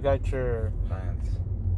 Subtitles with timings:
[0.00, 1.28] got your Plants.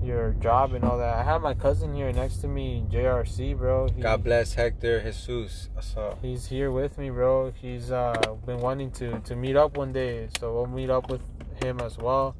[0.02, 1.14] your job and all that.
[1.16, 3.88] I have my cousin here next to me, JRC, bro.
[3.88, 5.68] He, God bless Hector Jesus.
[5.76, 6.14] I saw.
[6.22, 7.52] He's here with me, bro.
[7.60, 8.14] He's uh
[8.46, 11.20] been wanting to to meet up one day, so we'll meet up with
[11.62, 12.34] him as well.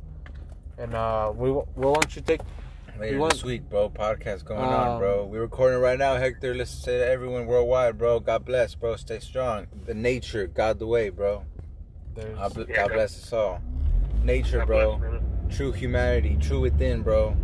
[0.78, 2.40] And uh, we we want you to take
[2.98, 3.88] Later You want- this week, bro.
[3.88, 5.24] Podcast going Um, on, bro.
[5.24, 6.54] We're recording right now, Hector.
[6.54, 8.20] Let's say to everyone worldwide, bro.
[8.20, 8.96] God bless, bro.
[8.96, 9.66] Stay strong.
[9.86, 11.44] The nature, God the way, bro.
[12.14, 13.62] God bl- Yeah, God bless us all.
[14.22, 14.96] Nature, God bro.
[14.98, 15.24] bless, brother.
[15.54, 17.36] True humanity, true within, bro.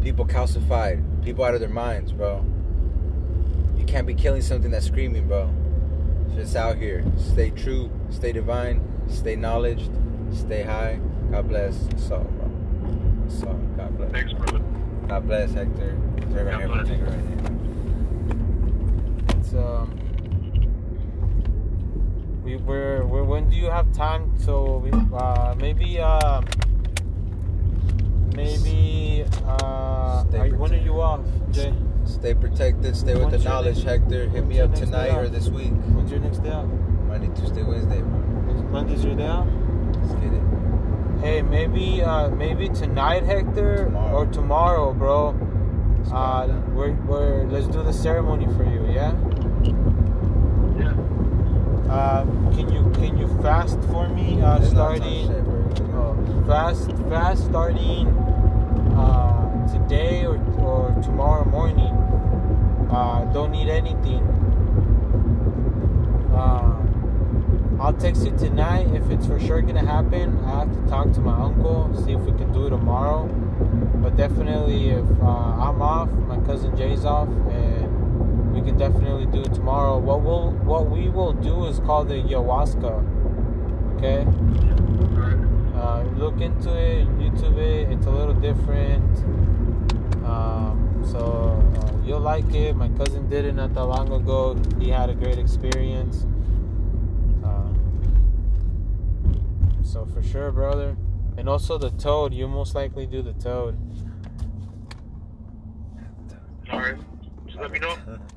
[0.00, 2.44] People calcified, people out of their minds, bro.
[3.76, 5.52] You can't be killing something that's screaming, bro.
[6.36, 7.04] Just out here.
[7.16, 9.90] Stay true, stay divine, stay knowledged,
[10.32, 11.00] stay high.
[11.32, 12.44] God bless us all, bro.
[13.48, 13.54] All.
[13.76, 14.12] God bless.
[14.12, 14.60] Thanks, brother.
[15.08, 15.96] God bless Hector.
[15.96, 16.88] Right God here, bless.
[16.88, 17.38] it right here.
[19.38, 19.98] it's um.
[22.44, 24.32] We we're, we're when do you have time?
[24.38, 26.46] So we uh maybe um
[28.34, 31.72] maybe uh you- when are you off, Jay?
[32.04, 34.28] Stay protected, stay with the When's knowledge, next- Hector.
[34.28, 35.72] Hit me up tonight or this week.
[35.94, 36.66] When's your next day off?
[37.08, 38.52] Monday, Tuesday, Wednesday, bro.
[38.70, 39.46] Monday's your day off.
[39.94, 40.42] Let's get it.
[41.20, 44.12] Hey, maybe uh maybe tonight, Hector, Tomorrow.
[44.16, 45.34] or tomorrow, bro.
[45.98, 46.12] Let's.
[46.12, 48.86] Uh, we're, we're let's do the ceremony for you.
[48.92, 49.12] Yeah.
[51.88, 52.24] Uh,
[52.54, 54.40] can you can you fast for me?
[54.42, 58.08] Uh, There's no time starting fast fast starting
[58.96, 61.94] uh, today or or tomorrow morning.
[62.90, 64.22] Uh, don't need anything.
[66.34, 66.76] Uh,
[67.80, 70.38] I'll text you tonight if it's for sure gonna happen.
[70.44, 73.26] I have to talk to my uncle, see if we can do it tomorrow.
[74.02, 77.75] But definitely, if uh, I'm off, my cousin Jay's off, and
[78.66, 79.96] we can definitely do it tomorrow.
[79.96, 82.94] What we'll what we will do is called the ayahuasca.
[83.96, 84.26] Okay.
[85.78, 87.92] Uh, look into it, YouTube it.
[87.92, 89.18] It's a little different.
[90.24, 92.74] Um, so uh, you'll like it.
[92.74, 94.60] My cousin did it not that long ago.
[94.80, 96.26] He had a great experience.
[97.44, 97.72] Uh,
[99.84, 100.96] so for sure, brother.
[101.36, 102.34] And also the toad.
[102.34, 103.78] You most likely do the toad.
[106.72, 106.96] Alright.
[107.46, 107.96] Just let me know.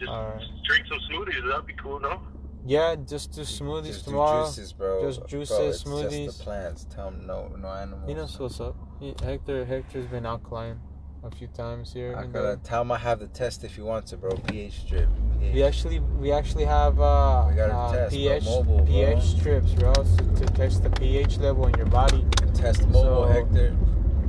[0.00, 0.40] the toad.
[0.40, 0.64] Just Alright.
[0.64, 1.48] drink some smoothies.
[1.50, 2.20] That'd be cool, no?
[2.68, 4.46] Yeah, just do smoothies Just do tomorrow.
[4.46, 5.02] juices, bro.
[5.06, 6.86] Just Bro, juices, it's Just the plants.
[6.92, 8.08] Tell them no, no animals.
[8.08, 8.74] He knows what's up.
[8.98, 10.80] He, Hector, Hector's been alkaline
[11.22, 12.16] a few times here.
[12.16, 12.56] I gotta there.
[12.64, 14.32] tell him I have the test if he wants it, bro.
[14.48, 15.08] pH strip.
[15.40, 15.54] pH.
[15.54, 18.18] We actually we actually have uh, We got a uh, test, bro.
[18.18, 18.84] pH Mobile, bro.
[18.86, 22.24] pH strips, bro, so to test the pH level in your body.
[22.54, 23.76] test mobile, So- Hector.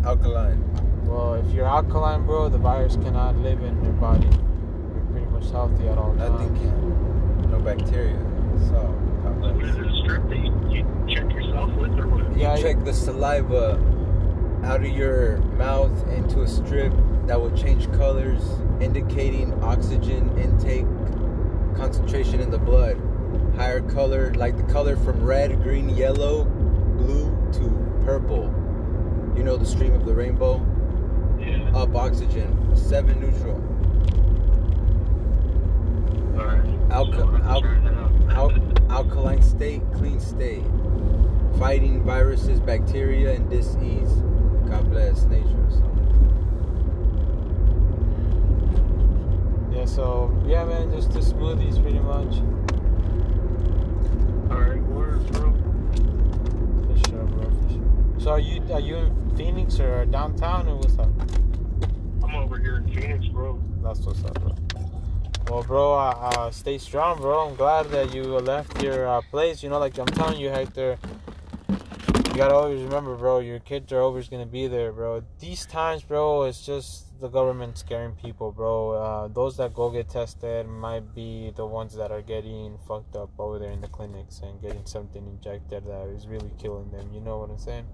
[0.05, 0.63] Alkaline.
[1.05, 4.29] Well, if you're alkaline, bro, the virus cannot live in your body.
[5.37, 6.59] You're much healthy at all Nothing times.
[6.59, 7.51] can.
[7.51, 8.17] No bacteria.
[8.67, 9.03] So.
[9.23, 12.37] So what is it, a strip that you, you check yourself with or what?
[12.37, 13.79] Yeah, you check the saliva
[14.63, 16.91] out of your mouth into a strip
[17.27, 18.41] that will change colors,
[18.81, 20.85] indicating oxygen intake
[21.75, 22.99] concentration in the blood.
[23.55, 28.45] Higher color, like the color from red, green, yellow, blue to purple.
[29.35, 30.65] You know the stream of the rainbow?
[31.39, 31.69] Yeah.
[31.75, 33.61] Up oxygen, seven neutral.
[36.37, 36.91] Alright.
[36.91, 38.11] Alka- al- trying that out.
[38.31, 40.63] Al- alkaline state, clean state.
[41.57, 44.11] Fighting viruses, bacteria, and disease.
[44.69, 45.47] God bless nature.
[45.69, 45.91] So.
[49.71, 49.85] yeah.
[49.85, 52.35] So yeah, man, just do smoothies, pretty much.
[54.51, 55.51] Alright, word, bro.
[56.85, 57.49] For sure, bro.
[57.49, 58.19] For sure.
[58.19, 61.09] So are you are you in Phoenix or downtown or what's up?
[62.23, 63.59] I'm over here in Phoenix, bro.
[63.81, 64.53] That's what's up, bro.
[65.49, 67.47] Well, bro, uh, uh, stay strong, bro.
[67.47, 69.63] I'm glad that you left your uh, place.
[69.63, 70.97] You know, like I'm telling you, Hector,
[71.69, 75.23] you gotta always remember, bro, your kids are always gonna be there, bro.
[75.39, 78.91] These times, bro, it's just the government scaring people, bro.
[78.91, 83.29] Uh, those that go get tested might be the ones that are getting fucked up
[83.39, 87.09] over there in the clinics and getting something injected that is really killing them.
[87.13, 87.85] You know what I'm saying?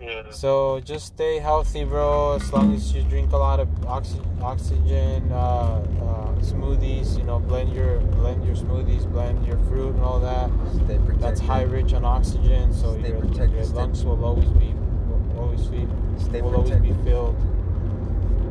[0.00, 0.30] Yeah.
[0.30, 2.34] So just stay healthy, bro.
[2.36, 7.18] As long as you drink a lot of oxy- oxygen, uh, uh, smoothies.
[7.18, 10.48] You know, blend your blend your smoothies, blend your fruit and all that.
[10.72, 11.20] Stay protected.
[11.20, 14.72] That's high rich on oxygen, so Stay your, protected, your stay- lungs will always be
[15.08, 15.86] will always be
[16.18, 17.36] Stay will always be filled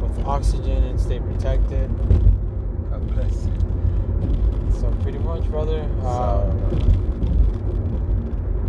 [0.01, 1.90] with oxygen and stay protected.
[2.92, 3.48] God bless.
[4.80, 5.81] So pretty much, brother.
[6.04, 6.46] Uh,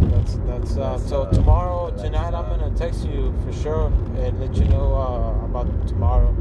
[0.01, 3.87] that's that's uh, That's, so uh, tomorrow tonight I'm gonna text you for sure
[4.19, 6.35] and let you know uh, about tomorrow.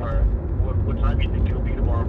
[0.00, 0.24] All right.
[0.64, 2.08] What, what time do you think it'll be tomorrow?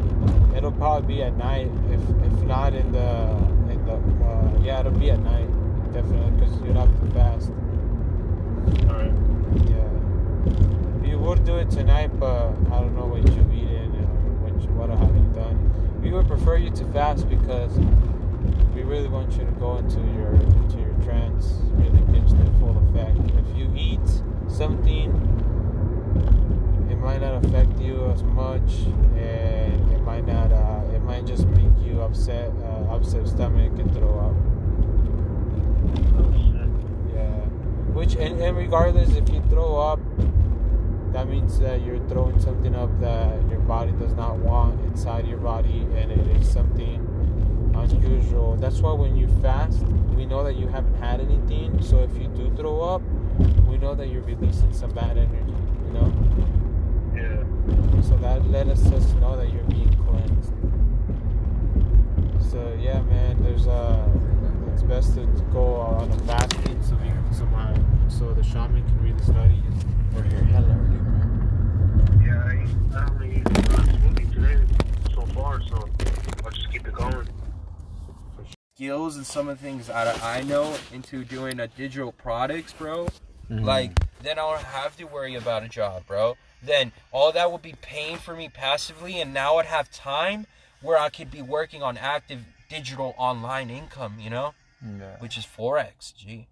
[0.56, 1.72] It'll probably be at night.
[1.92, 3.30] If if not in the
[3.72, 3.94] in the
[4.26, 5.48] uh, yeah, it'll be at night
[5.94, 7.52] definitely because you'd have to fast.
[8.90, 9.12] All right.
[9.70, 9.88] Yeah,
[11.02, 14.70] we would do it tonight, but I don't know what you've eaten and what you,
[14.70, 16.02] what I haven't done.
[16.02, 17.78] We would prefer you to fast because
[18.88, 23.20] really want you to go into your into your trance, really get the full effect.
[23.38, 24.08] If you eat
[24.48, 25.12] something,
[26.90, 28.88] it might not affect you as much,
[29.18, 30.54] and it might not.
[30.54, 34.36] Uh, it might just make you upset, uh, upset stomach, and throw up.
[37.14, 37.42] Yeah.
[37.94, 40.00] Which, and, and regardless, if you throw up,
[41.12, 45.40] that means that you're throwing something up that your body does not want inside your
[45.40, 47.07] body, and it is something
[47.78, 48.56] unusual.
[48.56, 49.84] That's why when you fast,
[50.16, 51.82] we know that you haven't had anything.
[51.82, 53.02] So if you do throw up,
[53.68, 55.54] we know that you're releasing some bad energy.
[55.86, 56.14] You know.
[57.16, 58.02] Yeah.
[58.02, 60.54] So that let us just know that you're being cleansed.
[62.52, 64.08] So yeah, man, there's uh
[64.74, 67.74] it's best to, to go on a fasting so we so my
[68.08, 69.74] so the shaman can really study you.
[70.16, 72.26] We're here hella early, bro.
[72.26, 74.66] Yeah, I, I only ate a smoothie today
[75.14, 75.90] so far, so
[76.46, 77.28] I'll just keep it going.
[78.78, 83.08] Skills and some of the things that I know into doing a digital products, bro.
[83.50, 83.64] Mm-hmm.
[83.66, 83.92] Like
[84.22, 86.38] then I don't have to worry about a job, bro.
[86.62, 90.46] Then all that would be paying for me passively, and now I'd have time
[90.84, 94.54] where I could be working on active digital online income, you know,
[94.84, 95.18] Yeah.
[95.20, 96.16] which is forex.
[96.16, 96.48] Gee,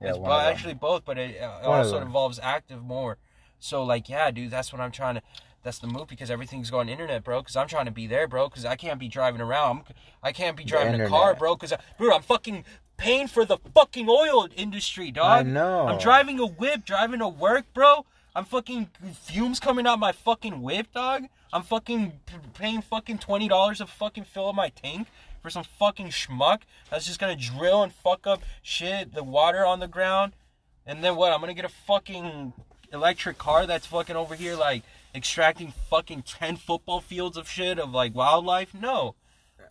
[0.00, 0.52] Yeah, it's one bo- of them.
[0.54, 3.18] actually both, but it, of also involves active more.
[3.58, 5.22] So like, yeah, dude, that's what I'm trying to.
[5.66, 7.40] That's the move because everything's going internet, bro.
[7.40, 8.48] Because I'm trying to be there, bro.
[8.48, 9.78] Because I can't be driving around.
[9.88, 11.56] I'm, I can't be driving a car, bro.
[11.56, 12.64] Because bro, I'm fucking
[12.96, 15.40] paying for the fucking oil industry, dog.
[15.40, 15.88] I know.
[15.88, 18.06] I'm driving a whip, driving to work, bro.
[18.36, 18.90] I'm fucking
[19.24, 21.24] fumes coming out my fucking whip, dog.
[21.52, 22.12] I'm fucking
[22.54, 25.08] paying fucking twenty dollars to fucking fill up my tank
[25.42, 26.60] for some fucking schmuck
[26.90, 30.34] that's just gonna drill and fuck up shit, the water on the ground.
[30.86, 31.32] And then what?
[31.32, 32.52] I'm gonna get a fucking
[32.92, 34.84] electric car that's fucking over here like
[35.16, 38.74] extracting fucking ten football fields of shit of like wildlife.
[38.74, 39.14] No,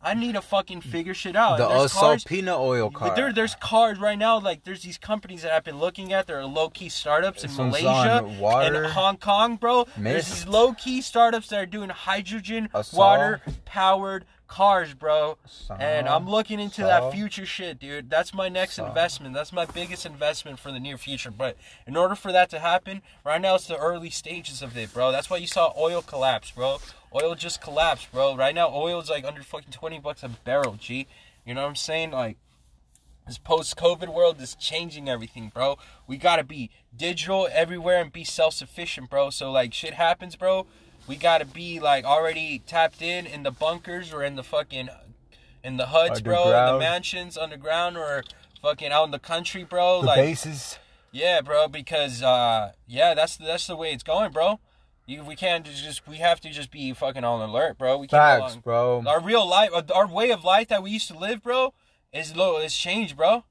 [0.01, 1.57] I need to fucking figure shit out.
[1.57, 3.09] The there's cars- peanut oil car.
[3.09, 4.39] but there, there's cars right now.
[4.39, 6.27] Like there's these companies that I've been looking at.
[6.27, 8.23] They're low key startups in one's Malaysia
[8.75, 9.87] and Hong Kong, bro.
[9.97, 15.37] There's these low key startups that are doing hydrogen water powered cars, bro.
[15.79, 16.87] And I'm looking into Saw.
[16.87, 18.09] that future shit, dude.
[18.09, 18.87] That's my next Saw.
[18.87, 19.33] investment.
[19.33, 21.31] That's my biggest investment for the near future.
[21.31, 21.57] But
[21.87, 25.11] in order for that to happen, right now it's the early stages of it, bro.
[25.11, 26.79] That's why you saw oil collapse, bro.
[27.13, 28.35] Oil just collapsed, bro.
[28.35, 31.07] Right now, oil is like under fucking 20 bucks a barrel, G.
[31.45, 32.11] You know what I'm saying?
[32.11, 32.37] Like,
[33.27, 35.77] this post-COVID world is changing everything, bro.
[36.05, 39.31] We gotta be digital everywhere and be self-sufficient, bro.
[39.31, 40.67] So like shit happens, bro.
[41.07, 44.89] We gotta be like already tapped in in the bunkers or in the fucking
[45.63, 48.23] in the huts, bro, in the mansions underground or
[48.61, 50.01] fucking out in the country, bro.
[50.01, 50.79] the like bases.
[51.11, 54.59] yeah, bro, because uh yeah, that's that's the way it's going, bro.
[55.07, 57.97] You, we can't just we have to just be fucking on alert, bro.
[57.97, 59.03] We can't Facts, on- bro.
[59.05, 61.73] our real life, uh, our way of life that we used to live, bro,
[62.11, 62.57] is low.
[62.57, 63.43] It's changed, bro.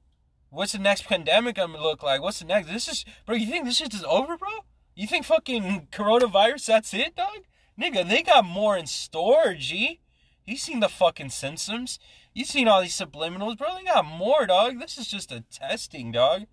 [0.49, 2.21] What's the next pandemic gonna look like?
[2.21, 2.67] What's the next?
[2.67, 3.35] This is, bro.
[3.35, 4.49] You think this shit is over, bro?
[4.95, 6.65] You think fucking coronavirus?
[6.67, 7.39] That's it, dog?
[7.79, 9.99] Nigga, they got more in store, G.
[10.45, 11.99] You seen the fucking symptoms?
[12.33, 13.75] You seen all these subliminals, bro?
[13.77, 14.79] They got more, dog.
[14.79, 16.43] This is just a testing, dog.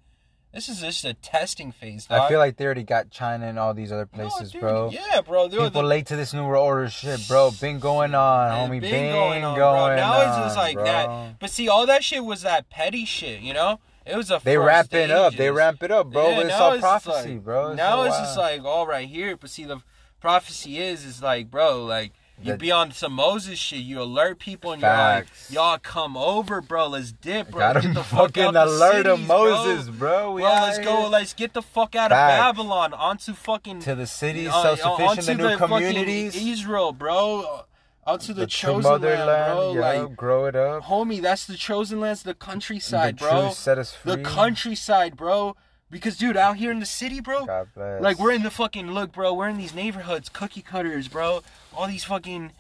[0.53, 2.21] This is just a testing phase, dog.
[2.21, 4.91] I feel like they already got China and all these other No, places, dude, bro.
[4.91, 5.49] Yeah, bro.
[5.49, 7.53] They're People the- late to this new world order shit, bro.
[7.53, 8.81] Been going on, Man, homie.
[8.81, 9.97] been Been going on, going bro.
[9.97, 10.85] Now it's just like bro.
[10.85, 11.39] that.
[11.39, 13.81] But see, all that shit was that petty shit, you know?
[14.05, 15.33] It was a They first ramp it up.
[15.33, 15.55] They stages.
[15.57, 16.29] ramp it up, bro.
[16.31, 17.75] Yeah, it's all just prophecy, like- bro.
[17.75, 19.37] now so it's just like all right here.
[19.37, 19.79] But see, the
[20.21, 23.81] prophecy is is like, bro, like you be on some Moses shit.
[23.81, 26.89] You alert people and you're like, y'all come over, bro.
[26.89, 27.61] Let's dip, bro.
[27.61, 29.39] Gotta Get the fuck fucking out alert of cities, bro.
[29.55, 30.33] Moses, bro.
[30.33, 31.09] We Bro, let's go.
[31.09, 32.33] Let's get the fuck out Facts.
[32.51, 37.65] of Babylon onto fucking to the cities, uh, self-sufficient, the new communities, Israel, bro.
[38.05, 39.75] Onto the, the true chosen land, bro.
[39.75, 40.85] yeah, Like grow it up.
[40.85, 43.51] homie, that's the chosen lands, the countryside, the bro.
[43.51, 44.17] set us free.
[44.17, 45.57] The countryside, bro.
[45.91, 48.01] Because dude, out here in the city, bro, God bless.
[48.03, 49.35] like we're in the fucking look, bro.
[49.35, 51.43] We're in these neighborhoods, cookie cutters, bro.
[51.77, 52.53] All these fucking,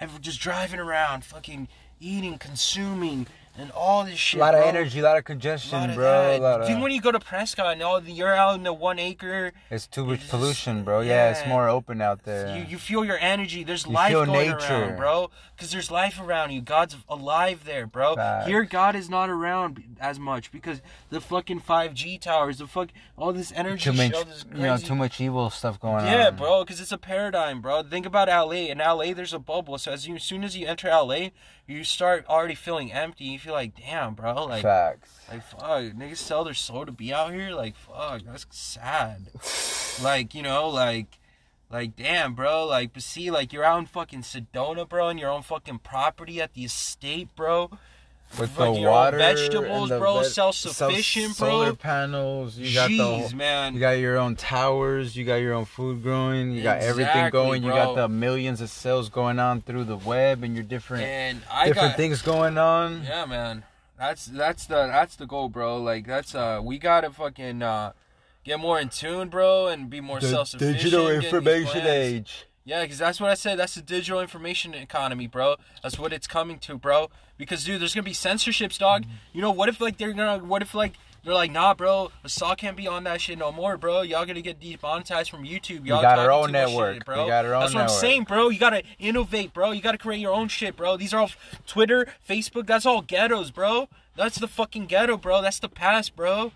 [0.00, 1.68] and we're just driving around, fucking
[2.00, 3.26] eating, consuming,
[3.58, 4.38] and all this shit.
[4.38, 4.68] a lot of bro.
[4.68, 6.04] energy, a lot of lot congestion, of bro.
[6.04, 6.40] that.
[6.40, 8.62] A lot of, Dude, when you go to Prescott and all the, you're out in
[8.62, 11.00] the one acre, it's too much just- pollution, bro.
[11.00, 12.56] Yeah, it's more open out there.
[12.56, 13.64] you you feel your energy.
[13.64, 14.56] There's You life going nature.
[14.56, 15.30] around, bro.
[15.56, 16.60] Because there's life around you.
[16.60, 18.14] God's alive there, bro.
[18.14, 18.46] Facts.
[18.46, 23.32] Here, God is not around as much because the fucking 5G towers, the fuck, all
[23.32, 26.06] this energy, too much, all this you know, too much evil stuff going on.
[26.06, 27.82] Yeah, bro, because it's a paradigm, bro.
[27.82, 28.68] Think about LA.
[28.70, 29.78] In LA, there's a bubble.
[29.78, 31.30] So as, you, as soon as you enter LA,
[31.68, 33.24] you start already feeling empty.
[33.24, 35.20] You feel like, damn, bro, like, Facts.
[35.30, 37.50] like fuck, niggas sell their soul to be out here.
[37.50, 39.28] Like, fuck, that's sad.
[40.02, 41.18] like, you know, like,
[41.70, 42.66] like, damn, bro.
[42.66, 46.40] Like, but see, like, you're out in fucking Sedona, bro, on your own fucking property
[46.40, 47.70] at the estate, bro.
[48.38, 51.48] With the water, vegetables, and the bro, ve- self-sufficient, self- bro.
[51.62, 52.56] Solar panels.
[52.56, 53.74] You got the Jeez, whole- man.
[53.74, 55.16] You got your own towers.
[55.16, 56.52] You got your own food growing.
[56.52, 57.62] You got everything Exactly, going.
[57.64, 61.40] You got the millions of sales going on through the web and your different and
[61.50, 63.02] I different got, things going on.
[63.04, 63.64] Yeah, man.
[63.98, 65.78] That's that's the that's the goal, bro.
[65.78, 67.92] Like that's uh we gotta fucking uh
[68.44, 70.76] get more in tune, bro, and be more The self sufficient.
[70.76, 72.46] digital information age.
[72.68, 73.58] Yeah, because that's what I said.
[73.58, 75.56] That's the digital information economy, bro.
[75.82, 77.08] That's what it's coming to, bro.
[77.38, 79.04] Because dude, there's gonna be censorships, dog.
[79.04, 79.12] Mm-hmm.
[79.32, 80.92] You know what if like they're gonna what if like
[81.24, 84.02] they're like, nah, bro, saw can't be on that shit no more, bro.
[84.02, 85.86] Y'all gonna get demonetized from YouTube.
[85.86, 86.96] Y'all got our own network.
[86.96, 87.24] shit, bro.
[87.24, 88.50] We got our own That's what I'm saying, bro.
[88.50, 89.70] You gotta innovate, bro.
[89.70, 90.98] You gotta create your own shit, bro.
[90.98, 91.30] These are all
[91.66, 92.66] Twitter, Facebook.
[92.66, 93.88] That's all ghettos, bro.
[94.14, 95.40] That's the fucking ghetto, bro.
[95.40, 96.52] That's the past, bro.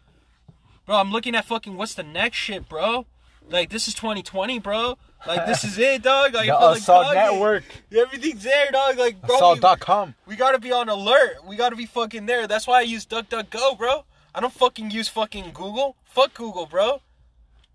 [0.85, 3.07] Bro, I'm looking at fucking what's the next shit, bro.
[3.49, 4.99] Like this is 2020, bro.
[5.27, 6.35] Like this is it, dog.
[6.35, 7.65] Like, The I feel like Assault Network.
[7.97, 8.99] Everything's there, dog.
[8.99, 10.15] Like, bro, we, Assault.com.
[10.27, 11.47] we gotta be on alert.
[11.47, 12.47] We gotta be fucking there.
[12.47, 14.05] That's why I use DuckDuckGo, bro.
[14.35, 15.97] I don't fucking use fucking Google.
[16.05, 17.03] Fuck Google, bro.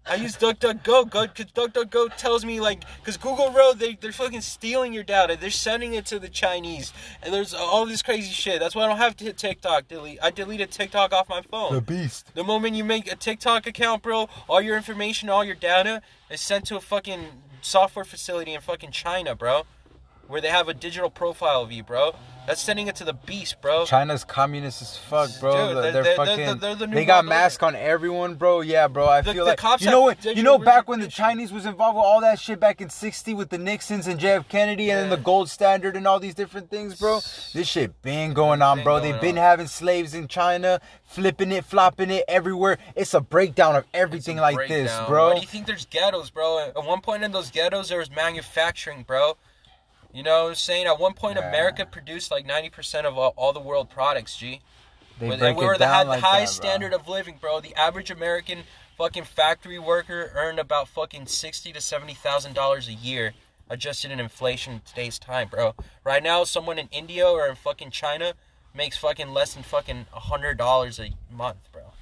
[0.10, 4.42] I use DuckDuckGo, go, cause DuckDuckGo tells me like, cause Google Road they they're fucking
[4.42, 5.38] stealing your data.
[5.40, 8.60] They're sending it to the Chinese, and there's all this crazy shit.
[8.60, 9.88] That's why I don't have to TikTok.
[9.90, 10.20] Delete.
[10.22, 11.74] I deleted TikTok off my phone.
[11.74, 12.34] The beast.
[12.36, 16.42] The moment you make a TikTok account, bro, all your information, all your data is
[16.42, 17.26] sent to a fucking
[17.62, 19.64] software facility in fucking China, bro.
[20.28, 22.14] Where they have a digital profile of you, bro.
[22.46, 23.86] That's sending it to the beast, bro.
[23.86, 25.52] China's communist as fuck, bro.
[25.74, 26.38] Dude, they're, they're- they're fucking.
[26.46, 28.62] they're- they're the new they got masks on everyone, bro.
[28.62, 29.06] Yeah, bro.
[29.06, 30.24] I The- feel the like cops you know what?
[30.24, 31.08] You know back when the.
[31.10, 34.48] Chinese was involved with all that shit back in '60 with the Nixons and JF
[34.48, 37.20] Kennedy and then the gold standard and all these different things, bro.
[37.54, 39.00] This shit been going on, Been bro.
[39.00, 39.44] going They've been on.
[39.44, 42.78] having slaves in China, flipping it, flopping it everywhere.
[42.96, 45.30] It's a breakdown of everything like this, bro.
[45.30, 46.60] Why do you think there's ghettos, bro?
[46.60, 49.36] At one point in those ghettos, there was manufacturing, bro.
[50.18, 50.88] You know what I'm saying?
[50.88, 51.48] At one point, Yeah.
[51.48, 54.62] America produced like 90% of all, all the world products, G.
[55.20, 57.60] They When- break and we were the, had the highest that, standard of living, bro.
[57.60, 58.64] The average American
[58.98, 63.36] fucking factory worker earned about fucking sixty to seventy thousand dollars a year,
[63.70, 65.76] adjusted in inflation in today's time, bro.
[66.04, 68.34] Right now, someone in India or in fucking China
[68.74, 71.94] makes fucking less than fucking a hundred dollars a month, bro.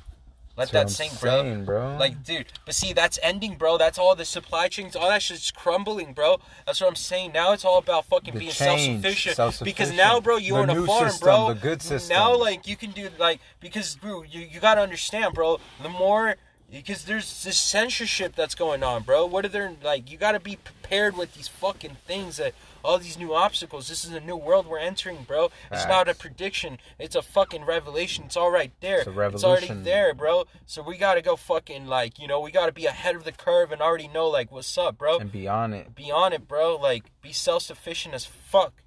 [0.57, 1.41] Let that sink, bro.
[1.41, 1.97] saying, bro.
[1.99, 3.77] Like, dude, but see, that's ending, bro.
[3.77, 6.37] That's all the supply chains, all that shit's crumbling, bro.
[6.65, 7.33] That's what I'm saying.
[7.33, 9.35] Now it's all about fucking The being self-sufficient.
[9.35, 9.65] self-sufficient.
[9.65, 11.47] Because now, bro, you The own a farm, system, bro.
[11.53, 12.15] the good system.
[12.15, 15.59] Now, like, you can do like because, bro, you you gotta understand, bro.
[15.81, 16.35] The more
[16.71, 19.25] because there's this censorship that's going on, bro.
[19.25, 20.09] What are there like?
[20.09, 22.53] You gotta be prepared with these fucking things that
[22.85, 23.87] all these new obstacles.
[23.87, 25.49] This is a new world we're entering, bro.
[25.71, 26.77] It's not a prediction.
[26.99, 28.25] It's a fucking revelation.
[28.25, 28.99] It's all right there.
[28.99, 29.13] It's a
[29.43, 30.45] already there, bro.
[30.65, 33.71] So we gotta go fucking like you know we gotta be ahead of the curve
[33.71, 35.17] and already know like what's up, bro.
[35.17, 35.95] and be on it.
[35.95, 36.75] Be on it, bro.
[36.75, 38.81] Like be self sufficient as fuck.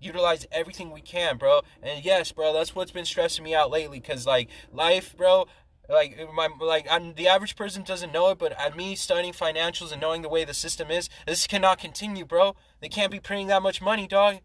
[0.00, 1.62] Utilize everything we can, bro.
[1.82, 3.98] And yes, bro, that's what's been stressing me out lately.
[3.98, 5.46] Cause like life, bro.
[5.88, 9.90] Like my like I'm the average person doesn't know it, but at me studying financials
[9.90, 12.56] and knowing the way the system is, this cannot continue, bro.
[12.80, 14.40] They can't be printing that much money, dog.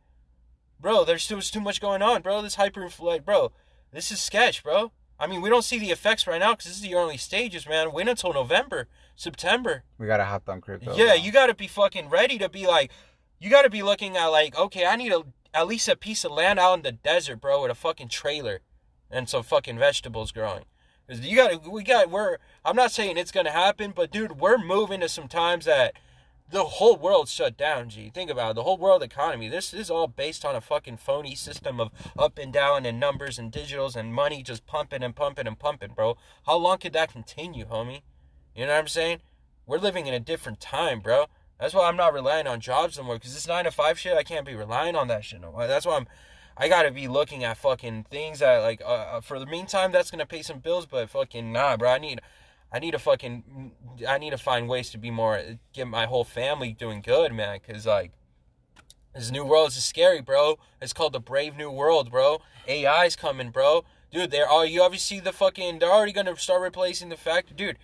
[0.80, 2.42] Bro, there's too, too much going on, bro.
[2.42, 3.52] This hyper like, bro,
[3.92, 4.92] this is sketch, bro.
[5.20, 7.68] I mean, we don't see the effects right now because this is the early stages,
[7.68, 7.92] man.
[7.92, 9.84] Wait until November, September.
[9.98, 10.96] We gotta hop on crypto.
[10.96, 12.92] Yeah, you got to be fucking ready to be like,
[13.40, 15.24] you got to be looking at like, okay, I need a
[15.54, 18.62] at least a piece of land out in the desert, bro, with a fucking trailer
[19.12, 20.64] and some fucking vegetables growing.
[21.22, 22.38] You got to, we got, we're.
[22.66, 25.94] I'm not saying it's gonna happen, but dude, we're moving to some times that
[26.50, 27.90] the whole world shut down.
[27.90, 28.56] G, think about it.
[28.56, 29.50] The whole world economy.
[29.50, 33.40] This is all based on a fucking phony system of up and down and numbers
[33.40, 36.16] and digitals and money just pumping and pumping and pumping, bro.
[36.46, 38.02] How long could that continue, homie?
[38.56, 39.22] You know what I'm saying?
[39.66, 41.26] We're living in a different time, bro.
[41.60, 43.18] That's why I'm not relying on jobs no more.
[43.18, 45.68] Cause this nine to five shit, I can't be relying on that shit no more.
[45.68, 46.08] That's why I'm.
[46.58, 50.12] I gotta be looking at fucking things that like uh, uh, for the meantime that's
[50.12, 51.92] gonna pay some bills, but fucking nah, bro.
[51.92, 52.22] I need.
[52.76, 53.72] I need to fucking,
[54.08, 55.40] I need to find ways to be more,
[55.74, 57.60] get my whole family doing good, man.
[57.60, 58.14] Cause like,
[59.14, 60.58] this new world is scary, bro.
[60.82, 62.42] It's called the Brave New World, bro.
[62.68, 63.86] AI's coming, bro.
[64.12, 65.78] Dude, they're all you obviously the fucking.
[65.78, 67.78] They're already gonna start replacing the fact, dude.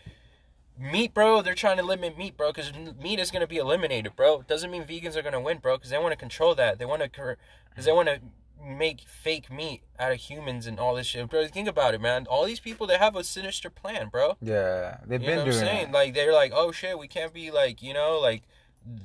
[0.76, 1.44] Meat, bro.
[1.44, 4.42] They're trying to limit meat, bro, because meat is gonna be eliminated, bro.
[4.42, 6.80] Doesn't mean vegans are gonna win, bro, because they want to control that.
[6.80, 7.38] They want to,
[7.70, 8.22] because they want to
[8.64, 11.48] make fake meat out of humans and all this shit, bro.
[11.48, 12.26] Think about it, man.
[12.30, 14.38] All these people, they have a sinister plan, bro.
[14.42, 15.88] Yeah, they've You been know what doing I'm saying?
[15.90, 15.92] it.
[15.94, 18.44] Like they're like, oh shit, we can't be like, you know, like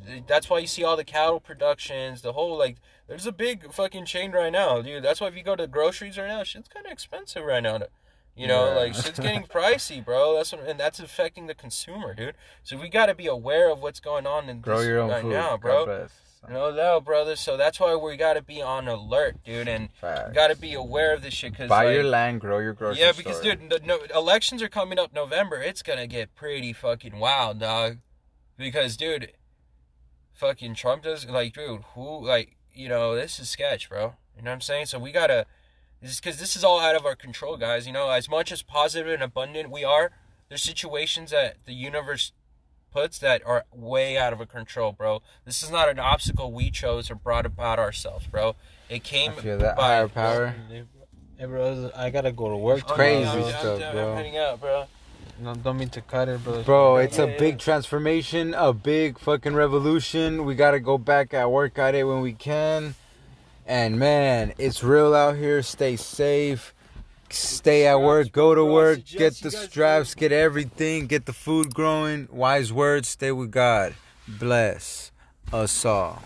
[0.07, 2.77] th- that's why you see all the cattle productions, the whole like.
[3.07, 5.03] There's a big fucking chain right now, dude.
[5.03, 7.81] That's why if you go to groceries right now, shit's kind of expensive right now.
[8.35, 8.75] You know, Yeah.
[8.77, 10.35] like shit's getting pricey, bro.
[10.37, 12.35] That's what, and that's affecting the consumer, dude.
[12.63, 15.11] So we got to be aware of what's going on in Grow this your own
[15.11, 16.07] right food, now, God bro.
[16.47, 16.55] Bless.
[16.55, 17.37] No doubt, brother.
[17.37, 20.33] So that's why we got to be on alert, dude, and Facts.
[20.35, 21.57] got to be aware of this shit.
[21.57, 23.57] Cause Buy like, your land, grow your grocery yeah, because store.
[23.57, 25.61] dude, the, no, elections are coming up November.
[25.61, 27.99] It's gonna get pretty fucking wild, dog.
[28.57, 29.33] Because dude,
[30.33, 34.15] fucking Trump does like, dude, who like, you know, this is sketch, bro.
[34.37, 34.87] You know what I'm saying?
[34.87, 35.47] So we gotta,
[36.01, 37.87] this is because this is all out of our control, guys.
[37.87, 40.11] You know, as much as positive and abundant we are,
[40.49, 42.33] there's situations that the universe
[42.95, 45.21] puts that are way out of a control, bro.
[45.45, 48.55] This is not an obstacle we chose or brought about ourselves, bro.
[48.89, 50.55] It I came feel that by higher power.
[51.37, 52.85] Hey, bro, I gotta go to work.
[52.89, 54.11] Oh, Crazy no, I'm- stuff, I'm, bro.
[54.13, 54.87] I'm heading out, bro.
[55.41, 56.63] No, don't mean to cut it, bro.
[56.63, 57.39] Bro, it's Yeah, a yeah.
[57.39, 60.45] big transformation, a big fucking revolution.
[60.45, 62.95] We gotta go back at work at it when we can.
[63.67, 65.61] And man, it's real out here.
[65.63, 66.73] Stay safe.
[67.31, 68.33] Stay at work.
[68.33, 69.05] Go to work.
[69.05, 70.15] Get the straps.
[70.15, 71.07] Get everything.
[71.07, 72.29] Get the food growing.
[72.31, 73.09] Wise words.
[73.09, 73.95] Stay with God.
[74.27, 75.11] Bless
[75.53, 76.23] us all.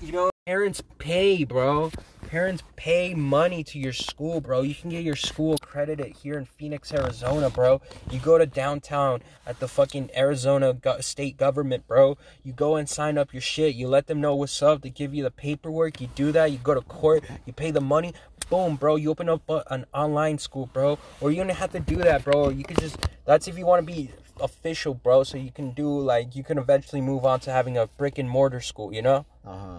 [0.00, 1.92] You know, parents pay, bro.
[2.26, 4.62] Parents pay money to your school, bro.
[4.62, 7.82] You can get your school accredited here in Phoenix, Arizona, bro.
[8.10, 12.16] You go to downtown at the fucking Arizona state government, bro.
[12.42, 13.74] You go and sign up your shit.
[13.74, 14.80] You let them know what's up.
[14.80, 16.00] They give you the paperwork.
[16.00, 16.50] You do that.
[16.50, 17.22] You go to court.
[17.44, 18.14] You pay the money.
[18.52, 18.96] Boom, bro.
[18.96, 20.98] You open up a, an online school, bro.
[21.22, 22.50] Or you don't have to do that, bro.
[22.50, 22.98] You could just.
[23.24, 24.10] That's if you want to be
[24.42, 25.24] official, bro.
[25.24, 28.28] So you can do like you can eventually move on to having a brick and
[28.28, 28.92] mortar school.
[28.92, 29.78] You know Uh huh.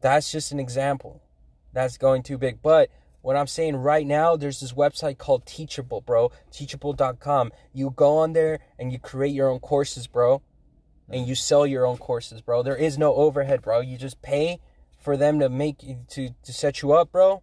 [0.00, 1.20] that's just an example.
[1.74, 2.62] That's going too big.
[2.62, 2.88] But
[3.20, 6.32] what I'm saying right now, there's this website called Teachable, bro.
[6.50, 7.52] Teachable.com.
[7.74, 10.40] You go on there and you create your own courses, bro.
[11.10, 12.62] And you sell your own courses, bro.
[12.62, 13.80] There is no overhead, bro.
[13.80, 14.58] You just pay
[14.98, 17.42] for them to make you to, to set you up, bro.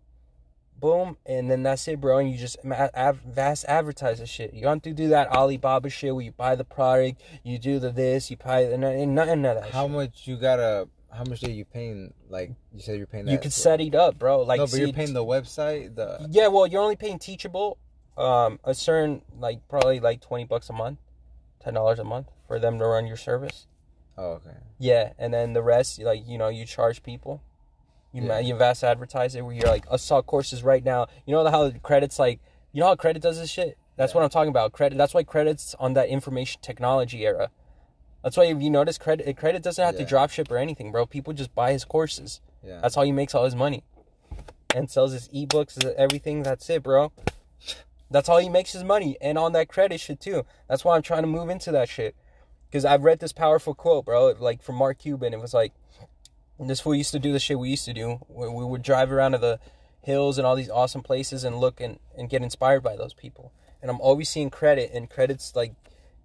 [0.80, 2.20] Boom, and then that's it, bro.
[2.20, 4.54] And you just vast advertise the shit.
[4.54, 7.80] You don't have to do that Alibaba shit where you buy the product, you do
[7.80, 9.72] the this, you buy and and nothing of that.
[9.72, 9.92] How shit.
[9.92, 10.88] much you gotta?
[11.12, 12.14] How much are you paying?
[12.30, 13.26] Like you said, you're paying.
[13.26, 14.42] That You could set it up, bro.
[14.42, 15.96] Like no, but you're paying the website.
[15.96, 17.80] The Yeah, well, you're only paying Teachable,
[18.16, 21.00] um, a certain like probably like twenty bucks a month,
[21.60, 23.66] ten dollars a month for them to run your service.
[24.16, 24.58] oh okay.
[24.78, 27.42] Yeah, and then the rest, like you know, you charge people.
[28.12, 28.40] You Yeah.
[28.40, 31.08] you vast advertise it where you're like, I saw courses right now.
[31.26, 32.40] You know how credits like,
[32.72, 33.78] you know how credit does this shit.
[33.96, 34.72] That's what I'm talking about.
[34.72, 34.98] Credit.
[34.98, 37.50] That's why credits on that information technology era.
[38.24, 40.08] That's why if you notice credit, credit doesn't have to Yeah.
[40.08, 41.06] drop ship or anything, bro.
[41.06, 42.42] People just buy his courses.
[42.64, 42.80] Yeah.
[42.82, 43.84] That's how he makes all his money.
[44.76, 46.44] And sells his ebooks, everything.
[46.44, 47.12] That's it, bro.
[48.12, 49.18] That's how he makes his money.
[49.22, 50.46] And on that credit shit, too.
[50.68, 52.16] That's why I'm trying to move into that shit.
[52.70, 55.34] Because I've read this powerful quote, bro, like from Mark Cuban.
[55.34, 55.74] It was like,
[56.60, 58.20] this fool used to do the shit we used to do.
[58.28, 59.60] We, we would drive around to the
[60.02, 63.52] hills and all these awesome places and look and, and get inspired by those people.
[63.82, 65.74] And I'm always seeing credit, and credit's like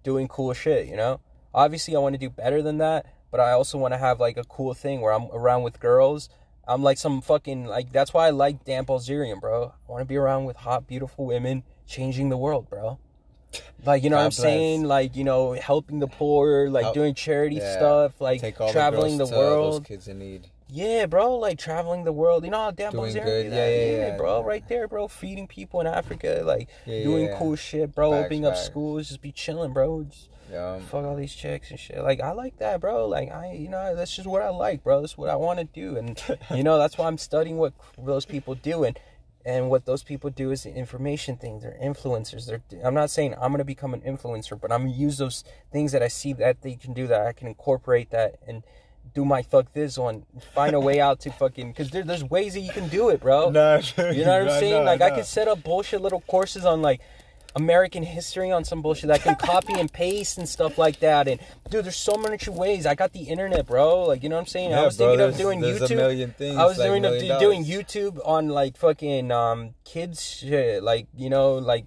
[0.03, 1.19] doing cool shit, you know?
[1.53, 4.37] Obviously, I want to do better than that, but I also want to have like
[4.37, 6.29] a cool thing where I'm around with girls.
[6.67, 9.73] I'm like some fucking, like, that's why I like Dan Bilzerian, bro.
[9.87, 12.99] I want to be around with hot, beautiful women changing the world, bro.
[13.85, 14.37] Like, you know what I'm bless.
[14.37, 14.83] saying?
[14.83, 17.73] Like, you know, helping the poor, like Help- doing charity yeah.
[17.73, 18.39] stuff, like
[18.71, 19.83] traveling the, the, world.
[19.83, 20.47] Those kids in need.
[20.69, 22.43] Yeah, bro, like traveling the world.
[22.45, 23.43] You know how Dan Doing good.
[23.43, 23.55] do that?
[23.55, 24.17] Yeah, yeah, yeah.
[24.17, 25.07] bro, right there, bro.
[25.07, 27.37] Feeding people in Africa, like Yeah, doing yeah, yeah.
[27.37, 28.09] cool shit, bro.
[28.11, 30.03] Facts, opening up schools, just be chilling, bro.
[30.03, 30.79] Just Yeah.
[30.79, 32.01] fuck all these chicks and shit.
[32.01, 33.07] Like I like that, bro.
[33.07, 35.01] Like I, you know, that's just what I like, bro.
[35.01, 36.19] That's what I want to do, and
[36.55, 38.97] you know, that's why I'm studying what those people do, and
[39.45, 41.59] and what those people do is the information thing.
[41.59, 42.45] They're influencers.
[42.47, 42.61] They're.
[42.83, 46.01] I'm not saying I'm gonna become an influencer, but I'm gonna use those things that
[46.01, 48.63] I see that they can do that I can incorporate that and
[49.13, 50.25] do my fuck this on
[50.55, 53.19] find a way out to fucking because there, there's ways that you can do it
[53.19, 56.65] bro Nah, you know what i'm saying like i could set up bullshit little courses
[56.65, 57.01] on like
[57.55, 61.27] american history on some bullshit that I can copy and paste and stuff like that
[61.27, 61.39] and
[61.69, 64.47] dude there's so many ways i got the internet bro like you know what i'm
[64.47, 66.77] saying Yeah, i was bro, thinking of doing there's a youtube million things, i was
[66.77, 71.85] like doing million doing youtube on like fucking um kids shit like you know like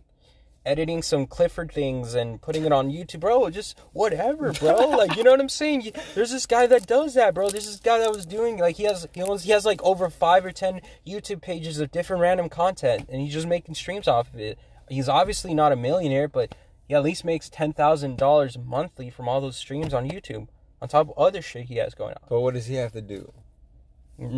[0.67, 3.49] editing some Clifford things and putting it on YouTube, bro.
[3.49, 4.89] Just whatever, bro.
[4.91, 5.93] like you know what I'm saying?
[6.15, 7.49] There's this guy that does that, bro.
[7.49, 10.11] There's this guy that was doing like he has he owns he has like over
[10.11, 14.33] five or ten YouTube pages of different random content, and he's just making streams off
[14.35, 14.59] of it.
[14.89, 16.55] He's obviously not a millionaire, but
[16.87, 20.49] he at least makes ten thousand dollars monthly from all those streams on YouTube.
[20.81, 22.29] On top of other shit he has going on.
[22.29, 23.33] But what does he have to do?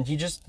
[0.06, 0.42] He just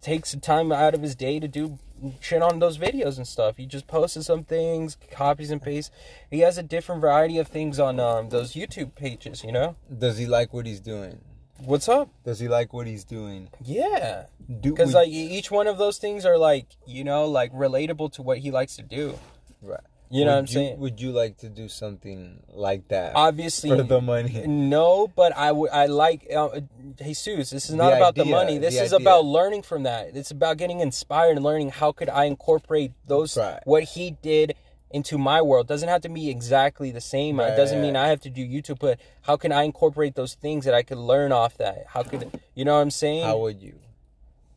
[0.00, 1.78] takes the time out of his day to do
[2.20, 3.56] shit on those videos and stuff.
[3.56, 5.90] He just posts some things, copies and pastes.
[6.30, 9.76] He has a different variety of things on um, those YouTube pages, you know?
[9.98, 11.20] Does he like what he's doing?
[11.64, 12.10] What's up?
[12.24, 13.48] Does he like what he's doing?
[13.64, 14.26] Yeah.
[14.60, 18.38] Because, like, each one of those things are, like, you know, like, relatable to what
[18.38, 19.18] he likes to do.
[19.62, 19.80] right.
[20.12, 20.80] You know Would what I'm saying?
[20.80, 24.44] Would you like to do something like that Obviously, for the money?
[24.44, 25.70] No, but I would.
[25.70, 26.62] I like uh,
[27.00, 27.50] Jesus.
[27.50, 28.58] This is not The about the money.
[28.58, 29.04] This the is idea.
[29.04, 30.16] about learning from that.
[30.16, 33.60] It's about getting inspired and learning how could I incorporate those Right.
[33.64, 34.56] what he did
[34.90, 35.66] into my world.
[35.66, 37.38] Doesn't have to be exactly the same.
[37.40, 38.78] It doesn't mean I have to do YouTube.
[38.78, 41.86] But how can I incorporate those things that I could learn off that?
[41.88, 43.24] How could you know what I'm saying?
[43.24, 43.74] How would you?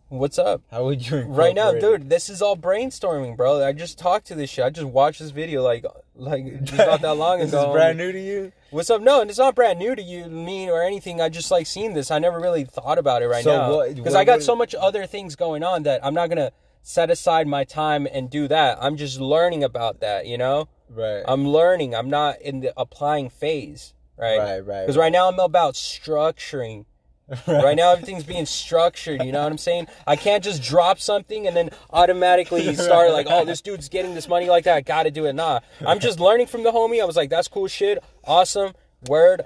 [0.10, 0.62] What's up?
[0.70, 1.22] How would you?
[1.22, 3.66] Right now, dude, this is all brainstorming, bro.
[3.66, 4.64] I just talked to this shit.
[4.64, 7.70] I just watched this video like like just not that long this ago.
[7.70, 8.52] is brand new to you.
[8.70, 9.02] What's up?
[9.02, 11.20] No, and it's not brand new to you, me, or anything.
[11.20, 12.12] I just like seen this.
[12.12, 15.08] I never really thought about it right So now because I got so much other
[15.08, 16.52] things going on that I'm not gonna
[16.84, 18.78] set aside my time and do that.
[18.80, 20.28] I'm just learning about that.
[20.28, 21.24] You know, Right.
[21.28, 21.96] I'm learning.
[21.96, 24.38] I'm not in the applying phase, right?
[24.38, 25.06] Right, right, Because right.
[25.06, 26.86] right now I'm about structuring.
[27.48, 29.24] Right now everything's being structured.
[29.24, 29.88] You know what I'm saying?
[30.06, 34.28] I can't just drop something and then automatically start like, oh, this dude's getting this
[34.28, 34.76] money like that.
[34.76, 35.34] I got to do it.
[35.34, 37.02] Nah, I'm just learning from the homie.
[37.02, 38.04] I was like, that's cool shit.
[38.26, 38.74] Awesome.
[39.08, 39.46] Word.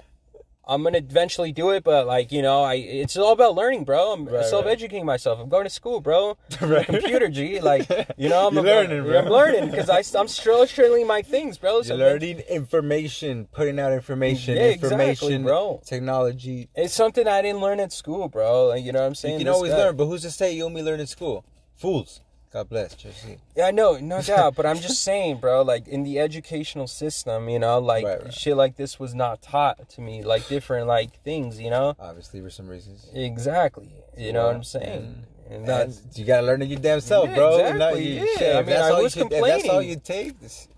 [0.70, 4.12] I'm gonna eventually do it, but like you know, I it's all about learning, bro.
[4.12, 5.40] I'm Right, self-educating myself.
[5.40, 6.36] I'm going to school, bro.
[6.60, 6.84] Right.
[6.84, 9.18] Computer G, like you know, I'm a- learning, bro.
[9.18, 11.80] I'm learning because I'm structuring my things, bro.
[11.82, 15.80] So learning information, putting out information, Yeah, exactly, information, bro.
[15.86, 16.68] technology.
[16.74, 18.66] It's something I didn't learn at school, bro.
[18.66, 19.34] Like, you know what I'm saying?
[19.34, 21.44] You can This always guy- learn, but who's to say you only learn in school?
[21.76, 22.20] Fools.
[22.52, 22.94] God bless.
[22.94, 23.36] Just see.
[23.56, 24.54] Yeah, I know, no doubt.
[24.56, 28.32] But I'm just saying, bro, like in the educational system, you know, like Right, right.
[28.34, 31.94] shit like this was not taught to me, like different like things, you know?
[32.00, 33.06] Obviously, for some reasons.
[33.14, 33.90] Exactly.
[34.16, 35.24] You know what I'm saying?
[35.50, 37.58] And And that's you gotta learn it your damn self, Yeah, bro.
[37.58, 38.38] exactly, you- yeah.
[38.38, 40.68] shit, I mean, that's I all was you if that's all you take, this,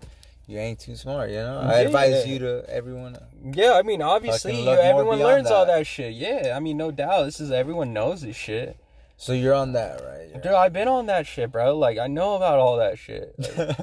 [0.47, 1.29] you ain't too smart.
[1.29, 1.61] You know.
[1.61, 1.69] Yeah.
[1.69, 3.15] I advise you to everyone.
[3.15, 5.77] Uh, yeah, I mean obviously you, everyone learns all that.
[5.79, 6.13] that shit.
[6.13, 7.23] Yeah, I mean no doubt.
[7.25, 8.77] This is everyone knows this shit.
[9.21, 10.29] So you're on that, right?
[10.29, 11.77] You're- Dude, I've been on that shit, bro.
[11.77, 13.35] Like I know about all that shit.
[13.57, 13.77] Like,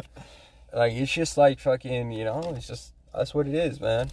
[0.74, 4.10] like it's just like fucking, you know, it's just that's what it is, man.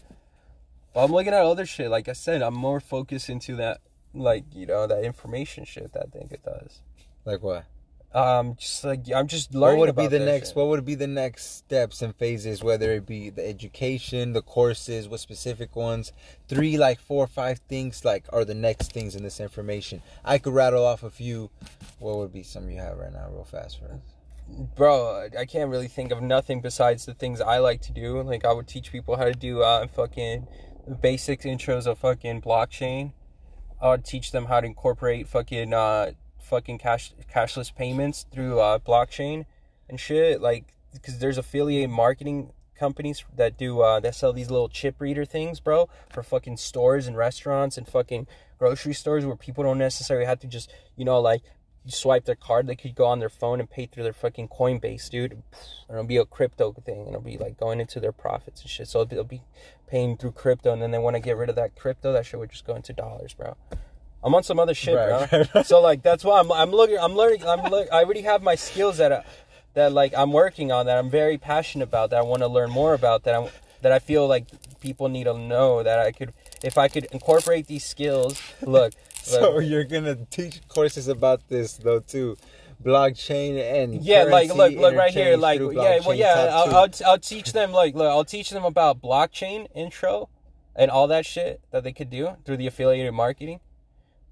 [0.93, 1.89] But I'm looking at other shit.
[1.89, 3.81] Like I said, I'm more focused into that,
[4.13, 6.79] like you know, that information shit that I think it does.
[7.25, 7.65] like what?
[8.15, 9.79] Um, just like I'm just learning.
[9.79, 10.49] What would be the next?
[10.49, 10.55] shit.
[10.55, 12.63] What would be the next steps and phases?
[12.63, 16.13] Whether it be the education, the courses, what specific ones?
[16.47, 20.01] Three, like four or five things, like are the next things in this information.
[20.23, 21.49] I could rattle off a few.
[21.99, 23.99] What would be some you have right now, real fast for us?
[24.75, 28.45] bro i can't really think of nothing besides the things i like to do like
[28.45, 30.47] i would teach people how to do uh fucking
[31.01, 33.11] basic intros of fucking blockchain
[33.81, 36.11] i would teach them how to incorporate fucking uh
[36.45, 39.45] fucking cash cashless payments through uh blockchain
[39.89, 44.69] and shit like because there's affiliate marketing companies that do uh that sell these little
[44.69, 48.27] chip reader things bro for fucking stores and restaurants and fucking
[48.59, 51.41] grocery stores where people don't necessarily have to just you know like
[51.87, 55.09] swipe their card, they could go on their phone and pay through their fucking Coinbase,
[55.09, 55.31] dude.
[55.33, 55.43] And
[55.89, 58.87] it'll be a crypto thing, and it'll be like going into their profits and shit.
[58.87, 59.43] So they'll be
[59.87, 62.11] paying through crypto, and then they want to get rid of that crypto.
[62.13, 63.55] That shit would just go into dollars, bro.
[64.25, 65.39] I'm on some other shit, Right, bro.
[65.39, 65.65] right, right.
[65.65, 68.55] So like that's why I'm I'm looking, I'm learning, I'm look, I already have my
[68.55, 69.23] skills that I,
[69.75, 72.71] that like I'm working on that I'm very passionate about that I want to learn
[72.71, 73.51] more about that I
[73.83, 74.47] that I feel like
[74.81, 76.33] people need to know that I could
[76.63, 78.41] if I could incorporate these skills.
[78.63, 82.35] Look, So look you're gonna teach courses about this though too,
[82.83, 86.75] blockchain and Yeah, like look, look right here, like yeah, well yeah, I'll.
[86.75, 90.29] I'll I'll teach them like look, I'll teach them about blockchain intro
[90.75, 93.59] and all that shit that they could do through the affiliated marketing.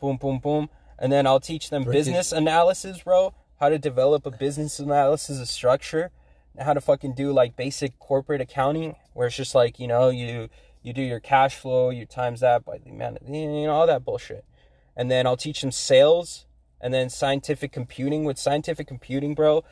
[0.04, 3.34] Boom, boom, boom, and then I'll teach them British- business analysis, bro.
[3.62, 6.12] How to develop a business analysis of structure,
[6.60, 10.50] how to fucking do like basic corporate accounting, where it's just like you know you
[10.82, 13.88] you do your cash flow, you times that by the amount, of, you know all
[13.88, 14.44] that bullshit,
[14.94, 16.48] and then I'll teach them sales
[16.82, 18.26] and then scientific computing.
[18.26, 19.63] With scientific computing bro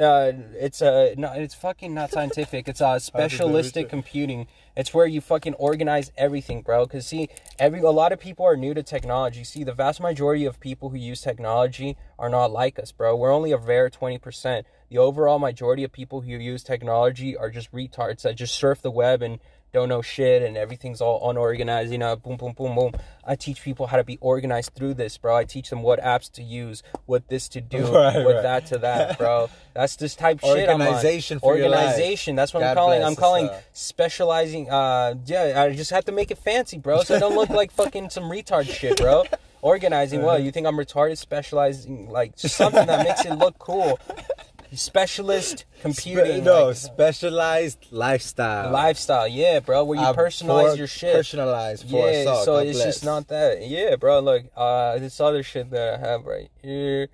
[0.00, 2.68] uh, it's a no, it's fucking not scientific.
[2.68, 4.46] It's uh specialistic computing.
[4.76, 6.86] It's where you fucking organize everything, bro.
[6.86, 9.44] Cause see, every a lot of people are new to technology.
[9.44, 13.16] See, the vast majority of people who use technology are not like us, bro.
[13.16, 17.50] We're only a rare twenty percent the overall majority of people who use technology are
[17.50, 19.38] just retards that just surf the web and
[19.72, 22.92] don't know shit and everything's all unorganized, you know, boom, boom, boom, boom.
[23.24, 25.36] I teach people how to be organized through this, bro.
[25.36, 28.42] I teach them what apps to use, what this to do, Right, what right.
[28.42, 29.50] that to that, bro.
[29.74, 30.68] That's this type shit.
[30.68, 31.88] Organization for your life.
[31.88, 32.36] Organization.
[32.36, 33.04] That's what I'm calling.
[33.04, 34.70] I'm calling uh, specializing.
[34.70, 37.70] Uh, yeah, I just have to make it fancy, bro, so I don't look like
[37.70, 39.24] fucking some retard shit, bro.
[39.60, 40.22] Organizing.
[40.22, 41.18] What you think I'm retarded?
[41.18, 43.98] Specializing like something that makes it look cool.
[44.74, 46.42] Specialist computing.
[46.42, 48.70] Spe- no, like, specialized lifestyle.
[48.70, 49.26] lifestyle.
[49.28, 49.84] Yeah, bro.
[49.84, 51.14] Where you personalize your shit.
[51.14, 52.44] Personalized for yeah, us all.
[52.44, 52.94] so God it's bless.
[52.94, 53.66] just not that.
[53.66, 54.20] Yeah, bro.
[54.20, 57.08] Look, uh, this other shit that I have right here.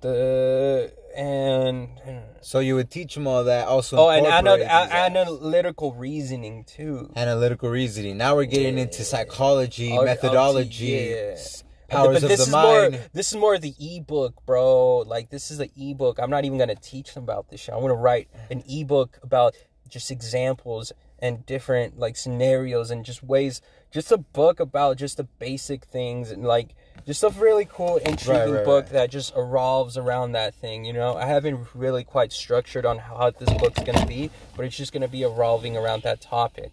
[0.00, 1.88] Da, and
[2.40, 3.66] So you would teach them all that.
[3.68, 7.10] Also, oh, and analytical reasoning too.
[7.16, 8.16] analytical reasoning.
[8.16, 11.36] Now we're getting into psychology, Oh, methodology, yeah.
[11.88, 12.92] But- powers but of this the is mind.
[12.92, 14.98] more this is more the ebook, bro.
[14.98, 16.18] Like this is the ebook.
[16.18, 17.74] I'm not even gonna teach them about this shit.
[17.74, 19.54] I'm gonna write an ebook about
[19.88, 25.24] just examples and different like scenarios and just ways just a book about just the
[25.24, 26.74] basic things and like
[27.06, 28.92] just a really cool intriguing right, book right.
[28.92, 33.30] that just revolves around that thing you know i haven't really quite structured on how
[33.30, 36.70] this book's gonna be but it's just gonna be revolving around that topic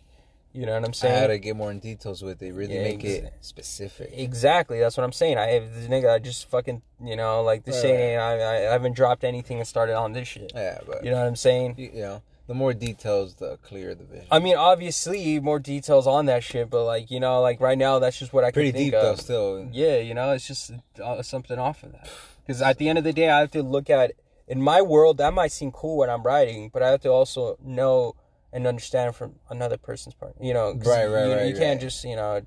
[0.56, 1.14] you know what i'm saying?
[1.14, 2.54] I had to get more in details with it.
[2.54, 4.12] Really Yeah, make it specific.
[4.14, 5.38] Exactly, that's what I'm saying.
[5.38, 8.22] I have this nigga, I just fucking, you know, like this Right, ain't.
[8.22, 10.52] I, I haven't dropped anything and started on this shit.
[10.56, 11.76] Yeah, but You know what I'm saying?
[11.78, 14.28] you, you know, the more details, the clearer the vision.
[14.32, 18.00] I mean, obviously, more details on that shit, but like, you know, like right now,
[18.00, 19.02] that's just what I can Pretty deep of.
[19.02, 19.70] though, still.
[19.72, 20.72] Yeah, you know, it's just
[21.04, 22.10] uh, something off of that.
[22.46, 24.12] Because at the end of the day, I have to look at
[24.48, 27.58] in my world that might seem cool when I'm writing, but I have to also
[27.60, 28.16] know
[28.54, 30.34] and understand from another person's part.
[30.40, 32.42] You know, 'cause Right, right, you, right, You can't just, you know,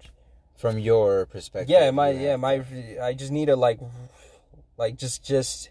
[0.56, 1.70] From your perspective.
[1.70, 2.64] yeah my yeah my
[3.00, 3.78] i just need to like
[4.76, 5.70] like just just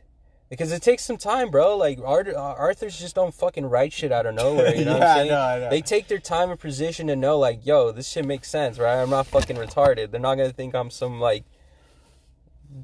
[0.49, 4.25] because it takes some time bro like uh, arthurs just don't fucking write shit out
[4.25, 5.69] of nowhere you know what Yeah, i'm saying I know.
[5.69, 9.01] they take their time and position to know like yo this shit makes sense right
[9.01, 11.43] i'm not fucking retarded they're not gonna think i'm some like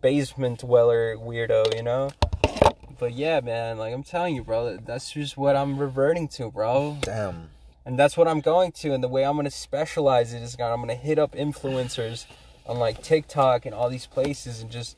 [0.01, 2.10] basement dweller weirdo you know
[3.03, 6.97] but yeah man like i'm telling you bro that's just what i'm reverting to bro
[7.01, 7.49] Damn.
[7.85, 8.93] and that's what I'm going to.
[8.93, 12.25] And the way I'm going to specialize it is I'm going to hit up influencers
[12.65, 14.97] on like TikTok and all these places and just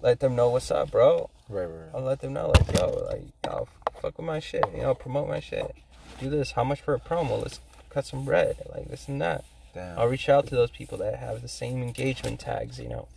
[0.00, 1.28] let them know what's up, bro.
[1.48, 1.90] Right, right.
[1.92, 3.66] I'll let them know, like, yo, like, yo,
[4.00, 5.74] fuck with my shit, you know, promote my shit.
[6.20, 6.52] Do this.
[6.52, 7.42] How much for a promo?
[7.42, 7.58] Let's
[7.88, 9.44] cut some bread, like this and that.
[9.74, 9.98] Damn.
[9.98, 13.08] I'll reach out to those people that have the same engagement tags, you know,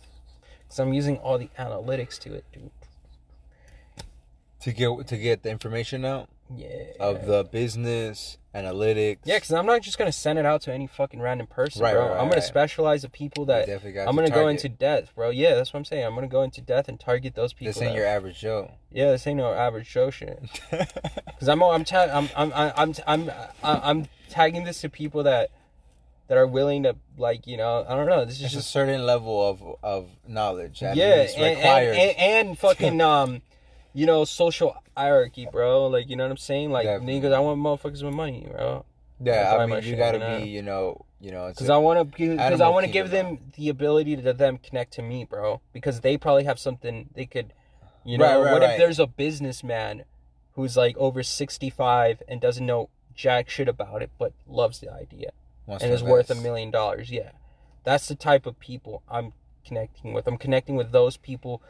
[0.64, 2.70] because I'm using all the analytics to it, dude.
[4.64, 6.68] To get to get the information out Yeah.
[7.00, 9.18] of the business analytics.
[9.24, 11.92] Yeah, because I'm not just gonna send it out to any fucking random person, Right,
[11.94, 12.08] bro.
[12.08, 15.30] right, I'm gonna specialize the people that I'm gonna go into depth, bro.
[15.30, 16.04] Yeah, that's what I'm saying.
[16.04, 17.72] I'm gonna go into depth and target those people.
[17.72, 18.72] This ain't that- your average Joe.
[18.92, 20.38] yeah, this ain't no average Joe shit.
[21.26, 23.30] Because I'm I'm ta- I'm I'm I'm I'm
[23.62, 25.50] I'm I'm tagging this to people that
[26.28, 28.24] that are willing to like you know I don't know.
[28.24, 32.16] This is It's a just certain level of of knowledge that yeah, and, and, and
[32.48, 33.42] and fucking um,
[33.94, 35.86] you know, social hierarchy, bro.
[35.86, 36.70] Like you know what I'm saying?
[36.70, 37.20] Like Definitely.
[37.20, 38.84] niggas, I want motherfuckers with money, bro.
[39.20, 42.60] yeah, I mean, you gotta be, you know, you know, Because I want to, because
[42.60, 45.60] I want to give them the ability to them connect to me, bro.
[45.72, 47.54] Because they probably have something they could,
[48.04, 48.24] you know.
[48.24, 48.72] Right, right, what right.
[48.72, 50.04] if there's a businessman
[50.52, 54.92] who's like over sixty five and doesn't know jack shit about it, but loves the
[54.92, 55.30] idea
[55.66, 57.10] wants and is worth a million dollars?
[57.10, 57.30] Yeah,
[57.84, 59.32] that's the type of people I'm
[59.64, 60.26] connecting with.
[60.26, 61.62] I'm connecting with those people.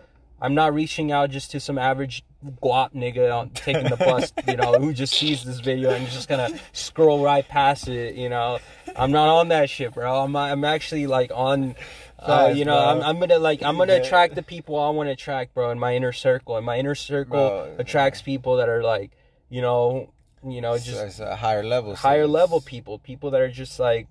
[0.44, 2.22] I'm not reaching out just to some average
[2.62, 6.28] guap nigga on taking the bus, you know, who just sees this video and just
[6.28, 8.58] gonna scroll right past it, you know.
[8.94, 10.22] I'm not on that shit, bro.
[10.22, 11.74] I'm I'm actually like on,
[12.18, 12.78] uh, you know.
[12.78, 15.78] I'm I'm gonna like I'm gonna attract the people I want to attract, bro, in
[15.78, 16.58] my inner circle.
[16.58, 19.12] And my inner circle Bro, attracts people that are like,
[19.48, 20.12] you know,
[20.46, 24.08] you know, just higher level, higher it's level people, people that are just like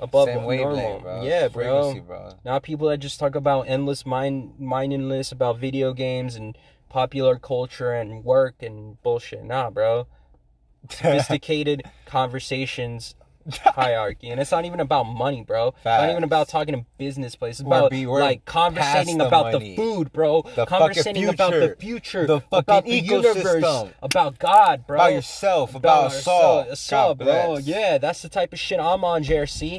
[0.00, 1.00] above Same normal.
[1.00, 1.22] bro.
[1.24, 2.00] Yeah, bro.
[2.00, 2.38] bro.
[2.44, 6.56] Not people that just talk about endless mind mindedness about video games and
[6.88, 9.44] popular culture and work and bullshit.
[9.44, 10.06] Nah, bro.
[10.90, 13.14] Sophisticated conversations
[13.64, 14.30] hierarchy.
[14.30, 15.68] And it's not even about money, bro.
[15.68, 17.60] It's not even about talking to business places.
[17.60, 19.70] It's about be- like conversating the about money.
[19.70, 20.42] the food, bro.
[20.54, 22.26] The conversating about the future.
[22.26, 23.90] The about fucking the universe.
[24.02, 24.96] About God, bro.
[24.96, 27.56] About yourself, about, ourselves, us uh, all, God bro.
[27.58, 29.70] Yeah, that's the type of shit I'm on, JRC.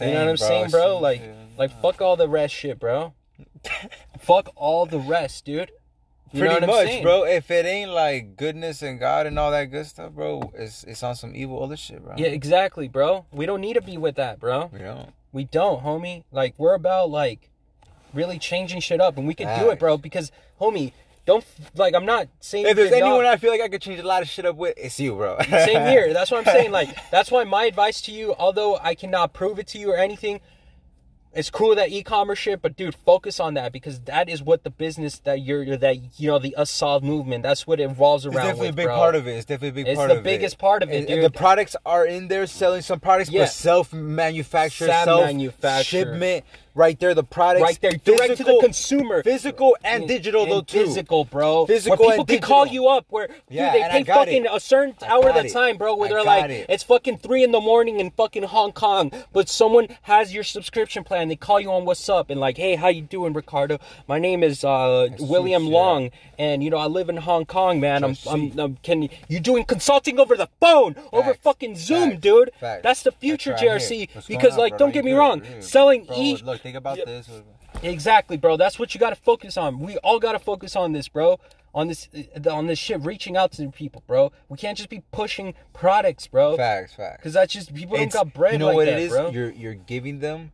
[0.00, 0.98] you know what I'm saying, bro?
[0.98, 1.22] Like,
[1.56, 3.14] like fuck all the rest shit, bro.
[4.18, 5.70] fuck all the rest, dude.
[6.32, 7.24] You Pretty much, bro.
[7.24, 11.02] If it ain't like goodness and God and all that good stuff, bro, it's it's
[11.02, 12.14] on some evil other shit, bro.
[12.16, 13.26] Yeah, exactly, bro.
[13.32, 14.70] We don't need to be with that, bro.
[14.72, 15.08] You know.
[15.32, 16.22] We don't, homie.
[16.30, 17.50] Like we're about like
[18.14, 19.96] really changing shit up, and we can do it, bro.
[19.96, 20.92] Because, homie,
[21.26, 21.94] don't like.
[21.94, 24.28] I'm not saying If there's anyone I feel like I could change a lot of
[24.28, 25.38] shit up with, it's you, bro.
[25.40, 26.12] Same here.
[26.12, 26.70] That's what I'm saying.
[26.80, 29.96] Like, that's why my advice to you, although I cannot prove it to you or
[29.96, 30.40] anything,
[31.32, 34.70] it's cool that e-commerce shit, but dude, focus on that because that is what the
[34.70, 37.42] business that you're that you know the US-ALL movement.
[37.44, 38.46] That's what it revolves It's around.
[38.46, 38.96] definitely with, a big bro.
[38.96, 39.32] part of it.
[39.36, 40.20] It's definitely a big It's part of it.
[40.20, 41.16] It's the biggest part of it, And- dude.
[41.18, 43.42] and the products are in there selling some products, Yeah.
[43.42, 45.60] but self-manufactured, Self-manufactured.
[45.98, 46.44] self-shipment.
[46.74, 47.62] Right there, the products.
[47.62, 49.22] right there, direct to the consumer.
[49.22, 50.84] Physical and digital, though, too.
[50.86, 51.66] Physical, bro.
[51.66, 53.06] Physical where people can call you up.
[53.10, 54.50] Where Yeah, dude, they pay fucking it.
[54.52, 55.52] a certain I hour at a it.
[55.52, 55.96] time, bro.
[55.96, 56.66] Where I they're like, it.
[56.68, 61.02] it's fucking three in the morning in fucking Hong Kong, but someone has your subscription
[61.04, 61.28] plan.
[61.28, 63.78] They call you on what's up and like, hey, how you doing, Ricardo?
[64.06, 65.66] My name is uh, William.
[65.66, 68.02] Long, and you know I live in Hong Kong, man.
[68.04, 68.58] I'm, I'm.
[68.58, 72.20] I'm can you doing consulting over the phone, over fucking Zoom, Facts.
[72.22, 72.50] dude?
[72.60, 72.82] Facts.
[72.82, 73.60] That's the That's future, right.
[73.60, 74.26] JRC.
[74.28, 74.78] Because on, like, bro?
[74.78, 77.04] don't get me wrong, selling bro, each Look, think about Yeah.
[77.06, 77.28] this.
[77.82, 78.56] Exactly, bro.
[78.56, 79.78] That's what you got to focus on.
[79.80, 81.38] We all got to focus on this, bro.
[81.72, 84.32] On this, uh, on this shit, reaching out to the people, bro.
[84.48, 86.56] We can't just be pushing products, bro.
[86.56, 87.18] Facts, facts.
[87.18, 89.10] Because that's just people don't It's- got bread You know like what that, it is?
[89.10, 89.30] bro.
[89.30, 90.50] You're you're giving them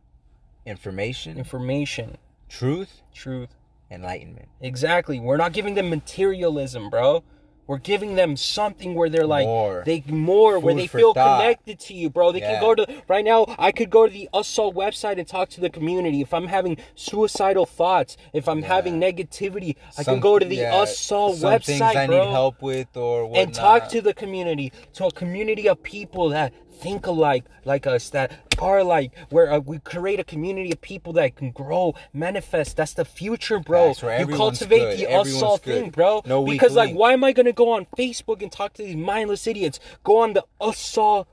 [0.65, 2.17] information, Information,
[2.49, 3.49] truth, truth.
[3.89, 4.47] enlightenment.
[4.61, 5.19] Exactly.
[5.19, 7.23] We're not giving them materialism, bro.
[7.67, 9.83] We're giving them something where they're like More.
[9.85, 11.41] they more where they feel thought.
[11.41, 12.31] connected to you, bro.
[12.31, 12.53] They Yeah.
[12.53, 13.45] can go to right now.
[13.59, 16.21] I could go to the US-ALL website and talk to the community.
[16.21, 20.73] If I'm having suicidal thoughts, if I'm having negativity, I can go to the yeah,
[20.81, 23.43] US-ALL some website, things I bro need help with or whatnot.
[23.43, 28.09] and talk to the community, to a community of people that think alike, like us,
[28.11, 32.77] that are like, where uh, we create a community of people that can grow, manifest.
[32.77, 33.93] That's the future, bro.
[34.01, 35.81] You cultivate good, the everyone's assault good.
[35.81, 36.21] thing, bro.
[36.25, 38.95] No weak because like, why am I gonna go on Facebook and talk to these
[38.95, 39.79] mindless idiots?
[40.03, 41.27] Go on the US-ALL.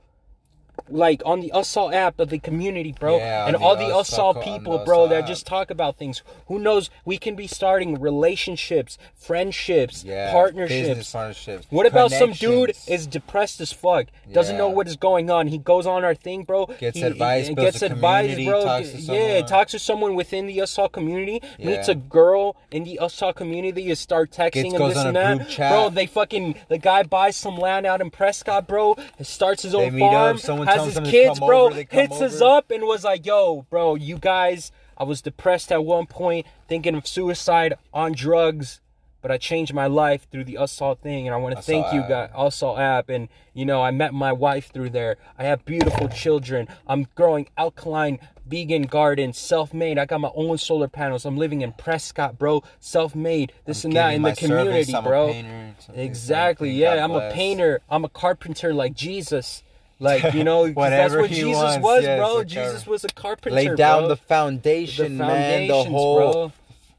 [0.87, 3.97] Like on the US-ALL app of the community, bro, Yeah, and on all the the
[3.97, 6.21] US-ALL US-ALL co- on people, the bro, that just talk about things.
[6.47, 6.89] Who knows?
[7.05, 11.67] We can be starting relationships, friendships, yeah, partnerships, partnerships.
[11.69, 15.47] what about some dude is depressed as fuck, doesn't know what is going on?
[15.47, 16.67] He goes on our thing, bro.
[16.67, 18.63] Gets he, advice, he gets advice, bro.
[18.63, 21.41] talks yeah, talks to someone within the US-ALL community.
[21.57, 23.81] Meets a girl in the US-ALL community.
[23.83, 25.89] You start texting Gets- and this and that, bro.
[25.89, 28.95] They fucking the guy buys some land out in Prescott, bro.
[29.21, 31.67] Starts his They own meet up, someone has his kids, bro.
[31.67, 35.83] over, hits us up and was like, "Yo, bro, you guys." I was depressed at
[35.83, 38.79] one point, thinking of suicide on drugs
[39.25, 42.01] but I changed my life through the US-ALL thing, and I want to thank you
[42.01, 45.17] guys, US-ALL app, and you know I met my wife through there.
[45.35, 46.67] I have beautiful children.
[46.87, 49.97] I'm growing alkaline vegan garden, self-made.
[49.97, 51.25] I got my own solar panels.
[51.25, 53.51] I'm living in Prescott, bro, self-made.
[53.65, 55.31] This I'm and that in the community, service, bro.
[55.31, 56.69] painter, exactly.
[56.69, 57.81] Yeah, God I'm a painter.
[57.89, 59.63] I'm a carpenter like Jesus.
[59.99, 62.43] Like you know, that's what he Jesus wants, was, yes, bro.
[62.43, 63.55] Jesus was a carpenter.
[63.55, 64.07] Lay down bro.
[64.09, 65.67] the foundation, The man.
[65.67, 66.51] The whole, bro.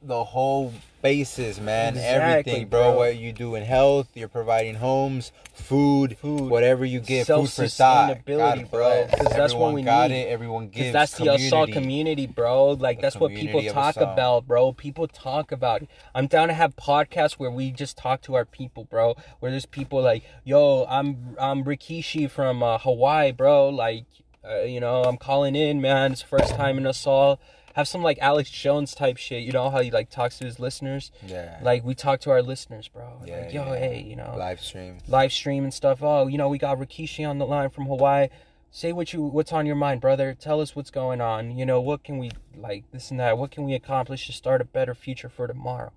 [0.03, 0.73] the whole
[1.07, 1.95] basis, man.
[1.95, 2.91] Exactly, Everything, bro.
[2.91, 2.97] bro.
[2.99, 6.51] What you do in health, you're providing homes, food, Food.
[6.51, 8.09] whatever you get, food for thought.
[8.27, 9.11] Self-sustainability, bro, bless.
[9.15, 10.17] 'cause that's what Everyone we got need.
[10.23, 10.29] it.
[10.29, 10.93] Everyone Because gives.
[10.93, 11.47] that's the community.
[11.47, 12.71] US-ALL community, bro.
[12.71, 14.13] Like The that's what people talk US-ALL.
[14.13, 14.73] about, bro.
[14.73, 15.83] People talk about.
[15.83, 15.89] It.
[16.15, 19.15] I'm down to have podcasts where we just talk to our people, bro.
[19.39, 23.69] Where there's people like, yo, I'm I'm Rikishi from uh, Hawaii, bro.
[23.69, 24.07] Like,
[24.49, 26.13] uh, you know, I'm calling in, man.
[26.13, 27.39] It's first time in US-ALL.
[27.77, 29.43] Have some like Alex Jones type shit.
[29.43, 31.13] You know how he like talks to his listeners.
[31.27, 31.59] Yeah.
[31.61, 33.21] Like we talk to our listeners, bro.
[33.27, 33.79] Yeah, like, yo, yeah.
[33.79, 34.97] hey, you know, live stream.
[35.07, 36.03] live stream and stuff.
[36.03, 38.29] Oh, you know, we got Rikishi on the line from Hawaii.
[38.71, 40.33] Say what you what's on your mind, brother.
[40.33, 41.55] Tell us what's going on.
[41.59, 43.37] You know, what can we like this and that?
[43.37, 45.93] What can we accomplish to start a better future for tomorrow?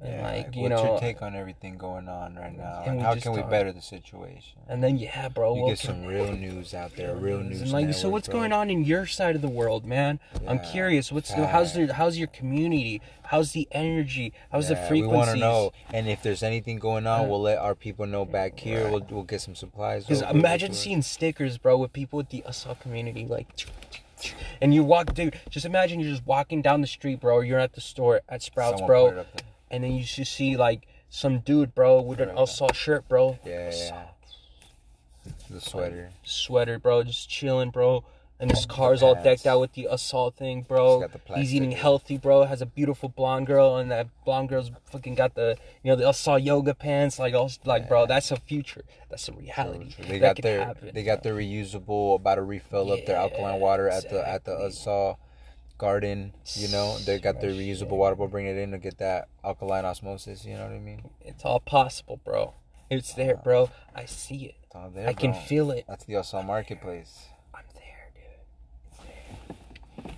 [0.00, 2.92] And Yeah, like, you what's know, your take on everything going on right now, And
[2.94, 4.58] and how can we better the situation?
[4.68, 5.54] and then yeah, bro.
[5.54, 7.62] You what get some real news out there, real news.
[7.62, 8.40] and like, so what's bro.
[8.40, 10.20] going on in your side of the world, man?
[10.46, 11.10] I'm curious.
[11.12, 13.00] What's how's the how's your community?
[13.26, 14.32] How's the energy?
[14.52, 15.10] How's the Yeah, frequencies?
[15.12, 17.28] We want to know, and if there's anything going on, Yeah.
[17.28, 18.90] we'll let our people know back here.
[18.90, 20.04] We'll we'll get some supplies.
[20.04, 23.46] Because imagine we'll seeing stickers, bro, with people with the US-ALL community, like,
[24.60, 25.38] and you walk, dude.
[25.48, 27.36] Just imagine you're just walking down the street, bro.
[27.36, 29.24] Or you're at the store at Sprouts, Someone bro,
[29.82, 29.92] put it up there.
[29.92, 33.72] and then you just see like some dude, bro, with an US-ALL shirt, bro, Yeah,
[33.74, 34.04] yeah.
[35.50, 36.10] The sweater.
[36.22, 38.04] sweater, bro, just chilling, bro.
[38.40, 41.00] And his car's all decked out with the US-ALL thing, bro.
[41.00, 42.44] Got the plastic He's eating healthy, bro.
[42.44, 46.08] Has a beautiful blonde girl, and that blonde girl's fucking got the, you know, the
[46.08, 47.18] US-ALL yoga pants.
[47.18, 48.82] Like, all, like, bro, that's a future.
[49.08, 49.94] That's a reality.
[49.98, 51.32] They That got their happen, they got bro.
[51.36, 54.66] their reusable about to refill up their alkaline water at the at the exactly.
[54.66, 55.18] US-ALL
[55.78, 56.32] garden.
[56.54, 58.28] You know they got their reusable water, bottle.
[58.28, 60.44] bring it in to get that alkaline osmosis.
[60.44, 61.02] You know what I mean?
[61.20, 62.54] It's all possible, bro.
[62.90, 63.70] It's there, bro.
[63.94, 64.54] I see it.
[64.64, 65.08] It's all there.
[65.08, 65.40] I can bro.
[65.40, 65.84] feel it.
[65.88, 67.28] That's the US-ALL marketplace.
[67.54, 68.30] I'm there, dude.
[68.90, 70.14] It's there.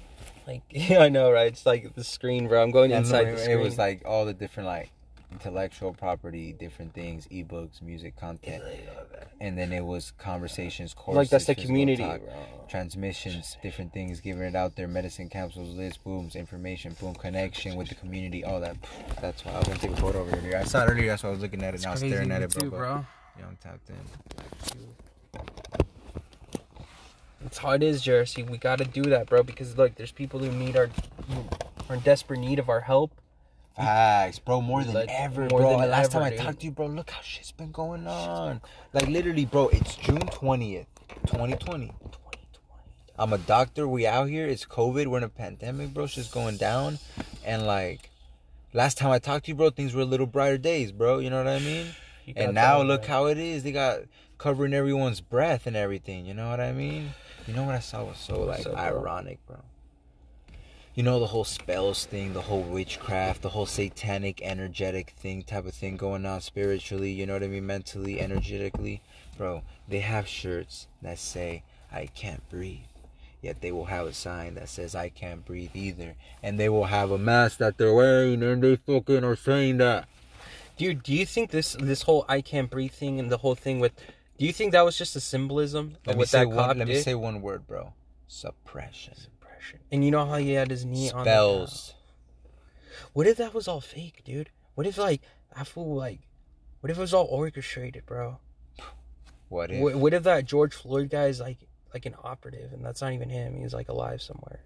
[0.46, 1.46] Like, yeah, I know, right?
[1.46, 2.62] It's like the screen, bro.
[2.62, 4.90] I'm going inside it, the it was like all the different like
[5.36, 8.62] intellectual property, different things, ebooks, music content,
[9.40, 12.20] and then it was conversations, courses, like that's the community, talk,
[12.68, 17.88] transmissions, different things, giving it out there, medicine capsules, lists, booms, information, boom, connection with
[17.88, 18.76] the community, all that.
[19.20, 20.56] That's why I was gonna take a photo over here.
[20.56, 21.82] I saw it earlier, that's why I was looking at it.
[21.82, 22.70] Now staring at it, bro.
[22.70, 22.78] but
[23.38, 23.96] Young tapped in.
[27.42, 28.42] That's how it is, Jersey.
[28.42, 29.42] We gotta do that, bro.
[29.42, 30.88] Because look, there's people who need our,
[31.28, 31.44] who
[31.88, 33.12] are in desperate need of our help.
[33.76, 34.60] Facts, bro.
[34.62, 35.78] More than Like, ever, more bro.
[35.80, 36.38] than Last ever, time I dude.
[36.40, 38.60] talked to you, bro, look how shit's been going on.
[38.92, 39.68] Like literally, bro.
[39.68, 40.86] It's June twentieth,
[41.26, 41.92] twenty twenty.
[43.18, 43.86] I'm a doctor.
[43.88, 44.46] We out here.
[44.46, 45.06] It's COVID.
[45.06, 46.06] We're in a pandemic, bro.
[46.06, 46.98] Shit's going down,
[47.44, 48.10] and like,
[48.72, 51.18] last time I talked to you, bro, things were a little brighter days, bro.
[51.18, 51.86] You know what I mean?
[52.34, 53.10] And now that, look man.
[53.10, 53.62] how it is.
[53.62, 54.00] They got
[54.36, 56.26] covering everyone's breath and everything.
[56.26, 57.10] You know what I mean?
[57.46, 58.74] You know what I saw was so like bro?
[58.74, 59.58] ironic, bro.
[60.96, 65.66] You know the whole spells thing, the whole witchcraft, the whole satanic, energetic thing, type
[65.66, 67.10] of thing going on spiritually.
[67.10, 67.66] You know what I mean?
[67.66, 69.02] Mentally, energetically,
[69.36, 69.60] bro.
[69.86, 72.86] They have shirts that say "I can't breathe."
[73.42, 76.14] Yet they will have a sign that says I can't breathe either.
[76.42, 80.08] And they will have a mask that they're wearing and they fucking are saying that.
[80.78, 83.80] Dude, do you think this this whole I can't breathe thing and the whole thing
[83.80, 83.92] with
[84.38, 86.56] do you think that was just a symbolism Let of me what say that one
[86.56, 87.92] cop let me say one word, bro.
[88.26, 89.14] Suppression.
[89.56, 89.80] Suppression.
[89.90, 91.94] And you know how he had his knee on the Spells.
[93.12, 94.50] What if that was all fake, dude?
[94.74, 95.22] What if like
[95.54, 96.20] I fool like
[96.80, 98.38] what if it was all orchestrated, bro?
[99.48, 101.58] What if What, what if that George Floyd guy is like
[101.94, 103.56] like an operative and that's not even him?
[103.60, 104.60] He's like alive somewhere.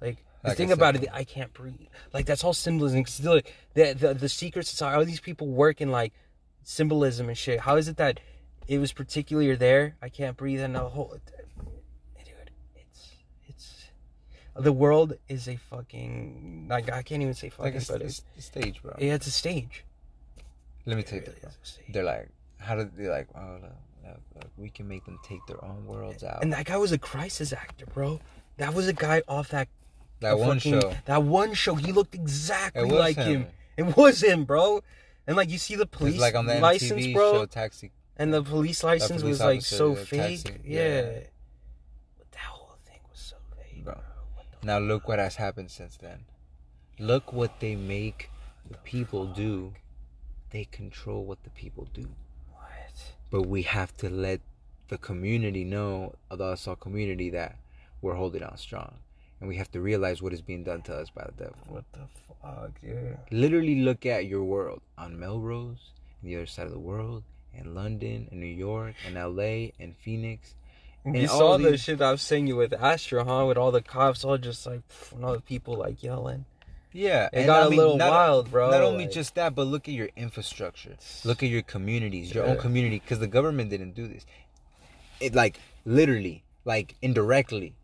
[0.00, 1.88] Like the Like thing about it, I can't breathe.
[2.12, 3.04] Like that's all symbolism.
[3.06, 4.96] Still, like, the, the the secret society.
[4.96, 6.12] All these people work in like
[6.62, 7.60] symbolism and shit.
[7.60, 8.20] How is it that
[8.66, 9.96] it was particularly there?
[10.02, 11.18] I can't breathe, and the whole
[12.24, 12.50] dude.
[12.74, 13.10] It's
[13.48, 13.84] it's
[14.58, 18.22] the world is a fucking like I can't even say fucking, like a, but it's,
[18.36, 18.94] it's a stage, bro.
[18.98, 19.84] yeah, it's a stage.
[20.86, 21.52] Let me It take really this.
[21.52, 21.86] is a stage.
[21.92, 22.28] They're like,
[22.58, 23.28] how did they like?
[23.34, 23.72] Oh, look,
[24.04, 26.42] look, look, we can make them take their own worlds out.
[26.42, 28.20] And that guy was a crisis actor, bro.
[28.58, 29.68] That was a guy off that
[30.20, 30.94] that one fucking- show.
[31.06, 33.42] That one show, he looked exactly like him.
[33.42, 33.46] him.
[33.76, 34.82] It was him, bro.
[35.26, 37.90] And like you see the police like on the license, MTV bro, show Taxi.
[38.16, 40.44] and the police license police was like so fake.
[40.44, 40.80] taxi, yeah.
[40.80, 41.02] yeah.
[42.16, 43.94] But that whole thing was so fake, Bro.
[43.94, 44.02] bro.
[44.34, 46.24] What the Now look what has happened since then.
[46.98, 48.30] Look what they make
[48.68, 49.72] the people do.
[50.50, 52.08] They control what the people do.
[52.52, 53.14] what?
[53.30, 54.40] But we have to let
[54.88, 57.56] the community know, the US-ALL community, that
[58.00, 58.94] we're holding on strong.
[59.40, 61.56] And we have to realize what is being done to us by the devil.
[61.68, 62.06] What the
[62.42, 63.18] fuck, dude?
[63.30, 65.90] Literally look at your world on Melrose,
[66.22, 69.94] and the other side of the world, in London, in New York, in LA, in
[70.00, 70.54] Phoenix.
[71.14, 73.46] You saw all the these- shit I was saying you with Astra, huh?
[73.46, 74.80] With all the cops all just like,
[75.14, 76.44] and all the people like yelling.
[76.92, 79.86] Yeah, It got a a little wild, bro, Not only like- just that, but look
[79.86, 80.96] at your infrastructure.
[81.24, 84.24] Look at your communities, your own community, because the government didn't do this.
[85.20, 87.74] It like literally, like indirectly,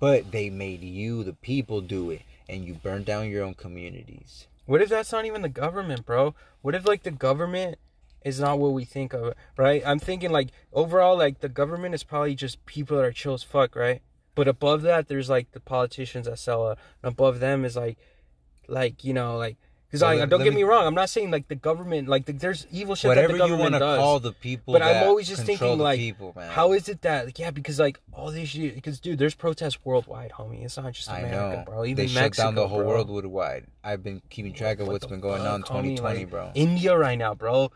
[0.00, 4.46] but they made you, the people, do it, and you burn down your own communities.
[4.66, 6.34] What if that's not even the government, bro?
[6.62, 7.78] What if like the government
[8.24, 9.82] is not what we think of, right?
[9.86, 13.42] I'm thinking like overall, like the government is probably just people that are chill as
[13.42, 14.00] fuck, right?
[14.34, 16.78] But above that, there's like the politicians that sell it.
[17.02, 17.98] And above them is like,
[18.66, 19.56] like you know, like
[19.88, 22.24] because Well, like don't get me- me wrong, I'm not saying like the government, like
[22.24, 23.98] the, there's evil shit Whatever that the you government want to does.
[24.00, 27.38] call the people, but I'm always just thinking like, people, how is it that like,
[27.38, 27.52] yeah?
[27.52, 30.64] Because like all these shit, because dude, there's protests worldwide, homie.
[30.64, 31.84] It's not just America, bro.
[31.84, 32.88] Even they shut Mexico, down the whole bro.
[32.88, 33.66] world worldwide.
[33.84, 35.96] I've been keeping track of What what's been going on fuck, homie?
[35.96, 36.50] 2020, Like, bro.
[36.56, 37.70] India right now, bro.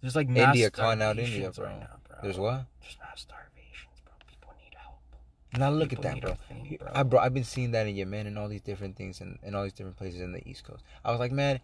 [0.00, 1.66] There's like mass India calling out India, bro.
[1.66, 2.18] right now, bro.
[2.22, 2.64] There's what?
[2.80, 4.12] There's mass starvations, bro.
[4.28, 4.98] People need help.
[5.58, 6.36] Now look at that, bro.
[6.48, 6.88] thing, bro.
[6.94, 9.56] I bro, I've been seeing that in Yemen and all these different things and, and
[9.56, 10.84] all these different places in the East Coast.
[11.04, 11.60] I was like, man,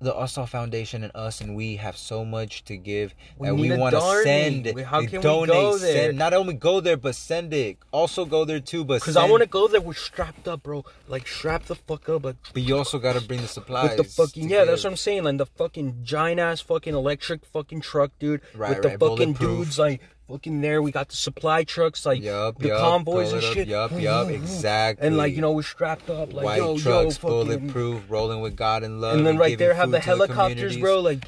[0.00, 3.76] the US-ALL Foundation and us and we have so much to give We and we
[3.76, 4.70] want to send.
[4.74, 5.92] We- how we can we donate, go there?
[6.06, 7.76] Send, not only go there, but send it.
[7.92, 9.80] Also go there too, but Cause I want to go there.
[9.80, 10.84] We're strapped up, bro.
[11.08, 13.96] Like strap the fuck up, like But you also got to bring the supplies.
[13.96, 14.64] with the fucking yeah.
[14.64, 15.24] That's what I'm saying.
[15.24, 18.40] Like the fucking giant ass fucking electric fucking truck, dude.
[18.54, 20.00] Right, with the fucking dudes like
[20.30, 20.80] fucking there.
[20.80, 23.68] We got the supply trucks, like Yup, the yup, convoys and up, shit.
[23.68, 25.06] Yup, yup, exactly.
[25.06, 28.56] And like you know, we're strapped up, like white yo, trucks, yo, bulletproof, rolling with
[28.56, 29.16] God and love.
[29.16, 30.80] And then right giving there have the helicopters, communities.
[30.80, 31.00] bro.
[31.00, 31.26] Like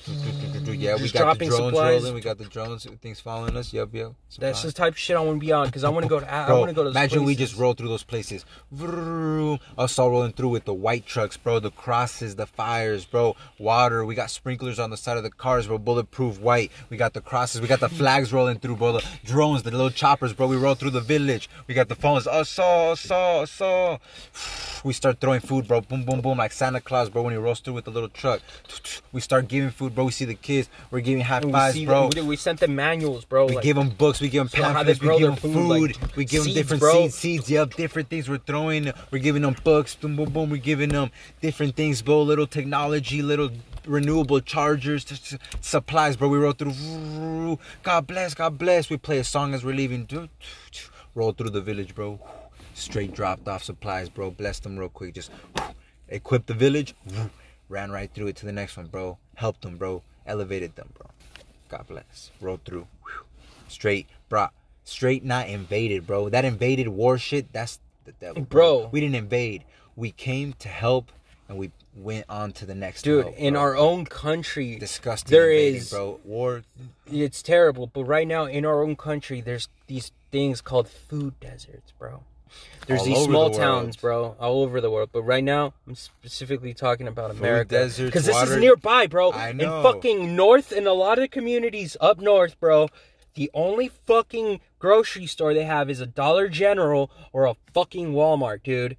[0.66, 2.00] Yeah, we just got the drones supplies.
[2.00, 2.14] rolling.
[2.14, 3.72] We got the drones, things following us.
[3.72, 4.14] Yup, yup.
[4.38, 6.20] That's the type of shit I want to be on because I want to go
[6.20, 6.32] to.
[6.32, 6.90] I, I want to go to.
[6.90, 8.44] imagine we just roll through those places.
[8.70, 9.58] Vroom.
[9.76, 11.58] Us all rolling through with the white trucks, bro.
[11.58, 13.36] The crosses, the fires, bro.
[13.58, 14.04] Water.
[14.04, 15.78] We got sprinklers on the side of the cars, bro.
[15.78, 16.70] Bulletproof white.
[16.88, 17.60] We got the crosses.
[17.60, 18.91] We got the flags rolling through, bro.
[18.92, 19.00] Bro.
[19.00, 20.46] The drones, the little choppers, bro.
[20.46, 21.48] We roll through the village.
[21.66, 22.26] We got the phones.
[22.26, 23.98] Oh, so, so, so.
[24.84, 25.80] We start throwing food, bro.
[25.80, 27.22] Boom, boom, boom, like Santa Claus, bro.
[27.22, 28.40] When he rolls through with the little truck,
[29.12, 30.06] we start giving food, bro.
[30.06, 30.68] We see the kids.
[30.90, 32.08] We're giving high fives, bro.
[32.10, 33.46] them- we, sent them manuals, bro.
[33.46, 36.24] We like- give them books, we give them pamphlets, we give them food, like we
[36.24, 37.02] give them different bro.
[37.02, 38.92] seeds, seeds, yep, different things we're throwing.
[39.12, 40.50] We're giving them books, boom, boom, boom.
[40.50, 42.22] We're giving them different things, bro.
[42.22, 43.50] Little technology, little
[43.86, 46.28] renewable chargers, supplies, bro.
[46.28, 47.58] We roll through.
[47.82, 48.90] God bless, God bless.
[48.90, 50.08] We play a song as we're leaving.
[51.14, 52.20] Roll through the village, bro.
[52.74, 54.30] Straight dropped off supplies, bro.
[54.30, 55.14] Bless them real quick.
[55.14, 55.30] Just
[56.08, 56.94] equip the village.
[57.68, 59.18] Ran right through it to the next one, bro.
[59.34, 60.02] Helped them, bro.
[60.26, 61.08] Elevated them, bro.
[61.68, 62.30] God bless.
[62.40, 62.86] Rolled through.
[63.68, 64.52] Straight brought
[64.84, 66.28] straight not invaded, bro.
[66.28, 68.42] That invaded war shit, that's the devil.
[68.42, 68.88] Bro.
[68.92, 69.64] We didn't invade.
[69.96, 71.12] We came to help
[71.48, 75.50] and we went on to the next dude, help, in our own country, disgusting there
[75.50, 76.20] invading, is- bro.
[76.24, 76.62] War
[77.06, 77.86] it's terrible.
[77.86, 82.22] But right now, in our own country, there's these things called food deserts, bro.
[82.86, 85.10] There's All these small the towns, bro, all over the world.
[85.12, 87.88] But right now, I'm specifically talking about America.
[87.96, 89.32] Because this is nearby, bro.
[89.32, 89.78] I know.
[89.78, 92.88] In fucking north, in a lot of communities up north, bro,
[93.34, 98.62] the only fucking grocery store they have is a Dollar General or a fucking Walmart,
[98.62, 98.96] dude,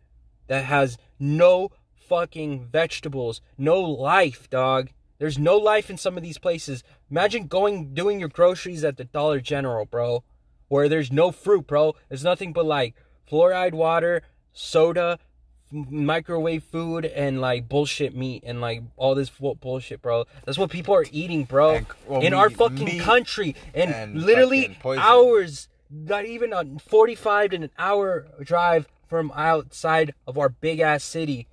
[0.47, 1.71] that has no
[2.07, 4.89] fucking vegetables, no life, dog.
[5.19, 6.83] There's no life in some of these places.
[7.09, 10.23] Imagine going doing your groceries at the Dollar General, bro,
[10.67, 11.95] where there's no fruit, bro.
[12.09, 12.95] There's nothing but like
[13.29, 15.19] fluoride water, soda,
[15.71, 20.25] m- microwave food, and like bullshit meat and like all this bullshit, bro.
[20.45, 24.77] That's what people are eating, bro, And- well, in our fucking country, and, and literally
[24.99, 31.03] hours, not even a 45 to an hour drive from outside of our big ass
[31.03, 31.47] city.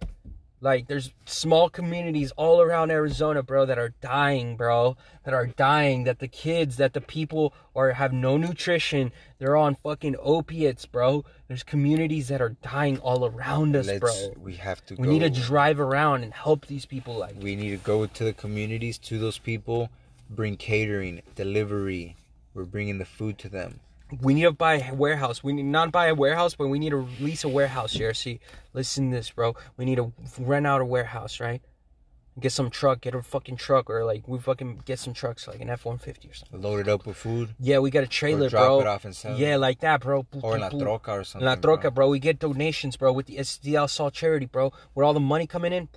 [0.63, 4.97] Like there's small communities all around Arizona, bro, that are dying, bro.
[5.25, 6.05] That are dying.
[6.05, 9.13] That the kids, that the people are have no nutrition.
[9.39, 11.25] They're on fucking opiates, bro.
[11.49, 14.35] There's communities that are dying all around us, let's bro.
[14.39, 17.17] we have to We go need to drive around and help these people.
[17.17, 19.91] Like, we need to go to the communities to those people,
[20.29, 22.17] bring catering, delivery.
[22.53, 23.81] We're bringing the food to them.
[24.21, 25.43] We need to buy a warehouse.
[25.43, 28.15] We need not buy a warehouse, but we need to lease a warehouse here.
[28.15, 28.41] See,
[28.73, 29.55] listen to this, bro.
[29.77, 31.63] We need to rent out a warehouse, right?
[32.39, 35.61] Get some truck, get a fucking truck, or like we fucking get some trucks, like
[35.61, 36.63] an F one fifty or something.
[36.63, 37.51] Load it up with food.
[37.59, 38.81] Yeah, we got a trailer, drop bro.
[38.81, 40.27] it off and sell yeah, like that, bro.
[40.41, 40.71] Or boop, La.
[40.71, 41.45] Troca or something.
[41.45, 41.77] La bro.
[41.77, 42.09] Troca, bro.
[42.09, 44.73] We get donations, bro, with the SDL Salt Charity, bro.
[44.95, 45.89] Where all the money coming in.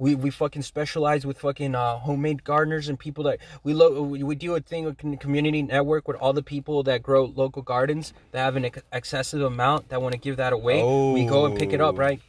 [0.00, 4.22] We, we fucking specialize with fucking uh, homemade gardeners and people that we lo- we,
[4.22, 8.12] we do a thing with community network with all the people that grow local gardens
[8.30, 10.82] that have an ex- excessive amount that want to give that away.
[11.12, 11.98] We go and pick it up, Oh.
[11.98, 12.20] right?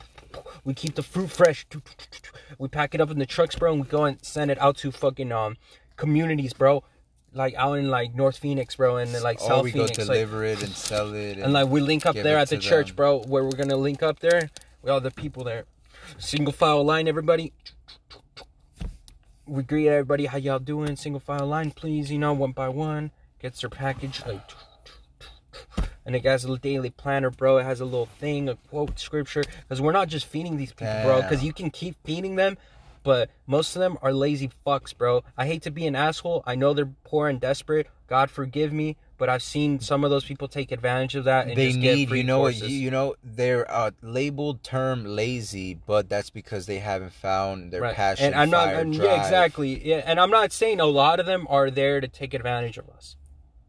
[0.63, 1.65] We keep the fruit fresh.
[2.57, 4.77] We pack it up in the trucks, bro, and we go and send it out
[4.77, 5.57] to fucking um
[5.95, 6.83] communities, bro.
[7.33, 9.81] Like out in like North Phoenix, bro, and then, like Or South Oh, we go
[9.85, 11.37] Phoenix, like, deliver it and sell it.
[11.37, 12.95] and like we link up there at the church, them.
[12.95, 14.49] bro, where we're gonna link up there
[14.81, 15.65] with all the people there.
[16.17, 17.53] Single file line, everybody.
[19.45, 20.25] We greet everybody.
[20.25, 20.95] How y'all doing?
[20.95, 22.11] Single file line, please.
[22.11, 23.11] You know, one by one.
[23.39, 24.41] Gets their package like.
[26.05, 27.57] And it has a little daily planner, bro.
[27.57, 29.43] It has a little thing, a quote, scripture.
[29.61, 31.21] Because we're not just feeding these people, bro.
[31.21, 32.57] Because you can keep feeding them,
[33.03, 35.23] but most of them are lazy fucks, bro.
[35.37, 36.43] I hate to be an asshole.
[36.47, 37.87] I know they're poor and desperate.
[38.07, 41.55] God forgive me, but I've seen some of those people take advantage of that and
[41.55, 42.71] they just get need, free you know, what, courses.
[42.71, 47.81] you, you know, they're a labeled term lazy, but that's because they haven't found their
[47.81, 47.95] right.
[47.95, 48.27] passion.
[48.27, 49.85] and I'm not, and- yeah, exactly.
[49.85, 52.89] Yeah, and I'm not saying a lot of them are there to take advantage of
[52.89, 53.17] us.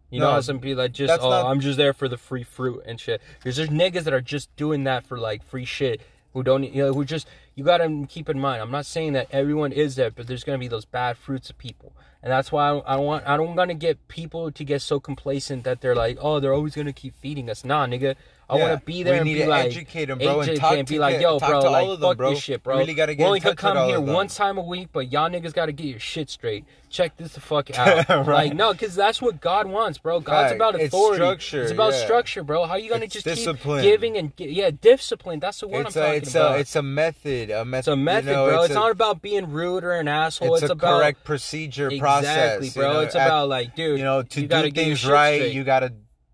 [0.08, 2.16] You know No, how some people like just oh not- I'm just there for the
[2.16, 3.20] free fruit and shit.
[3.38, 6.00] Because there's niggas that are just doing that for like free shit
[6.32, 7.26] who don't you know who just
[7.60, 8.62] you gotta keep in mind.
[8.62, 11.58] I'm not saying that everyone is there, but there's gonna be those bad fruits of
[11.58, 11.92] people,
[12.22, 14.98] and that's why I, don't want I don't want to get people to get so
[14.98, 17.62] complacent that they're like oh they're always gonna keep feeding us.
[17.62, 18.16] Nah, nigga,
[18.50, 20.40] I Yeah, want to be there we and need be to like educate 'em, bro,
[20.40, 22.30] and talk and be like yo, bro, like of them, fuck bro.
[22.30, 22.74] this shit, bro.
[22.76, 25.30] We really gotta get in only could come here one time a week, but y'all
[25.30, 26.64] niggas gotta get your shit straight.
[26.88, 28.08] Check this the fuck out.
[28.08, 28.26] Right.
[28.48, 30.18] Like no, because that's what God wants, bro.
[30.18, 30.54] God's Fact.
[30.56, 31.16] about It's authority.
[31.22, 32.04] structure, It's about yeah.
[32.04, 32.64] structure, bro.
[32.66, 33.82] How you gonna It's just discipline.
[33.84, 35.38] keep giving and gi- yeah, discipline.
[35.38, 36.56] That's the word It's I'm a, talking it's about.
[36.56, 37.78] a, it's a method, a method.
[37.78, 38.62] It's a method, you know, bro.
[38.64, 40.54] It's, a- not about being rude or an asshole.
[40.56, 43.00] It's, It's, a about correct procedure exactly, process, you bro.
[43.02, 45.92] it's about like, dude, you know, to do get things right, you gotta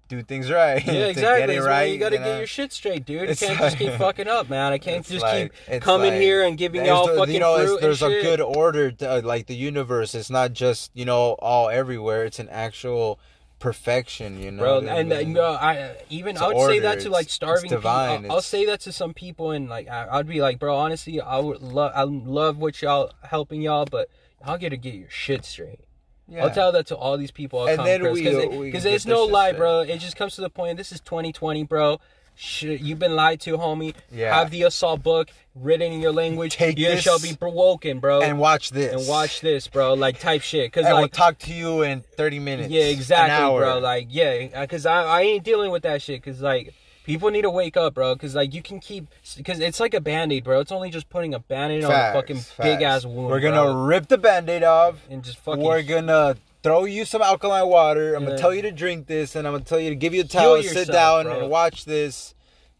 [0.08, 0.84] do things right.
[0.86, 1.46] Yeah, exactly.
[1.48, 2.24] Get it right, you gotta know?
[2.24, 3.22] get your shit straight, dude.
[3.22, 4.72] You It's can't just keep fucking up, man.
[4.72, 7.56] I can't just like- keep coming like- here and giving y'all the- fucking you know,
[7.56, 8.22] fruit there's and a shit.
[8.24, 10.14] good order to uh, like the universe.
[10.14, 12.24] It's not just you know all everywhere.
[12.24, 13.18] It's an actual
[13.58, 14.40] perfection.
[14.40, 14.76] You know, bro.
[14.86, 15.30] I And uh, mean?
[15.36, 17.88] you I even It's I would say that to like starving people.
[17.88, 21.20] I'll, I'll say that to some people, and like I, I'd be like, bro, honestly,
[21.20, 24.08] I would love, I love what y'all helping y'all, but
[24.46, 25.80] y'all gotta get your shit straight.
[26.28, 26.44] Yeah.
[26.44, 27.60] I'll tell that to all these people.
[27.60, 29.52] I'll And then across, we- cause uh, we it- can cause get it's no lie,
[29.52, 29.80] bro.
[29.80, 30.76] It just comes to the point.
[30.76, 32.00] This is 2020, bro.
[32.38, 33.94] Shit, you've been lied to, homie.
[34.12, 34.34] Yeah.
[34.34, 36.54] Have the US-ALL book written in your language.
[36.56, 38.20] Take you this shall be broken, bro.
[38.20, 38.92] and watch this.
[38.92, 39.94] and watch this, bro.
[39.94, 42.68] Like type shit, cause we'll like talk to you in 30 minutes.
[42.70, 43.60] yeah, an exactly, hour.
[43.62, 43.78] bro.
[43.78, 46.22] Like, yeah, cause I, I ain't dealing with that shit.
[46.22, 46.74] Cause like,
[47.06, 48.14] people need to wake up, bro.
[48.16, 49.06] Cause like, you can keep,
[49.44, 50.58] cause it's like a band aid, bro.
[50.60, 52.58] It's only just putting a band aid on a fucking facts.
[52.58, 53.28] big ass wound.
[53.30, 53.84] We're gonna bro.
[53.84, 54.96] rip the band-aid off.
[55.08, 55.62] and just fucking.
[55.62, 58.14] We're gonna throw you some alkaline water.
[58.14, 58.30] I'm Yeah.
[58.30, 60.24] gonna tell you to drink this, and I'm gonna tell you to give you a
[60.24, 61.38] towel, sit down, bro.
[61.40, 62.34] and watch this,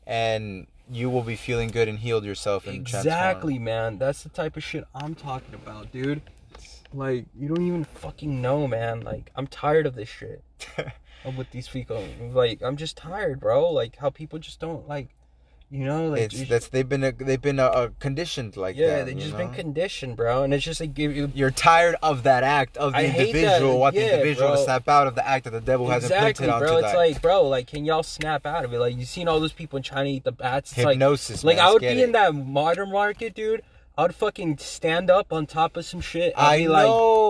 [0.06, 2.66] and you will be feeling good and healed yourself.
[2.66, 3.98] And exactly, man.
[3.98, 6.20] That's the type of shit I'm talking about, dude.
[6.92, 9.02] Like, you don't even fucking know, man.
[9.02, 10.42] Like, I'm tired of this shit.
[11.24, 12.06] I'm with these people.
[12.32, 13.70] Like, I'm just tired, bro.
[13.70, 15.08] Like, how people just don't like,
[15.70, 16.32] you know, like.
[16.32, 19.06] it's that's they've been they've been uh, uh, conditioned like yeah, that.
[19.06, 19.38] they've just know?
[19.38, 20.44] been conditioned, bro.
[20.44, 21.32] And it's just like you.
[21.34, 23.84] You're tired of that act of the I individual.
[23.90, 24.64] The Yeah, individual to bro.
[24.64, 26.76] snap out of the act that the devil has Exactly, implanted onto bro.
[26.78, 26.96] It's that.
[26.96, 28.78] like, bro, like, can y'all snap out of it?
[28.78, 30.70] Like, you seen all those people in China eat the bats?
[30.70, 31.42] It's like, Hypnosis.
[31.42, 33.62] like man, I would be get in that modern market, dude.
[33.98, 36.34] I would fucking stand up on top of some shit.
[36.36, 36.72] I'd I be know.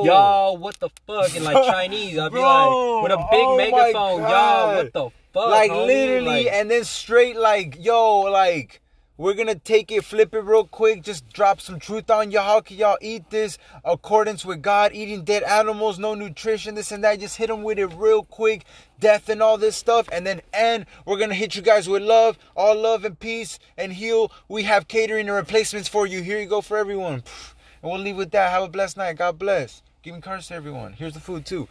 [0.00, 1.34] like, y'all, what the fuck?
[1.36, 5.10] And like Chinese, I'd be Bro, like, with a big oh megaphone, y'all, what the
[5.32, 5.48] fuck?
[5.48, 5.86] like homie?
[5.86, 8.80] literally Like, and then straight like yo like
[9.18, 11.02] we're gonna take it flip it real quick.
[11.02, 12.42] Just drop some truth on y'all.
[12.42, 14.92] How can y'all eat this accordance with god?
[14.92, 17.20] Eating dead animals no nutrition this and that.
[17.20, 18.64] Just hit them with it real quick.
[19.00, 20.08] Death and all this stuff.
[20.12, 22.38] And then end, we're gonna hit you guys with love.
[22.54, 24.30] All love and peace and heal.
[24.48, 26.22] We have catering and replacements for you.
[26.22, 27.22] Here you go for everyone.
[27.82, 28.50] And we'll leave with that.
[28.50, 29.16] Have a blessed night.
[29.16, 29.82] God bless.
[30.02, 30.92] Give me cards to everyone.
[30.92, 31.68] Here's the food too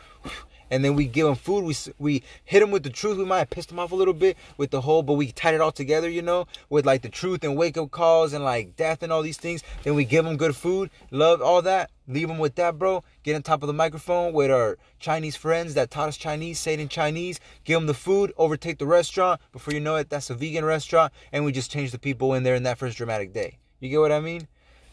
[0.70, 1.64] and then we give them food.
[1.64, 3.18] We we hit them with the truth.
[3.18, 5.54] We might have pissed them off a little bit with the whole, but we tied
[5.54, 8.76] it all together, you know, with like the truth and wake up calls and like
[8.76, 9.64] death and all these things.
[9.84, 11.92] Then we give them good food, love, all that.
[12.08, 13.04] Leave them with that, bro.
[13.24, 16.76] Get on top of the microphone with our Chinese friends that taught us Chinese, say
[16.76, 17.40] it in Chinese.
[17.64, 19.42] Give them the food, overtake the restaurant.
[19.52, 22.44] Before you know it, that's a vegan restaurant, and we just change the people in
[22.44, 23.58] there in that first dramatic day.
[23.80, 24.48] You get what I mean?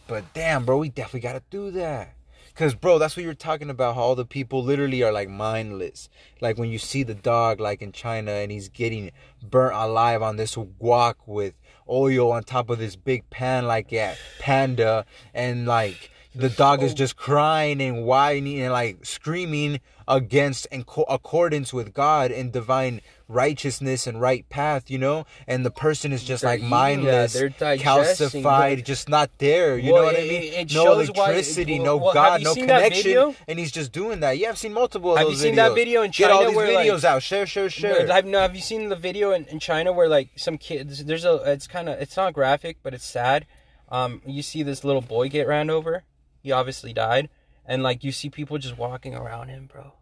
[0.06, 2.14] But damn, bro, we definitely gotta do that.
[2.54, 3.94] Cause bro, that's what you're talking about.
[3.94, 6.10] How all the people literally are like mindless.
[6.40, 9.10] Like when you see the dog, like in China, and he's getting
[9.42, 11.54] burnt alive on this guac with
[11.88, 16.92] oil on top of this big pan, like at Panda, and like the dog is
[16.92, 16.96] oh.
[16.96, 23.00] just crying and whining and like screaming against and co- accordance with God and divine
[23.28, 25.26] righteousness and right path, you know.
[25.46, 29.78] And the person is just They're like mindless, that, they're digesting calcified, just not there.
[29.78, 30.52] You Well, know what I mean?
[30.52, 34.38] it no shows why- electricity, no well, God, no connection, and he's just doing that.
[34.38, 36.28] Yeah, I've seen multiple of Have those you seen that video in China?
[36.32, 37.22] Get all these where, like- videos out.
[37.22, 38.06] Share, share, share.
[38.06, 41.04] Have, no, have you seen the video in, in China where like some kids?
[41.04, 41.34] There's a.
[41.52, 42.00] It's kind of.
[42.00, 43.46] It's not graphic, but it's sad.
[43.88, 46.04] Um, you see this little boy get ran over.
[46.42, 47.28] He obviously died,
[47.66, 49.92] and like you see people just walking around him, bro.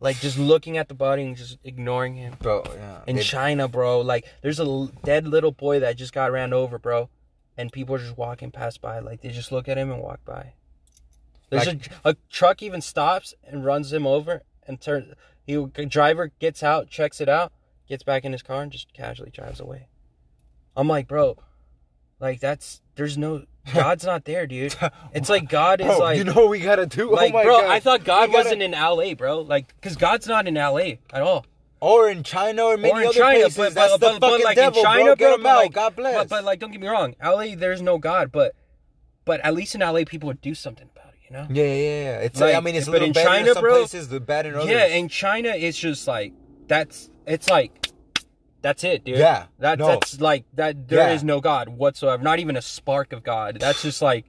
[0.00, 2.34] Like just looking at the body and just ignoring him.
[2.40, 3.00] Bro, yeah.
[3.06, 6.52] In They- China, bro, like there's a l- dead little boy that just got ran
[6.54, 7.10] over, bro,
[7.56, 10.24] and people are just walking past by, like they just look at him and walk
[10.24, 10.54] by.
[11.50, 15.14] There's Like- a, a truck even stops and runs him over and turns.
[15.46, 17.52] He driver gets out, checks it out,
[17.88, 19.88] gets back in his car and just casually drives away.
[20.76, 21.36] I'm like, bro,
[22.20, 23.44] like that's there's no
[23.74, 24.74] God's not there, dude.
[25.14, 27.10] It's like God is Bro, like you know what we gotta do?
[27.10, 27.70] Oh like, oh my bro, God.
[27.70, 29.40] I thought God We gotta- wasn't in LA, bro.
[29.40, 31.46] Like, cause God's not in LA at all.
[31.80, 33.56] Or in China or many or in other China, places.
[33.56, 35.28] but, That's but, the but, fucking like devil, in China, bro.
[35.28, 35.56] Bro, him but out.
[35.56, 36.14] like, God bless.
[36.14, 38.54] But, but like, don't get me wrong, LA, there's no God, but
[39.24, 41.46] but at least in LA, people would do something about it, you know?
[41.50, 42.18] yeah, yeah, yeah.
[42.20, 44.08] It's Like, I mean, it's a but little in better China, in some bro, places,
[44.08, 44.70] the bad in others.
[44.70, 46.32] Yeah, in China, it's just like
[46.66, 47.89] that's it's like
[48.62, 49.18] that's it, dude.
[49.18, 49.88] Yeah, that, no.
[49.88, 50.88] that's like that.
[50.88, 51.26] There is Yeah.
[51.26, 53.58] no God whatsoever, not even a spark of God.
[53.60, 54.24] That's just like.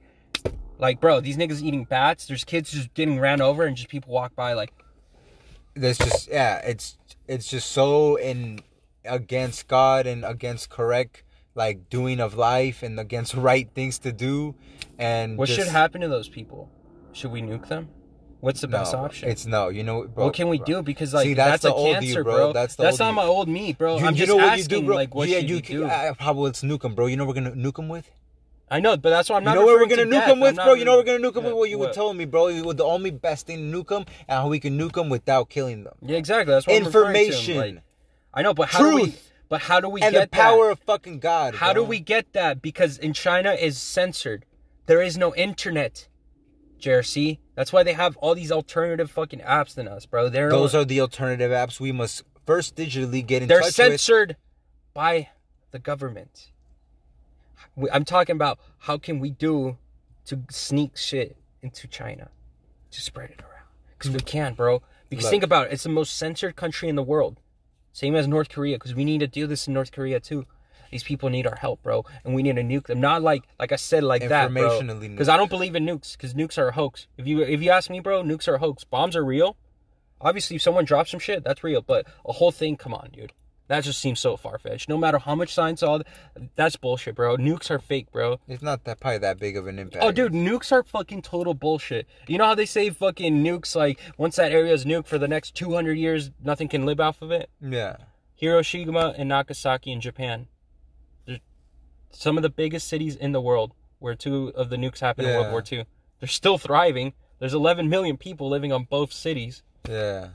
[0.78, 2.26] Like, bro, these niggas eating bats.
[2.26, 4.72] There's kids just getting ran over, and just people walk by like,
[5.76, 6.56] That's just yeah.
[6.58, 8.58] It's it's just so in
[9.04, 11.22] against God and against correct
[11.54, 14.54] like doing of life and against right things to do.
[14.98, 16.70] And what just, should happen to those people?
[17.12, 17.88] Should we nuke them?
[18.42, 19.28] What's the best no, option?
[19.28, 19.68] It's no.
[19.68, 20.66] You know, bro, what can we bro.
[20.66, 20.82] do?
[20.82, 22.34] Because like See, that's that's, the a old you, cancer, bro.
[22.34, 22.52] bro.
[22.52, 23.28] That's That's, the old not you.
[23.28, 23.98] my old me, bro.
[23.98, 24.94] You, I'm you just know what asking, you do, bro?
[24.96, 25.84] like, what yeah, should you can, do?
[25.84, 27.06] uh, probably let's nuke them, bro.
[27.06, 28.10] You know we're gonna nuke them with.
[28.68, 29.52] I know, but that's why I'm not.
[29.52, 30.74] You know where we're gonna to nuke them with, bro?
[30.74, 31.54] You know what we're gonna nuke them with?
[31.54, 32.48] What you were telling me, bro.
[32.48, 35.08] You- were The only best thing to nuke them and how we can nuke them
[35.08, 35.94] without killing them.
[36.02, 36.52] Yeah, exactly.
[36.52, 36.86] That's what I'm.
[36.86, 37.56] Information.
[37.58, 37.82] Like,
[38.34, 39.02] I know, but how do we?
[39.02, 39.28] Truth.
[39.48, 40.72] But how do we and get the power that?
[40.72, 41.54] of fucking God.
[41.54, 42.60] How do we get that?
[42.60, 44.46] Because in China is censored.
[44.86, 46.08] There is no internet.
[46.80, 47.38] JRC.
[47.54, 50.28] That's why they have all these alternative fucking apps than us, bro.
[50.28, 53.74] They're Those are the alternative apps we must first digitally get in they're touch with.
[53.74, 54.36] censored
[54.94, 55.28] by
[55.70, 56.50] the government.
[57.92, 59.76] I'm talking about how can we do
[60.26, 62.30] to sneak shit into China
[62.90, 63.66] to spread it around?
[63.98, 64.82] Because we can, bro.
[65.08, 65.30] Because Look.
[65.30, 67.38] think about it, it's the most censored country in the world.
[67.92, 70.46] Same as North Korea, because we need to do this in North Korea too.
[70.92, 73.00] These people need our help, bro, and we need to nuke them.
[73.00, 74.80] Not like, like I said, like that, bro.
[75.00, 76.12] Because I don't believe in nukes.
[76.12, 77.08] Because nukes are a hoax.
[77.16, 78.84] If you if you ask me, bro, nukes are a hoax.
[78.84, 79.56] Bombs are real.
[80.20, 81.82] Obviously, if someone drops some shit, that's real.
[81.82, 83.32] But a whole thing, come on, dude.
[83.68, 84.90] That just seems so far fetched.
[84.90, 86.02] No matter how much science, all
[86.56, 87.38] that's bullshit, bro.
[87.38, 88.38] Nukes are fake, bro.
[88.46, 90.04] It's not that probably that big of an impact.
[90.04, 92.06] Oh, dude, nukes are fucking total bullshit.
[92.28, 95.28] You know how they say fucking nukes, like, once that area is nuked for the
[95.28, 97.48] next 200 years, nothing can live off of it?
[97.62, 97.96] Yeah.
[98.34, 100.48] Hiroshima and Nagasaki in Japan.
[102.12, 105.34] Some of the biggest cities in the world where two of the nukes happened in
[105.34, 105.86] World War II.
[106.20, 107.14] They're still thriving.
[107.38, 109.62] There's 11 million people living on both cities.
[109.88, 110.28] Yeah.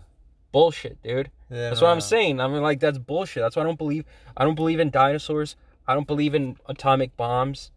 [0.52, 1.32] Bullshit, dude.
[1.50, 1.70] Yeah.
[1.70, 2.40] That's what I'm saying.
[2.40, 3.44] I mean, like that's bullshit.
[3.44, 4.06] That's why I don't believe.
[4.36, 5.56] I don't believe in dinosaurs.
[5.88, 7.72] I don't believe in atomic bombs.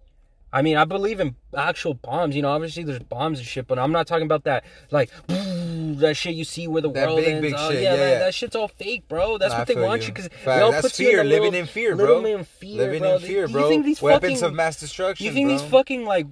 [0.53, 2.35] I mean, I believe in actual bombs.
[2.35, 6.17] You know, obviously there's bombs and shit, but I'm not talking about that like that
[6.17, 7.43] shit you see where the That world big, ends.
[7.43, 8.19] big Oh, shit, yeah, yeah, man, yeah.
[8.21, 9.39] that shit's all fake, bro.
[9.39, 10.09] That's Nah, what they want you.
[10.09, 12.17] you because Fact, that's fear, living in fear, bro.
[12.19, 13.15] Living in fear, Living bro.
[13.17, 13.69] in fear, You bro.
[13.69, 15.25] think these Weapons fucking, of mass destruction.
[15.27, 15.59] You think bro.
[15.59, 16.27] these fucking like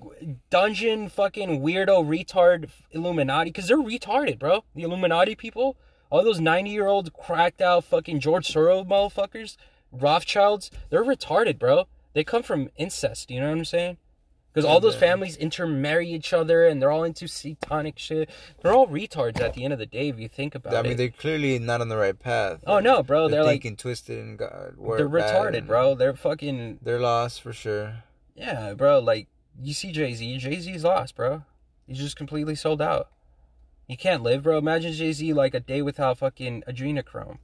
[0.50, 3.50] dungeon fucking weirdo retard Illuminati?
[3.50, 4.64] Because they're retarded, bro.
[4.74, 5.76] The Illuminati people,
[6.10, 9.56] all those ninety year old cracked out fucking George Soros motherfuckers,
[9.92, 11.86] Rothschilds, they're retarded, bro.
[12.14, 13.30] They come from incest.
[13.30, 13.96] You know what I'm saying?
[14.58, 18.28] Because all those families intermarry each other and they're all into satanic shit.
[18.60, 20.76] They're all retards at the end of the day if you think about it.
[20.76, 20.96] I mean, it.
[20.96, 22.58] they're clearly not on the right path.
[22.66, 23.28] Oh no, bro!
[23.28, 25.94] They're, They're, like thinking twisted and God, they're retarded, bro.
[25.94, 28.02] They're fucking They're lost for sure.
[28.34, 28.98] Yeah, bro.
[28.98, 29.28] Like
[29.62, 30.38] you see Jay Z.
[30.38, 31.44] Jay Z's lost, bro.
[31.86, 33.10] He's just completely sold out.
[33.86, 34.58] He can't live, bro.
[34.58, 37.38] Imagine Jay Z like a day without fucking adrenochrome.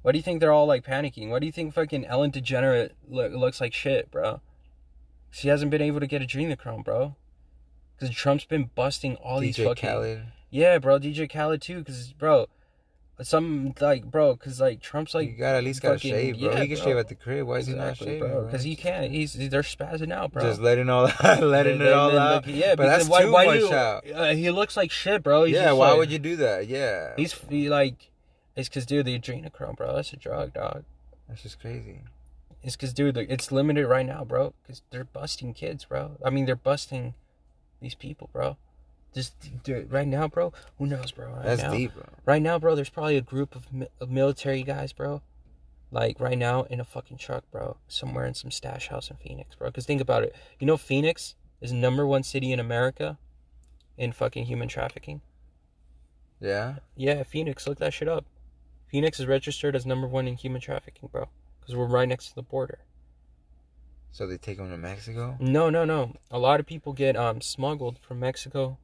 [0.00, 1.28] Why do you think they're all like panicking?
[1.28, 4.40] Why do you think fucking Ellen DeGenerate look, looks like shit, bro?
[5.34, 7.16] She hasn't been able to get adrenochrome, bro.
[7.98, 10.22] Because Trump's been busting all these DJ fucking Khaled.
[10.50, 10.98] yeah, bro.
[11.00, 12.46] DJ Khaled too, because bro,
[13.22, 16.38] some like bro, because like Trump's like you got at least got to fucking- shave,
[16.40, 16.50] bro.
[16.52, 16.84] yeah, he can bro.
[16.86, 17.46] shave at the crib.
[17.48, 18.44] Why is exactly, he not shaving, bro?
[18.46, 19.10] Because he can't.
[19.10, 20.42] He's they're spazzing out, bro.
[20.42, 22.46] Just letting all letting Then- it all out.
[22.46, 24.04] look- yeah, but that's why, too why much you, out.
[24.12, 25.44] Uh, he looks like shit, bro.
[25.44, 26.66] He's yeah, why like- would you do that?
[26.68, 28.10] Yeah, He's he, like,
[28.56, 29.94] it's because dude, the adrenochrome, bro.
[29.96, 30.84] That's a drug, dog.
[31.28, 32.02] that's just crazy.
[32.64, 34.54] It's because dude, it's limited right now, bro.
[34.62, 36.16] Because they're busting kids, bro.
[36.24, 37.14] I mean, they're busting
[37.80, 38.56] these people, bro.
[39.14, 40.52] Just dude, right now, bro.
[40.78, 41.30] Who knows, bro?
[41.30, 42.04] Right That's now, deep, bro.
[42.24, 42.74] right now, bro.
[42.74, 45.20] There's probably a group of, mi- of military guys, bro.
[45.92, 49.54] Like right now in a fucking truck, bro, somewhere in some stash house in Phoenix,
[49.54, 49.68] bro.
[49.68, 50.34] Because think about it.
[50.58, 53.18] You know, Phoenix is number one city in America
[53.96, 55.20] in fucking human trafficking.
[56.40, 57.66] Yeah, Yeah, Phoenix.
[57.66, 58.24] Look that shit up.
[58.88, 61.28] Phoenix is registered as number one in human trafficking, bro.
[61.64, 62.78] Because we're right next to the border.
[64.12, 65.36] so they take them to Mexico.
[65.40, 66.14] No, no, no.
[66.30, 68.78] A lot of people get um smuggled from Mexico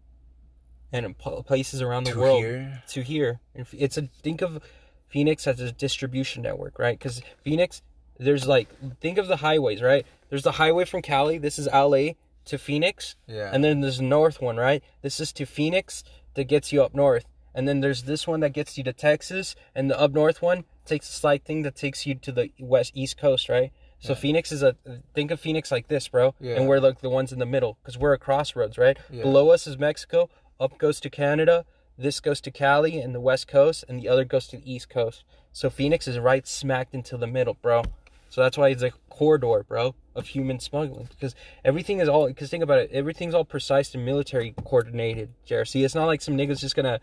[0.92, 2.82] and places around the To world here?
[2.88, 3.40] to here.
[3.54, 4.62] And it's a think of
[5.08, 6.98] Phoenix as a distribution network, right?
[6.98, 7.82] Because Phoenix,
[8.18, 8.68] there's like
[9.00, 10.04] think of the highways, right?
[10.30, 11.38] There's the highway from Cali.
[11.38, 12.12] This is LA
[12.46, 14.82] to Phoenix, Yeah, and then there's the north one, right?
[15.02, 16.02] This is to Phoenix
[16.34, 17.26] that gets you up north.
[17.54, 20.64] And then there's this one that gets you to Texas, and the up north one
[20.90, 23.72] takes a slight thing that takes you to the west east coast, right?
[24.02, 24.76] So Phoenix is a
[25.14, 26.34] think of Phoenix like this, bro.
[26.40, 26.56] Yeah.
[26.56, 28.98] And we're like the ones in the middle because we're a crossroads, right?
[29.10, 29.22] Yeah.
[29.22, 30.30] Below us is Mexico.
[30.58, 31.64] Up goes to Canada.
[31.98, 34.88] This goes to Cali and the west coast, and the other goes to the east
[34.88, 35.22] coast.
[35.52, 37.82] So Phoenix is right smacked into the middle, bro.
[38.30, 41.08] So that's why it's a corridor, bro, of human smuggling.
[41.10, 42.26] Because everything is all.
[42.26, 45.28] Because think about it, everything's all precise and military coordinated.
[45.46, 45.84] JRC.
[45.84, 47.00] It's not like some niggas just gonna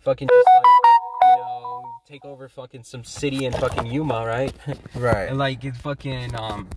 [0.00, 0.64] fucking just like
[2.06, 4.52] take over fucking some city in fucking Yuma, right?
[4.94, 5.28] right.
[5.28, 6.68] And like it's fucking um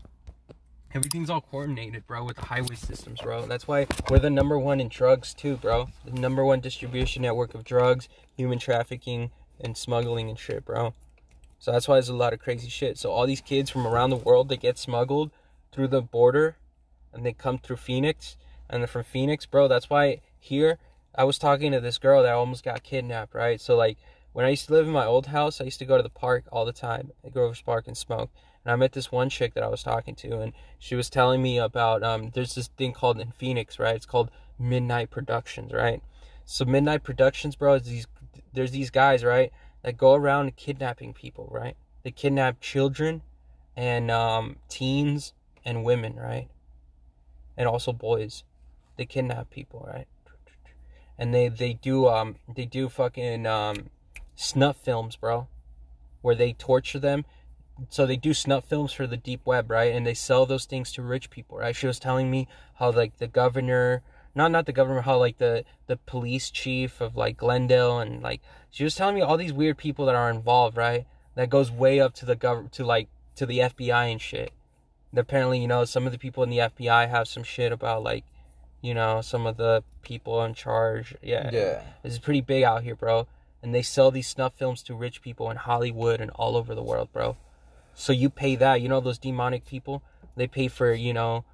[0.93, 3.45] everything's all coordinated, bro, with the highway systems, bro.
[3.45, 5.89] That's why we're the number one in drugs too, bro.
[6.05, 8.07] The number one distribution network of drugs,
[8.37, 10.93] human trafficking, and smuggling and shit, bro.
[11.59, 12.97] So that's why there's a lot of crazy shit.
[12.97, 15.31] So all these kids from around the world they get smuggled
[15.73, 16.55] through the border
[17.11, 18.37] and they come through Phoenix.
[18.69, 20.77] And then from Phoenix, bro, that's why here
[21.15, 23.59] I was talking to this girl that almost got kidnapped, right?
[23.59, 23.97] So like
[24.37, 26.11] when I used to live in my old house, I used to go to the
[26.11, 28.29] park all the time at Grover's Park and smoke.
[28.63, 31.41] And I met this one chick that I was talking to, and she was telling
[31.41, 33.95] me about um, there's this thing called in Phoenix, right?
[33.95, 34.29] It's called
[34.59, 36.03] Midnight Productions, right?
[36.45, 38.05] So Midnight Productions, bro, is these
[38.53, 41.75] there's these guys, right, that go around kidnapping people, right?
[42.03, 43.23] They kidnap children
[43.75, 45.33] and um, teens
[45.65, 46.47] and women, right?
[47.57, 48.43] And also boys.
[48.97, 50.05] They kidnap people, right?
[51.17, 53.89] And they they do um they do fucking um
[54.37, 55.47] snuff films, bro,
[56.21, 57.25] where they torture them.
[57.89, 59.93] So they do snuff films for the deep web, right?
[59.93, 61.75] And they sell those things to rich people, right?
[61.75, 64.01] She was telling me how like the governor,
[64.33, 68.41] not not the governor, how like the the police chief of like Glendale and like
[68.71, 71.05] she was telling me all these weird people that are involved, right?
[71.35, 74.51] That goes way up to the government to like to the FBI and shit.
[75.11, 78.01] And apparently, you know, some of the people in the FBI have some shit about
[78.03, 78.23] like,
[78.81, 81.13] you know, some of the people in charge.
[81.21, 81.81] Yeah, Yeah.
[82.01, 83.27] this is pretty big out here, bro.
[83.61, 86.83] And they sell these snuff films to rich people in Hollywood and all over the
[86.83, 87.37] world, bro.
[87.93, 90.03] So you pay that, you know, those demonic people,
[90.35, 91.45] they pay for, you know,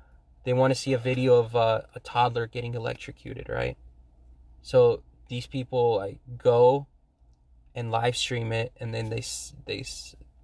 [0.44, 3.78] they want to see a video of uh, a toddler getting electrocuted, right?
[4.62, 6.88] So these people like go
[7.76, 9.24] and live stream it, and then they
[9.66, 9.84] they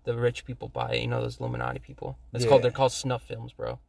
[0.03, 1.01] the rich people buy it.
[1.01, 2.17] You know, those Illuminati people.
[2.33, 3.79] It's called they're called snuff films, bro.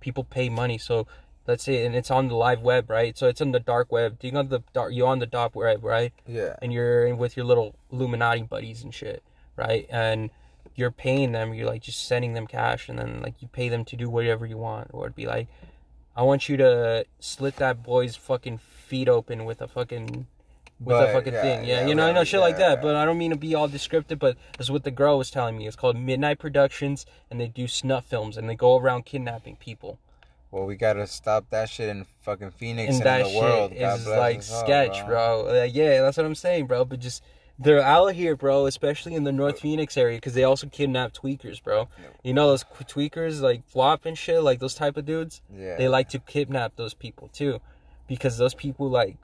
[0.00, 1.06] People pay money, so
[1.46, 3.16] let's say, and it's on the live web, right?
[3.16, 4.18] So it's on the dark web.
[4.22, 6.12] You on the dark, you on the dark web, right?
[6.26, 6.56] Yeah.
[6.60, 9.22] and you're in with your little Illuminati buddies and shit,
[9.56, 9.86] right?
[9.90, 10.30] And
[10.74, 13.84] you're paying them, you're like just sending them cash, and then like you pay them
[13.86, 15.48] to do whatever you want, or it'd be like,
[16.14, 20.26] I want you to slit that boy's fucking feet open with a fucking
[20.78, 22.68] with a fucking yeah, thing, yeah, yeah, you know, I know right, shit like yeah.
[22.68, 25.30] that, but I don't mean to be all descriptive, but that's what the girl was
[25.30, 25.66] telling me.
[25.66, 29.98] It's called Midnight Productions, and they do snuff films, and they go around kidnapping people.
[30.50, 33.70] Well, we gotta stop that shit in fucking Phoenix and and, that in the world.
[33.72, 35.44] shit God is like us all, sketch, bro.
[35.48, 36.84] Like, yeah, that's what I'm saying, bro.
[36.84, 37.22] But just
[37.58, 41.62] they're out here, bro, especially in the North Phoenix area, because they also kidnap tweakers,
[41.62, 41.88] bro.
[42.22, 45.40] You know those tweakers, like Flop and shit, like those type of dudes.
[45.54, 45.76] Yeah.
[45.76, 47.60] They like to kidnap those people too,
[48.06, 49.16] because those people like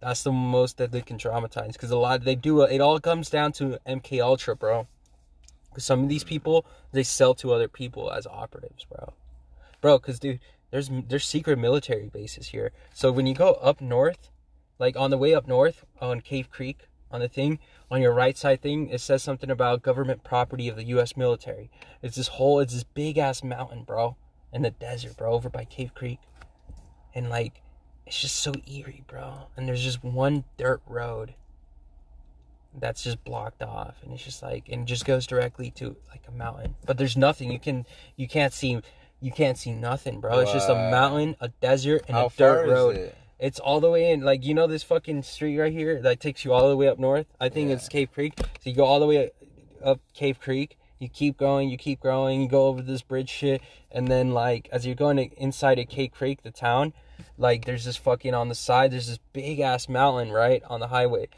[0.00, 1.72] that's the most that they can traumatize.
[1.72, 2.62] Because a lot they do.
[2.62, 4.86] Uh, it all comes down to MK Ultra, bro.
[5.70, 9.12] Because some of these people they sell to other people as operatives, bro.
[9.80, 12.72] Bro, because dude, there's there's secret military bases here.
[12.92, 14.30] So when you go up north,
[14.78, 17.58] like on the way up north on Cave Creek, on the thing
[17.90, 21.16] on your right side thing, it says something about government property of the U.S.
[21.16, 21.70] military.
[22.02, 24.16] It's this whole, it's this big ass mountain, bro,
[24.52, 26.18] in the desert, bro, over by Cave Creek,
[27.14, 27.62] and like,
[28.06, 29.48] it's just so eerie, bro.
[29.56, 31.34] And there's just one dirt road
[32.78, 36.22] that's just blocked off, and it's just like, and it just goes directly to like
[36.28, 36.74] a mountain.
[36.84, 38.80] But there's nothing you can, you can't see.
[39.20, 40.38] You can't see nothing, bro.
[40.40, 42.96] It's just a mountain, a desert, and How a dirt road.
[42.96, 43.16] it?
[43.40, 44.20] It's all the way in.
[44.20, 46.98] Like you know this fucking street right here that takes you all the way up
[46.98, 47.26] north.
[47.40, 47.76] I think Yeah.
[47.76, 48.34] it's Cave Creek.
[48.38, 49.30] So you go all the way
[49.82, 50.76] up Cave Creek.
[50.98, 51.68] You keep going.
[51.68, 52.42] You keep growing.
[52.42, 53.60] You go over this bridge shit,
[53.92, 56.92] and then like as you're going to, inside of Cave Creek, the town,
[57.36, 58.90] like there's this fucking on the side.
[58.92, 61.28] There's this big ass mountain right on the highway,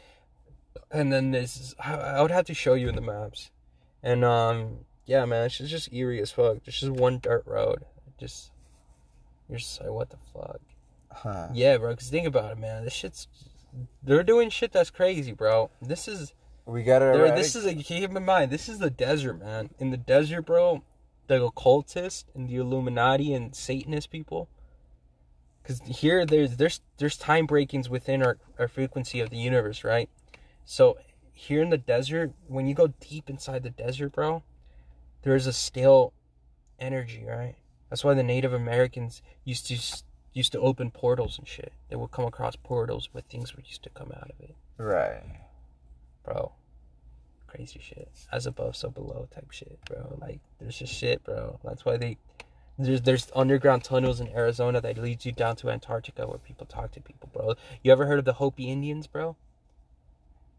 [0.91, 1.35] and then
[1.79, 3.51] I I would have to show you in the maps,
[4.01, 4.79] and um
[5.11, 6.63] yeah man, it's just, eerie as fuck.
[6.63, 7.83] There's just one dirt road.
[8.17, 8.51] Just
[9.49, 10.61] you're just like what the fuck.
[11.11, 11.49] Huh.
[11.53, 11.93] Yeah, bro.
[11.93, 12.85] Cause think about it, man.
[12.85, 13.27] This shit's
[14.01, 15.69] they're doing shit that's crazy, bro.
[15.81, 16.33] This is
[16.65, 17.33] We gotta.
[17.35, 18.51] this is a keep in mind.
[18.51, 19.71] This is the desert, man.
[19.79, 20.81] In the desert, bro,
[21.27, 24.47] the occultists and the Illuminati and Satanist people.
[25.65, 30.09] Cause here there's there's there's time breakings within our our frequency of the universe, right?
[30.63, 30.97] So
[31.33, 34.43] here in the desert, when you go deep inside the desert, bro,
[35.23, 36.13] there is a still
[36.79, 37.55] energy, right?
[37.89, 40.03] That's why the Native Americans used to
[40.33, 41.73] used to open portals and shit.
[41.89, 45.23] They would come across portals where things would used to come out of it, right.
[46.23, 46.53] bro.
[47.47, 48.09] Crazy shit.
[48.31, 50.17] As above, so below type shit, bro.
[50.21, 51.59] Like there's just shit, bro.
[51.65, 52.17] That's why they
[52.79, 56.91] there's there's underground tunnels in Arizona that leads you down to Antarctica where people talk
[56.93, 57.55] to people, bro.
[57.83, 59.35] You ever heard of the Hopi Indians, bro?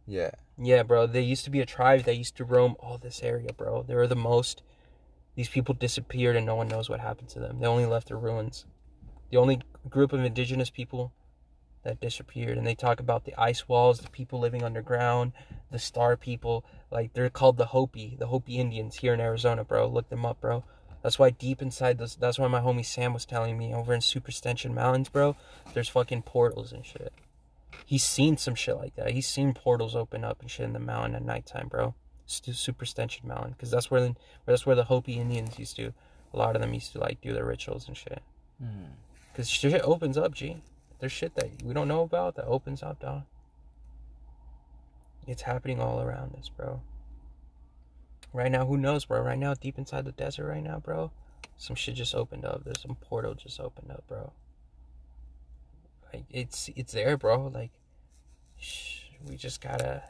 [0.06, 0.32] Yeah.
[0.64, 1.06] Yeah, bro.
[1.06, 3.82] They used to be a tribe that used to roam all this area, bro.
[3.82, 4.62] They were the most.
[5.34, 7.58] These people disappeared and no one knows what happened to them.
[7.58, 8.64] They only left the ruins.
[9.30, 11.12] The only group of indigenous people
[11.82, 12.56] that disappeared.
[12.56, 15.32] And they talk about the ice walls, the people living underground,
[15.72, 16.64] the star people.
[16.92, 19.88] Like, they're called the Hopi, the Hopi Indians here in Arizona, bro.
[19.88, 20.62] Look them up, bro.
[21.02, 24.00] That's why deep inside this, that's why my homie Sam was telling me over in
[24.00, 25.34] Superstension Mountains, bro,
[25.74, 27.12] there's fucking portals and shit.
[27.92, 29.10] He's seen some shit like that.
[29.10, 31.94] He's seen portals open up and shit in the mountain at nighttime, bro.
[32.24, 34.16] Superstition Superstension Mountain, because that's where the
[34.46, 35.92] that's where the Hopi Indians used to.
[36.32, 38.22] A lot of them used to like do their rituals and shit.
[38.58, 38.94] Hmm.
[39.36, 40.62] Cause shit opens up, G.
[41.00, 43.24] There's shit that we don't know about that opens up, dog.
[45.26, 46.80] It's happening all around us, bro.
[48.32, 49.20] Right now, who knows, bro?
[49.20, 51.10] Right now, deep inside the desert, right now, bro,
[51.58, 52.64] some shit just opened up.
[52.64, 54.32] There's some portal just opened up, bro.
[56.10, 57.48] Like it's it's there, bro.
[57.48, 57.70] Like,
[59.26, 60.02] we just gotta,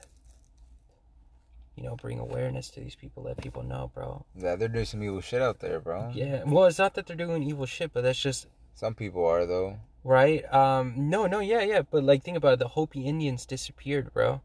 [1.76, 3.22] you know, bring awareness to these people.
[3.22, 4.24] Let people know, bro.
[4.36, 6.10] Yeah, they're doing some evil shit out there, bro.
[6.14, 6.42] Yeah.
[6.46, 9.78] Well, it's not that they're doing evil shit, but that's just Some people are though.
[10.04, 10.44] right.
[10.52, 10.94] Um.
[11.10, 11.26] No.
[11.26, 11.40] No.
[11.40, 11.62] Yeah.
[11.62, 11.82] Yeah.
[11.82, 12.58] But like, think about it.
[12.58, 14.40] The Hopi Indians disappeared, bro.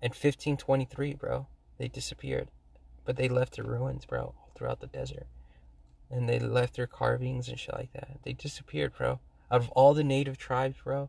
[0.00, 2.48] In 1523, bro, they disappeared,
[3.04, 5.26] but they left their ruins, bro, all throughout the desert,
[6.08, 8.20] and they left their carvings and shit like that.
[8.22, 9.18] They disappeared, bro.
[9.50, 11.08] Out of all the native tribes, bro,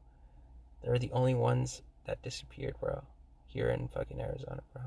[0.82, 3.04] they're the only ones that disappeared, bro.
[3.46, 4.84] Here in fucking Arizona, bro.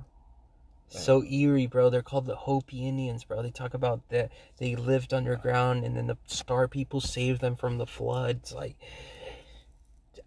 [0.89, 1.89] So eerie, bro.
[1.89, 3.43] They're called the Hopi Indians, bro.
[3.43, 7.79] They talk about that they lived underground and then the star people saved them from
[7.79, 8.53] the floods.
[8.53, 8.77] Like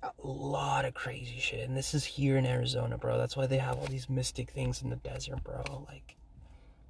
[0.01, 1.67] a lot of crazy shit.
[1.67, 3.17] And this is here in Arizona, bro.
[3.17, 5.85] That's why they have all these mystic things in the desert, bro.
[5.87, 6.15] Like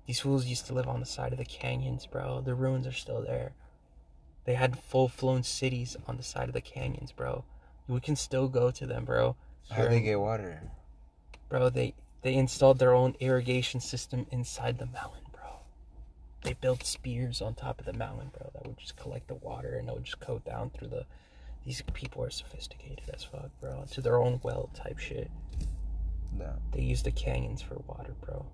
[0.08, 2.42] these fools used to live on the side of the canyons, bro.
[2.42, 3.54] The ruins are still there.
[4.46, 7.44] They had full flown cities on the side of the canyons, bro.
[7.88, 9.36] We can still go to them, bro.
[9.72, 10.62] How do they get water?
[11.50, 15.60] Bro, they they installed their own irrigation system inside the mountain, bro.
[16.42, 19.76] They built spears on top of the mountain, bro, that would just collect the water
[19.76, 21.06] and it would just go down through the.
[21.66, 23.86] These people are sophisticated as fuck, bro.
[23.92, 25.32] To their own well type shit.
[26.38, 26.54] No.
[26.72, 28.46] They use the canyons for water, bro.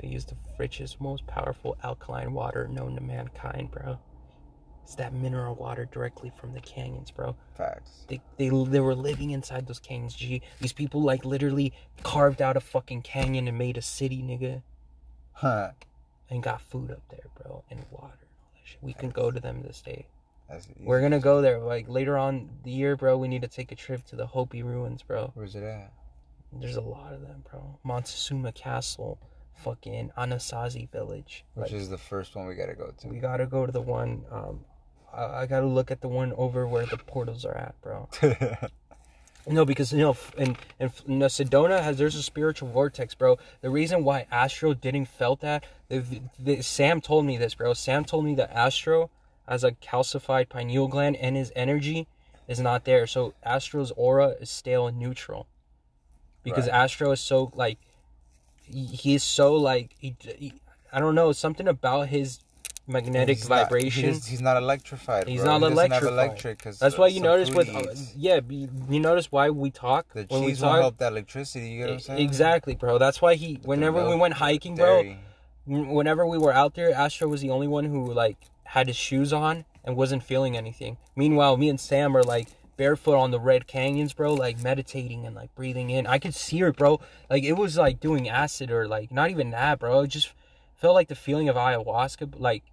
[0.00, 3.98] They use the richest, most powerful alkaline water known to mankind, bro.
[4.82, 7.36] It's that mineral water directly from the canyons, bro.
[7.56, 8.04] Facts.
[8.08, 10.14] They, they they were living inside those canyons.
[10.14, 10.42] G.
[10.60, 11.72] These people like literally
[12.02, 14.62] carved out a fucking canyon and made a city, nigga,
[15.34, 15.70] Huh.
[16.28, 18.78] and got food up there, bro, and water and all.
[18.82, 20.06] We can go to them this day.
[20.80, 21.58] We're gonna go there.
[21.60, 23.16] Like later on the year, bro.
[23.16, 25.30] We need to take a trip to the Hopi ruins, bro.
[25.34, 25.92] Where's it at?
[26.52, 27.78] There's a lot of them, bro.
[27.84, 29.18] Montezuma Castle,
[29.54, 31.44] fucking Anasazi Village.
[31.54, 33.08] Which Like, is the first one we gotta go to.
[33.08, 34.24] we gotta go to the one.
[34.30, 34.64] Um,
[35.12, 38.08] I, I gotta look at the one over where the portals are at, bro.
[39.46, 43.38] No, because you know, and in no, Sedona has there's a spiritual vortex, bro.
[43.60, 47.74] The reason why Astro didn't felt that, the, the, Sam told me this, bro.
[47.74, 49.10] Sam told me that Astro
[49.48, 52.06] has a calcified pineal gland, and his energy
[52.46, 53.06] is not there.
[53.06, 55.48] So Astro's aura is stale and neutral,
[56.44, 56.74] because Right.
[56.74, 57.78] Astro is so like,
[58.62, 60.54] he, he is so like he, he,
[60.92, 62.38] I don't know something about his
[62.86, 64.04] magnetic He's not- vibration.
[64.04, 65.28] he's, he's not electrified.
[65.28, 65.58] He's bro.
[65.58, 66.12] not he electrified.
[66.12, 67.82] electric That's why you notice with uh,
[68.16, 70.80] yeah, you notice why we talk the when we talk.
[70.80, 71.68] help that electricity.
[71.68, 72.20] You get what I'm saying?
[72.20, 72.98] Exactly, bro.
[72.98, 73.60] That's why he.
[73.62, 75.16] Whenever we went hiking, bro.
[75.64, 79.32] Whenever we were out there, Astro was the only one who like had his shoes
[79.32, 80.96] on and wasn't feeling anything.
[81.14, 85.36] Meanwhile, me and Sam are like barefoot on the red canyons, bro, like meditating and
[85.36, 86.04] like breathing in.
[86.06, 86.98] I could see it, bro.
[87.30, 90.00] Like it was like doing acid or like not even that, bro.
[90.00, 90.32] It just
[90.74, 92.64] felt like the feeling of ayahuasca, like,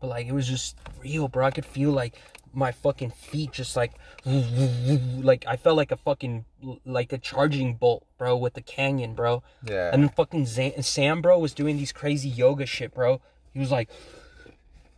[0.00, 1.46] but like it was just real, bro.
[1.46, 2.14] I could feel like
[2.52, 3.92] my fucking feet just like
[4.24, 6.44] like I felt like a fucking
[6.84, 9.42] like a charging bolt, bro, with the canyon, bro.
[9.62, 9.90] Yeah.
[9.92, 13.20] And then fucking Zan- Sam, bro, was doing these crazy yoga shit, bro.
[13.52, 13.90] He was like,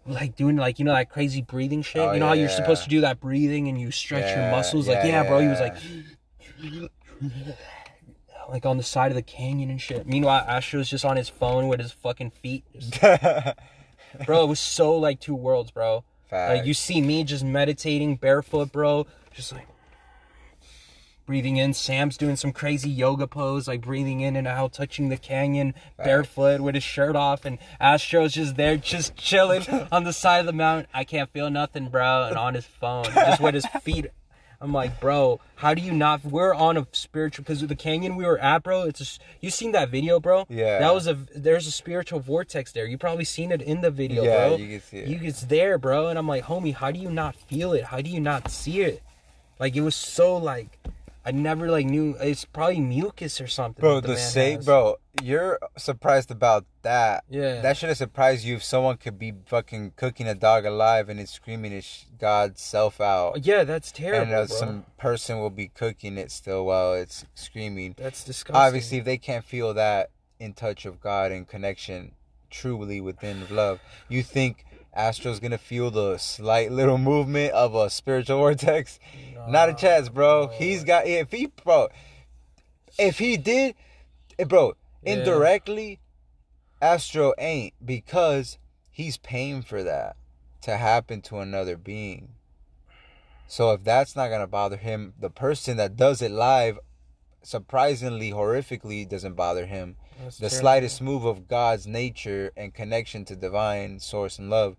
[0.06, 2.00] like doing like you know that crazy breathing shit.
[2.00, 2.56] Oh, you know how you're yeah.
[2.56, 4.88] supposed to do that breathing and you stretch your Yeah, muscles.
[4.88, 5.40] Like yeah, yeah, bro.
[5.40, 5.76] He was like,
[8.48, 10.06] like on the side of the canyon and shit.
[10.06, 12.64] Meanwhile, Astro's just on his phone with his fucking feet.
[14.26, 16.04] Bro, it was so like two worlds, bro.
[16.56, 19.66] Like you see me just meditating barefoot, bro, just like
[21.24, 21.74] breathing in.
[21.74, 26.60] Sam's doing some crazy yoga pose, like breathing in and out, touching the canyon barefoot
[26.60, 29.62] with his shirt off, and Astro's just there, just chilling
[29.92, 30.86] on the side of the mountain.
[30.92, 34.06] I can't feel nothing, bro, and on his phone, just with his feet.
[34.60, 36.24] I'm like, bro, how do you not?
[36.24, 38.82] We're on a spiritual because the canyon we were at, bro.
[38.82, 40.46] It's a, you seen that video, bro?
[40.48, 40.80] Yeah.
[40.80, 42.84] That was a there's a spiritual vortex there.
[42.84, 44.56] You probably seen it in the video, Yeah, bro.
[44.56, 45.08] you can see it.
[45.08, 46.08] You it's there, bro.
[46.08, 47.84] And I'm like, homie, how do you not feel it?
[47.84, 49.02] How do you not see it?
[49.60, 50.78] Like it was so like
[51.28, 53.82] I never like knew it's probably mucus or something.
[53.82, 54.96] Bro, the the same, bro.
[55.22, 57.24] You're surprised about that.
[57.28, 57.60] Yeah.
[57.60, 61.20] That should have surprised you if someone could be fucking cooking a dog alive and
[61.20, 63.44] it's screaming its god self out.
[63.44, 67.94] Yeah, that's terrible, and uh, some person will be cooking it still while it's screaming.
[67.98, 68.56] That's disgusting.
[68.56, 70.08] Obviously, if they can't feel that
[70.40, 72.12] in touch of God and connection
[72.48, 74.64] truly within love, you think
[74.98, 78.98] Astro's gonna feel the slight little movement of a spiritual vortex?
[79.48, 80.48] Not a chance, bro.
[80.48, 81.86] He's got if he bro,
[82.98, 83.76] if he did,
[84.40, 84.74] eh, bro,
[85.04, 85.12] Yeah.
[85.14, 86.00] indirectly,
[86.82, 88.58] Astro ain't because
[88.90, 90.16] he's paying for that
[90.62, 92.30] to happen to another being.
[93.46, 96.80] So if that's not gonna bother him, the person that does it live,
[97.44, 99.94] surprisingly, horrifically, doesn't bother him.
[100.22, 104.76] That's the slightest move of God's nature and connection to divine source and love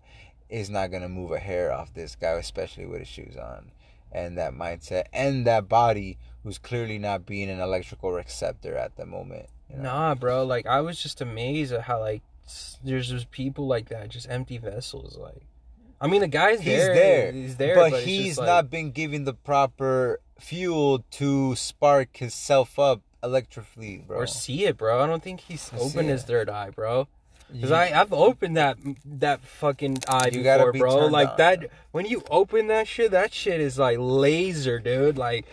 [0.48, 3.70] is not gonna move a hair off this guy, especially with his shoes on,
[4.12, 9.06] and that mindset and that body who's clearly not being an electrical receptor at the
[9.06, 9.46] moment.
[9.70, 9.82] you know?
[9.82, 10.44] Nah, bro.
[10.44, 12.22] Like I was just amazed at how like
[12.82, 15.16] there's just people like that, just empty vessels.
[15.16, 15.42] Like,
[16.00, 16.94] I mean, the guy's He's there.
[16.94, 22.16] there, He's there, but, but, he's like, not been given the proper fuel to spark
[22.16, 24.18] himself up electrically, bro.
[24.18, 25.02] or see it, bro.
[25.02, 27.08] I don't think he's opened his third eye, bro.
[27.60, 31.06] Cause I I've opened that that fucking eye You before, be bro.
[31.06, 31.68] Like on, that bro.
[31.90, 35.18] when you open that shit, that shit is like laser, dude.
[35.18, 35.46] Like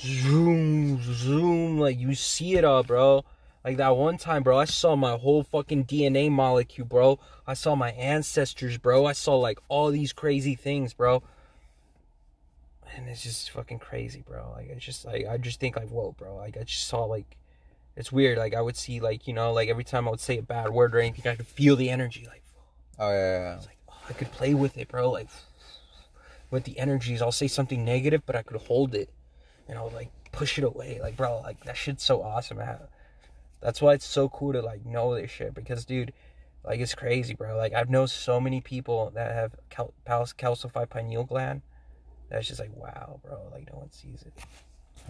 [0.00, 1.78] zoom, zoom.
[1.78, 3.24] Like you see it all, bro.
[3.64, 4.58] Like that one time, bro.
[4.58, 7.18] I saw my whole fucking DNA molecule, bro.
[7.46, 9.04] I saw my ancestors, bro.
[9.04, 11.22] I saw like all these crazy things, bro.
[12.98, 14.52] And it's just fucking crazy, bro.
[14.56, 16.34] Like it's just like I just think like, whoa, bro.
[16.34, 17.36] Like I just saw like
[17.96, 18.38] it's weird.
[18.38, 20.70] Like I would see like you know like every time I would say a bad
[20.70, 22.26] word or anything, I could feel the energy.
[22.28, 22.42] Like
[22.98, 23.54] Oh yeah.
[23.54, 25.12] it's like oh, I could play with it, bro.
[25.12, 25.28] Like
[26.50, 29.10] with the energies, I'll say something negative, but I could hold it
[29.68, 30.98] and I'll like push it away.
[31.00, 32.58] Like bro, like that shit's so awesome.
[33.60, 36.12] That's why it's so cool to like know this shit because dude,
[36.64, 37.56] like it's crazy, bro.
[37.56, 41.62] Like I've known so many people that have cal- cal- calcified pineal gland.
[42.30, 43.48] That's just like wow, bro.
[43.52, 44.32] Like no one sees it.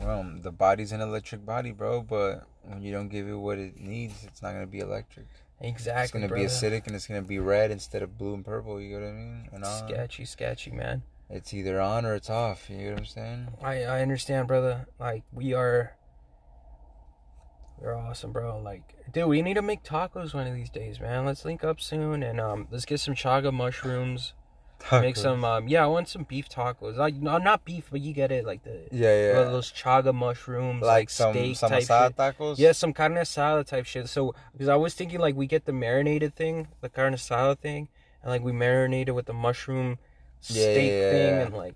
[0.01, 2.03] Well, the body's an electric body, bro.
[2.03, 5.27] But when you don't give it what it needs, it's not gonna be electric.
[5.61, 6.03] Exactly.
[6.03, 6.45] It's gonna brother.
[6.45, 8.81] be acidic and it's gonna be red instead of blue and purple.
[8.81, 9.49] You know what I mean?
[9.53, 9.89] And on.
[9.89, 11.03] Sketchy, sketchy, man.
[11.31, 12.71] It's either on or it's off.
[12.71, 13.49] You know what I'm saying?
[13.63, 14.87] I I understand, brother.
[15.01, 15.97] Like we are,
[17.79, 18.61] we're awesome, bro.
[18.61, 21.27] Like, dude, we need to make tacos one of these days, man.
[21.27, 24.33] Let's link up soon and um, let's get some chaga mushrooms.
[24.93, 26.97] Make some um, yeah, I want some beef tacos.
[26.97, 29.33] Like, no, not beef, but you get it, like the Yeah, yeah.
[29.45, 32.17] those chaga mushrooms, like, like, some steak some type asada shit.
[32.17, 32.59] tacos.
[32.59, 34.09] Yeah, some carne asada type shit.
[34.09, 37.89] So, because I was thinking like we get the marinated thing, the carne asada thing,
[38.23, 39.99] and like we marinate it with the mushroom
[40.49, 41.41] Yeah, steak yeah, thing, yeah.
[41.47, 41.75] and like,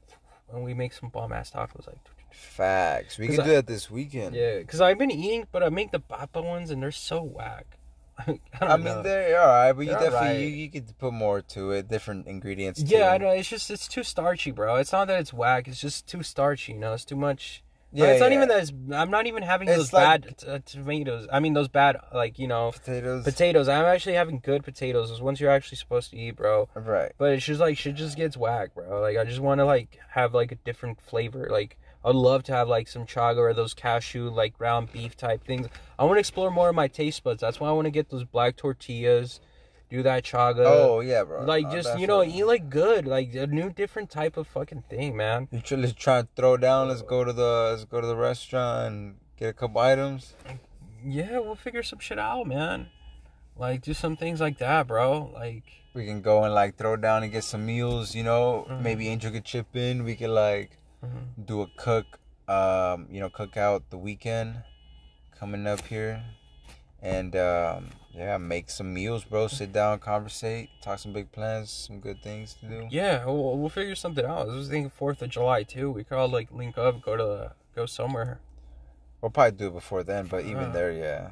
[0.53, 1.87] and we make some bomb ass tacos.
[1.87, 1.99] Like,
[2.31, 3.19] Facts.
[3.19, 4.35] we can I- do that this weekend.
[4.35, 7.79] yeah, because I've been eating, but I make the papa ones, and they're so whack.
[8.27, 9.03] I, I mean, know.
[9.03, 10.41] they're alright, but you They're definitely alright.
[10.41, 12.81] you, you could put more to it, different ingredients.
[12.83, 13.31] yeah, I know.
[13.31, 14.77] It's just it's too starchy, bro.
[14.77, 15.67] It's not that it's whack.
[15.69, 16.73] It's just too starchy.
[16.73, 17.63] You know, it's too much.
[17.95, 18.63] Yeah, it's not even that.
[18.63, 21.29] It's, I'm not even having It's those like- bad uh, tomatoes.
[21.31, 23.25] I mean, those bad like you know potatoes.
[23.25, 23.69] potatoes.
[23.69, 25.11] I'm actually having good potatoes.
[25.11, 26.69] Those ones you're actually supposed to eat, bro.
[26.75, 27.13] right.
[27.19, 29.01] But it's just like shit just gets whack, bro.
[29.03, 31.49] Like I just want to like have like a different flavor.
[31.51, 35.45] Like I'd love to have like some chaga or those cashew like ground beef type
[35.45, 35.69] things.
[35.99, 37.41] I want to explore more of my taste buds.
[37.41, 39.41] That's why I want to get those black tortillas,
[39.89, 40.65] do that chaga.
[40.67, 41.45] oh yeah, bro.
[41.45, 44.83] like No, just you know eat like good, like a new different type of fucking
[44.91, 45.49] thing, man.
[45.53, 46.89] You let's try and throw down.
[46.89, 50.35] Let's go to the let's go to the restaurant and get a couple items.
[51.05, 52.89] Yeah, we'll figure some shit out, man.
[53.57, 55.31] Like do some things like that, bro.
[55.35, 58.15] Like We can go and like throw down and get some meals.
[58.15, 58.83] You know, Mhm.
[58.83, 60.05] maybe Angel could chip in.
[60.05, 61.47] We could like Mhm.
[61.47, 62.19] do a cook.
[62.49, 64.63] Um, you know, cook out the weekend
[65.39, 66.23] coming up here,
[67.01, 69.47] and um, yeah, make some meals, bro.
[69.49, 72.89] Sit down, conversate, talk some big plans, some good things to do.
[72.91, 74.49] yeah, we'll, we'll figure something out.
[74.49, 75.91] I was thinking Fourth of July too.
[75.91, 78.41] We could all like link up, go to go somewhere.
[79.21, 80.73] We'll probably do it before then, but even Uh.
[80.73, 81.31] there, yeah,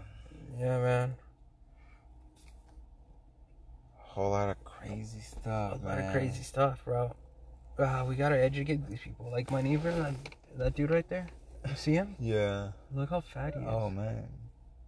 [0.59, 1.14] Yeah, man.
[3.99, 5.73] whole lot of crazy stuff.
[5.83, 6.07] A lot man.
[6.07, 7.14] of crazy stuff, bro.
[7.81, 9.31] Ah, we gotta educate these people.
[9.31, 10.14] Like my neighbor, that,
[10.59, 11.26] that dude right there.
[11.68, 12.16] You see him?
[12.20, 12.72] Yeah.
[12.95, 13.66] Look how fat he is.
[13.68, 14.28] Oh man,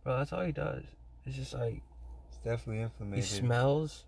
[0.05, 0.85] Bro, that's all he does.
[1.25, 1.83] It's just like
[2.29, 3.23] it's definitely inflammation.
[3.23, 4.05] he smells.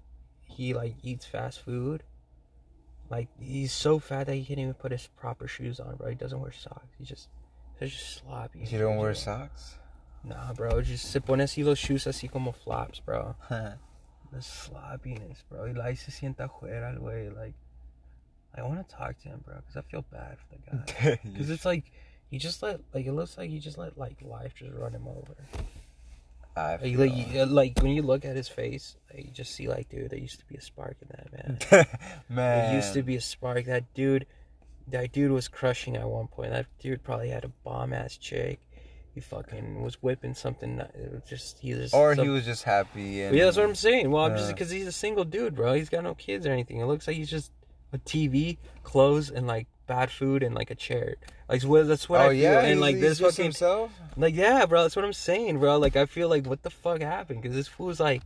[0.47, 2.03] He like eats fast food.
[3.11, 6.09] Like he's so fat that he can't even put his proper shoes on, bro.
[6.09, 6.89] He doesn't wear socks.
[6.99, 7.28] He just
[7.78, 8.61] he's just sloppy.
[8.66, 9.76] You don't wear socks?
[10.24, 10.80] Nah, bro.
[10.82, 13.37] Just se pone así los shoes así como flops, bro.
[14.32, 15.66] The sloppiness, bro.
[15.74, 17.30] La ahí se sienta afuera, güey.
[17.30, 17.55] Like,
[18.57, 20.76] I want to talk to him, bro, because I feel bad for the
[21.11, 21.18] guy.
[21.24, 21.84] Because it's like,
[22.30, 25.07] he just let, like, it looks like he just let, like, life just run him
[25.09, 25.34] over.
[26.57, 29.30] I Like, feel- like, you- uh, like when you look at his face, like, you
[29.32, 31.58] just see, like, dude, there used to be a spark in that man.
[32.29, 33.64] man, There used to be a spark.
[33.64, 34.26] That dude,
[34.88, 36.53] that dude was crushing at one point.
[36.53, 38.61] That dude probably had a bomb ass chick.
[39.14, 40.79] He fucking was whipping something.
[40.80, 41.92] It was just, he was.
[41.92, 43.22] or some- he was just happy.
[43.22, 44.11] And, yeah, that's what I'm saying.
[44.12, 45.74] Well, I'm just uh, because he's a single dude, bro.
[45.74, 46.79] He's got no kids or anything.
[46.80, 47.50] It looks like he's just
[47.95, 51.14] a TV, clothes, and like bad food and like a chair.
[51.49, 52.37] Like what, that's what oh I feel.
[52.37, 53.92] yeah, and like he's this fucking himself.
[54.16, 54.83] like yeah, bro.
[54.83, 55.79] That's what I'm saying, bro.
[55.79, 57.41] Like I feel like what the fuck happened?
[57.41, 58.22] Because this fool's like,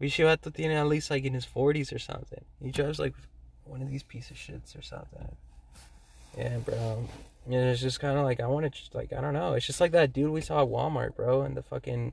[0.00, 2.44] Vishivato tiene at least like in his 40s or something.
[2.62, 3.14] He drives like
[3.64, 5.36] one of these piece of shits or something.
[6.36, 7.08] Yeah, bro.
[7.48, 9.54] Yeah, it's just kind of like I want to just like I don't know.
[9.54, 12.12] It's just like that dude we saw at Walmart, bro, and the fucking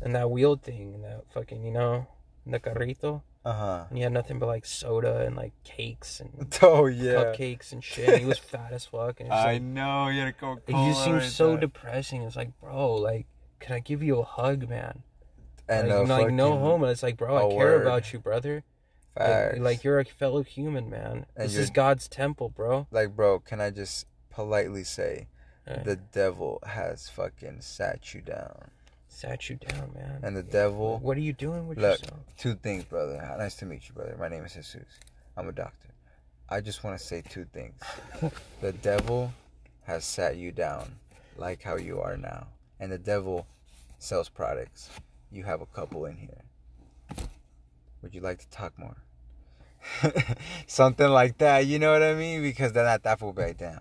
[0.00, 2.06] and that wheel thing and that fucking you know
[2.46, 3.84] the carrito, Uh huh.
[3.88, 7.12] and he had nothing but like soda and like cakes and Oh yeah.
[7.34, 8.08] cupcakes and shit.
[8.08, 10.72] And he was fat as fuck, and I like, know you had a Coca it
[10.72, 12.22] just seems so depressing.
[12.22, 13.26] It's like, bro, like,
[13.58, 15.02] can I give you a hug, man?
[15.68, 16.84] and like, uh, like no home.
[16.84, 17.82] It's like, bro, I a care word.
[17.82, 18.64] about you, brother.
[19.18, 19.58] Like, facts.
[19.60, 21.26] like you're a fellow human, man.
[21.36, 22.86] And this is God's temple, bro.
[22.90, 25.28] like, bro, can I just politely say,
[25.66, 25.82] Yeah.
[25.82, 28.70] the devil has fucking sat you down,
[29.12, 30.20] Sat you down, man.
[30.22, 30.98] and the devil.
[31.02, 32.20] What are you doing with Look, yourself?
[32.38, 33.16] two things, brother.
[33.38, 34.16] Nice to meet you, brother.
[34.18, 34.86] My name is Jesus.
[35.36, 35.88] I'm a doctor.
[36.48, 37.78] I just want to say two things.
[38.60, 39.32] the devil
[39.82, 40.90] has sat you down
[41.36, 42.46] like how you are now,
[42.78, 43.46] and the devil
[43.98, 44.88] sells products.
[45.30, 47.26] You have a couple in here.
[48.02, 48.96] Would you like to talk more?
[50.66, 52.42] Something like that, you know what I mean?
[52.42, 53.80] Because then at that will be like, damn.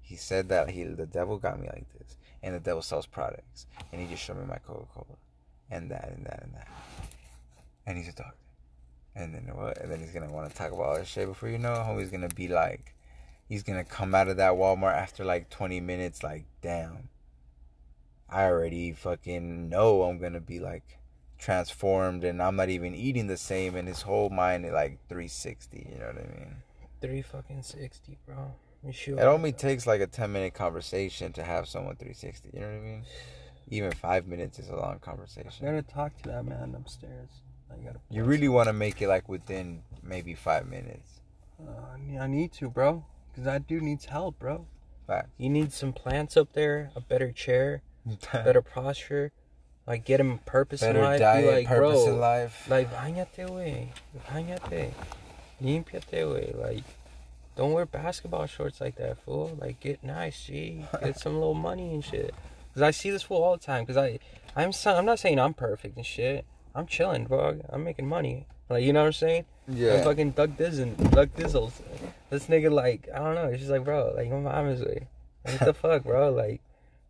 [0.00, 2.16] He said that he the devil got me like this.
[2.42, 3.66] And the devil sells products.
[3.92, 5.16] And he just showed me my Coca Cola.
[5.70, 6.68] And that and that and that.
[7.86, 8.36] And he's a doctor.
[9.14, 9.78] And then what?
[9.78, 12.10] And then he's gonna want to talk about all this shit before you know, homie's
[12.10, 12.94] gonna be like
[13.48, 17.10] he's gonna come out of that Walmart after like 20 minutes, like, damn.
[18.28, 20.98] I already fucking know I'm gonna be like
[21.38, 25.86] transformed and I'm not even eating the same and his whole mind is like 360,
[25.92, 26.56] you know what I mean?
[27.02, 28.54] Three fucking sixty, bro.
[28.90, 29.18] Sure?
[29.18, 32.74] It only takes like a 10 minute conversation to have someone 360, you know what
[32.76, 33.04] I mean?
[33.68, 35.64] Even five minutes is a long I conversation.
[35.64, 37.30] gotta talk to that man upstairs.
[37.72, 38.00] I gotta.
[38.10, 41.20] You really want to make it like within maybe five minutes.
[41.60, 41.70] Uh,
[42.20, 43.04] I need to, bro.
[43.34, 44.66] Cause that dude needs help, bro.
[45.06, 45.30] Fact.
[45.38, 47.82] You need some plants up there, a better chair,
[48.32, 49.32] better posture,
[49.86, 51.20] like get him purpose in Better life.
[51.20, 52.66] diet, Be like, purpose bro, in life.
[52.68, 53.88] like bañate, güey,
[54.28, 54.90] bañate,
[55.60, 56.60] limpiate, güey.
[56.60, 56.84] Like,
[57.56, 59.56] don't wear basketball shorts like that, fool.
[59.60, 60.84] Like, get nice, G.
[61.02, 62.34] Get some little money and shit.
[62.74, 63.84] Cause I see this fool all the time.
[63.84, 64.18] Cause I,
[64.56, 66.46] I'm, so- I'm not saying I'm perfect and shit.
[66.74, 67.60] I'm chilling, bro.
[67.68, 68.46] I'm making money.
[68.70, 69.44] Like, you know what I'm saying?
[69.68, 70.02] I'm yeah.
[70.02, 71.72] fucking Doug Dizzle, Doug Dizzles.
[72.30, 73.44] This nigga, like, I don't know.
[73.46, 74.80] It's just like, bro, like, my mom is.
[74.80, 75.06] Like,
[75.42, 76.32] what the fuck, bro?
[76.32, 76.62] Like,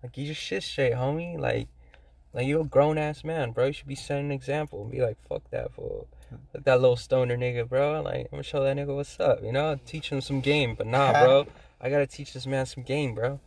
[0.02, 1.39] like, you just shit straight, homie.
[1.39, 1.69] Like,
[2.35, 3.66] like, you a grown ass man, bro.
[3.66, 6.09] You should be setting an example and be like, fuck that fool.
[6.54, 8.02] Like that little stoner nigga, bro.
[8.02, 9.78] Like, I'm gonna show that nigga what's up, you know?
[9.86, 10.74] Teach him some game.
[10.74, 11.46] But nah, bro.
[11.80, 13.40] I gotta teach this man some game, bro.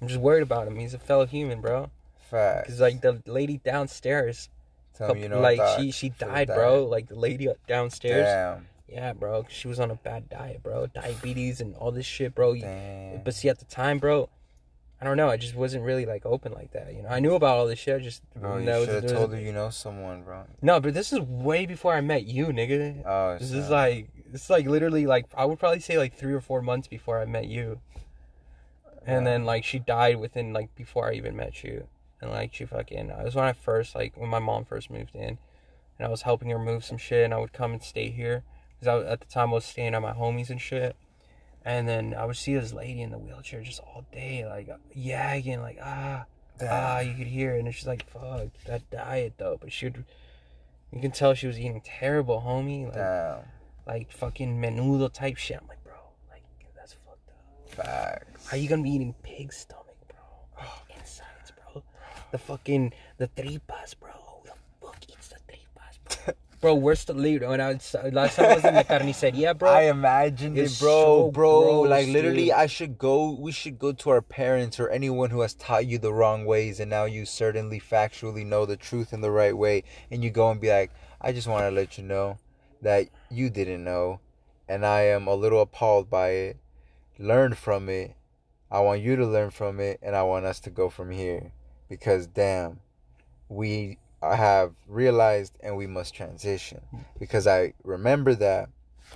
[0.00, 0.76] I'm just worried about him.
[0.76, 1.90] He's a fellow human, bro.
[2.30, 2.68] Fact.
[2.68, 4.48] Cause, like, the lady downstairs,
[4.96, 6.84] Tell me you know like, she, she should've died, bro.
[6.84, 8.26] Like, the lady downstairs.
[8.26, 8.66] Damn.
[8.88, 9.46] Yeah, bro.
[9.48, 10.86] She was on a bad diet, bro.
[10.88, 12.54] Diabetes and all this shit, bro.
[12.54, 13.22] Damn.
[13.22, 14.28] But see, at the time, bro,
[15.00, 15.30] I don't know.
[15.30, 16.94] I just wasn't really like open like that.
[16.94, 17.96] You know, I knew about all this shit.
[17.96, 20.44] I just Bro, you no, should have told her you know someone, bro.
[20.60, 23.02] No, but this is way before I met you, nigga.
[23.06, 23.62] Oh, This snap.
[23.62, 26.60] is like this is like literally like I would probably say like three or four
[26.60, 27.80] months before I met you.
[29.06, 29.32] And Yeah.
[29.32, 31.86] then like she died within like before I even met you.
[32.20, 35.14] And like she fucking it was when I first like when my mom first moved
[35.14, 35.38] in,
[35.98, 38.42] and I was helping her move some shit, and I would come and stay here
[38.78, 40.94] because at the time I was staying at my homies and shit.
[41.64, 45.60] And then I would see this lady in the wheelchair just all day, like yagging,
[45.60, 46.24] like ah,
[46.62, 47.00] ah.
[47.00, 50.04] You could hear it, and she's like, "Fuck that diet though." But she would,
[50.90, 52.86] you can tell she was eating terrible, homie.
[52.86, 53.38] Like, Damn.
[53.86, 55.58] like fucking menudo type shit.
[55.60, 55.92] I'm like, bro,
[56.30, 56.42] like
[56.74, 57.86] that's fucked up.
[57.86, 58.48] Facts.
[58.48, 60.64] How you gonna be eating pig stomach, bro?
[60.98, 61.82] Insides, bro.
[62.30, 64.12] The fucking the tripas, bro.
[64.12, 66.34] Who the fuck eats the tripas, bro?
[66.60, 67.42] bro, where's the lead?
[67.42, 69.70] When I was, last time I was in the carniceria, bro.
[69.70, 71.62] I imagined it, bro, so bro.
[71.62, 72.52] gross, like literally, dude.
[72.52, 73.30] I should go.
[73.32, 76.80] We should go to our parents or anyone who has taught you the wrong ways,
[76.80, 80.50] and now you certainly factually know the truth in the right way, and you go
[80.50, 82.38] and be like, I just want to let you know
[82.82, 84.20] that you didn't know,
[84.68, 86.56] and I am a little appalled by it.
[87.18, 88.14] Learn from it.
[88.70, 91.52] I want you to learn from it, and I want us to go from here,
[91.88, 92.80] because damn,
[93.48, 96.82] we have realized and we must transition
[97.18, 98.68] because I remember that.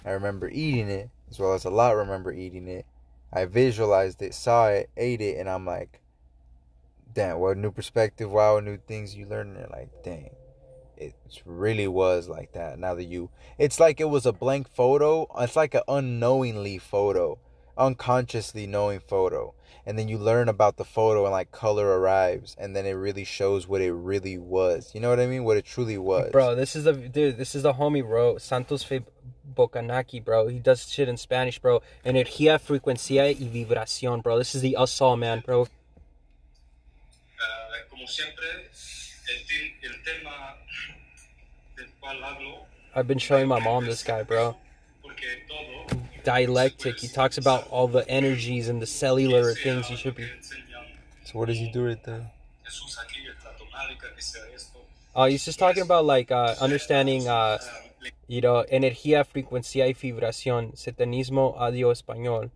[0.05, 2.87] I remember eating it as well as a lot remember eating it.
[3.33, 6.01] I visualized it, saw it, ate it, and I'm like,
[7.13, 9.57] damn, what new perspective, wow, new things you learn.
[9.57, 10.31] And like, dang,
[10.97, 11.15] it
[11.45, 12.79] really was like that.
[12.79, 15.27] Now that you, it's like it was a blank photo.
[15.39, 17.39] It's like an unknowingly photo,
[17.77, 19.55] unconsciously knowing photo.
[19.87, 23.25] And then you learn about the photo and like color arrives, and then it really
[23.25, 24.93] shows what it really was.
[24.95, 25.45] You know what I mean?
[25.45, 26.31] What it truly was.
[26.33, 27.37] Bro, this is the dude.
[27.37, 28.39] This is the homie, bro.
[28.39, 29.01] Santos Fe
[29.55, 30.49] Bonacci, bro.
[30.49, 31.83] He does shit in Spanish, bro.
[32.05, 34.39] Energía, frecuencia y vibración, bro.
[34.39, 35.67] This is the us all, man, bro.
[37.39, 38.45] Ah, como siempre,
[39.29, 40.57] el, te- el tema
[41.77, 42.67] del cual hablo.
[42.95, 44.57] I've been showing my mom this guy, bro.
[45.03, 45.74] Porque todo.
[46.25, 46.99] Dialectic.
[46.99, 50.27] He talks about all the energies and the cellular things you should be.
[51.25, 52.31] So what does he do right there?
[52.65, 54.79] Jesús aquí, esta tomática, que sea esto.
[55.15, 57.59] Oh, he's just talking about like uh, understanding, uh,
[58.27, 62.51] you know, energía, frecuencia y vibración, satanismo, audio español.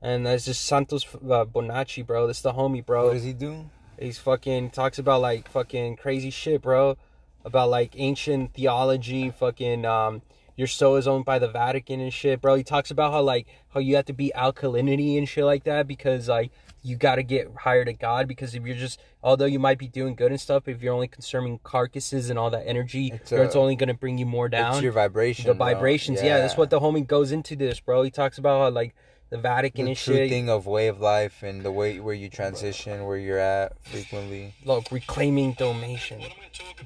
[0.00, 2.26] And that's just Santos uh, Bonacci, bro.
[2.26, 3.06] This is the homie, bro.
[3.06, 3.70] What does he do?
[3.98, 6.96] He's fucking talks about like fucking crazy shit, bro.
[7.44, 10.22] About like ancient theology, fucking um
[10.56, 12.54] your soul is owned by the Vatican and shit, bro.
[12.54, 15.86] He talks about how like how you have to be alkalinity and shit like that
[15.86, 16.50] because like
[16.84, 19.88] you got to get higher to God because if you're just, although you might be
[19.88, 23.56] doing good and stuff, if you're only consuming carcasses and all that energy, It's it's,
[23.56, 24.74] uh, only going to bring you more down.
[24.74, 25.46] It's your vibration.
[25.46, 26.38] the vibrations, yeah.
[26.38, 28.02] that's what the homie goes into this, bro.
[28.02, 28.94] He talks about how, like
[29.34, 32.14] the Vatican the and true shit, thing of way of life and the way where
[32.14, 34.54] you transition, where you're at frequently.
[34.64, 36.22] Look, reclaiming dominion.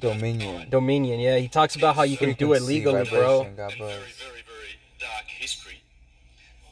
[0.00, 0.70] Dominion.
[0.70, 1.36] Dominion, yeah.
[1.36, 3.44] He talks about how you can do it legally, bro.
[3.54, 3.76] God bless.
[3.76, 5.82] very, very, very dark history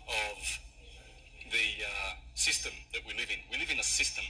[0.09, 0.41] of
[1.53, 3.37] the uh, system that we live in.
[3.53, 4.25] We live in a system,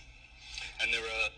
[0.83, 1.31] and there are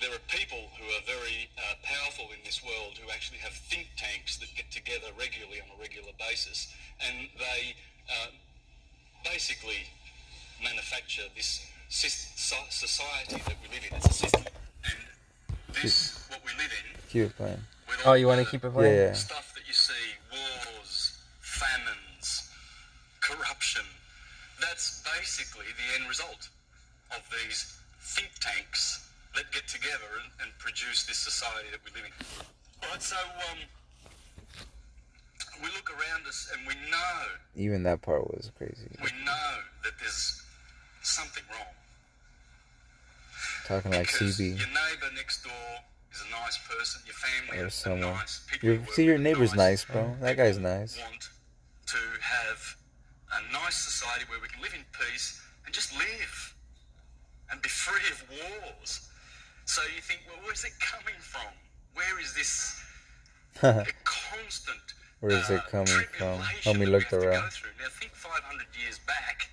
[0.00, 3.88] there are people who are very uh, powerful in this world who actually have think
[3.96, 6.72] tanks that get together regularly on a regular basis,
[7.04, 7.76] and they
[8.08, 8.32] uh,
[9.30, 9.84] basically
[10.62, 13.96] manufacture this society that we live in.
[13.96, 14.44] It's a system,
[14.84, 17.00] and this what we live in.
[17.10, 17.60] Keep it playing.
[17.88, 18.94] with Oh, you want to keep it playing?
[18.94, 19.12] Yeah, yeah.
[19.12, 19.92] stuff that you see
[20.32, 22.50] wars, famines,
[23.20, 23.82] corruption.
[24.60, 26.48] That's basically the end result
[27.12, 32.08] of these think tanks that get together and, and produce this society that we live
[32.08, 32.14] in.
[32.88, 33.16] Right, so
[33.50, 33.58] um,
[35.62, 37.22] we look around us and we know,
[37.54, 38.88] Even that part was crazy.
[39.02, 39.50] we know
[39.84, 40.42] that there's
[41.02, 41.72] something wrong.
[43.66, 44.58] Talking like Because CB.
[44.58, 45.52] Your neighbour next door
[46.12, 47.02] is a nice person.
[47.04, 48.00] Your family Or are someone.
[48.00, 48.44] nice.
[48.50, 50.14] People Your, you see, your neighbor's nice, bro.
[50.20, 50.96] That guy's nice.
[50.98, 51.28] want
[51.86, 52.76] to have
[53.38, 56.54] a nice society where we can live in peace and just live
[57.50, 59.08] and be free of wars.
[59.64, 61.46] So you think, well, where's it coming from?
[61.94, 62.80] Where is this
[64.04, 64.82] constant?
[65.20, 66.38] Where is it coming from?
[66.40, 67.50] tribulation Help me look have to go around.
[67.52, 67.70] through?
[67.80, 69.48] Now think 500 years back.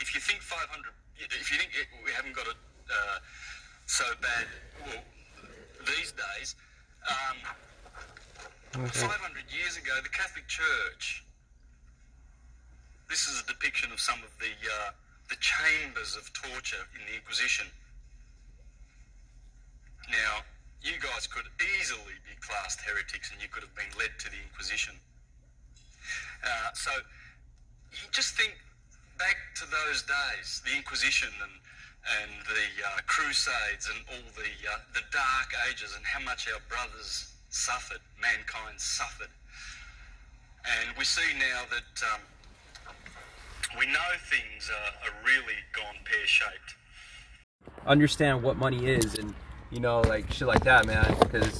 [0.00, 2.56] If you think 500, if you think it, we haven't got it
[2.90, 3.18] uh,
[3.86, 4.46] so bad,
[4.86, 5.02] well,
[5.86, 6.54] these days.
[7.08, 7.36] Um,
[8.72, 11.24] 500 years ago, the Catholic Church.
[13.08, 14.90] This is a depiction of some of the uh,
[15.30, 17.66] the chambers of torture in the Inquisition.
[20.10, 20.44] Now,
[20.82, 21.46] you guys could
[21.78, 24.94] easily be classed heretics, and you could have been led to the Inquisition.
[26.44, 26.90] Uh, so,
[27.92, 28.54] you just think
[29.18, 31.52] back to those days, the Inquisition and
[32.22, 36.60] and the uh, Crusades and all the uh, the Dark Ages, and how much our
[36.68, 39.32] brothers suffered, mankind suffered,
[40.64, 42.20] and we see now that um,
[43.78, 46.74] we know things are, are really gone pear shaped.
[47.86, 49.34] understand what money is and
[49.70, 51.58] you know like shit like that man because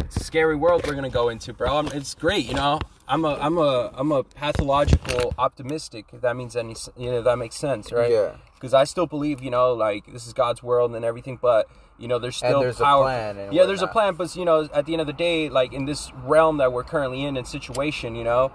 [0.00, 2.78] it's a scary world we're gonna go into bro I'm- it's great you know
[3.08, 7.38] i'm a i'm a i'm a pathological optimistic if that means any you know that
[7.38, 8.32] makes sense right Yeah.
[8.54, 11.68] because i still believe you know like this is god's world and everything but
[11.98, 14.34] you know there's And still there's a power plan and yeah there's a plan but
[14.36, 17.24] you know at the end of the day like in this realm that we're currently
[17.24, 18.50] in and situation you know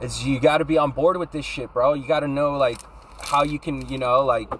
[0.00, 1.92] is you got to be on board with this shit, bro.
[1.94, 2.80] You got to know like
[3.20, 4.50] how you can, you know, like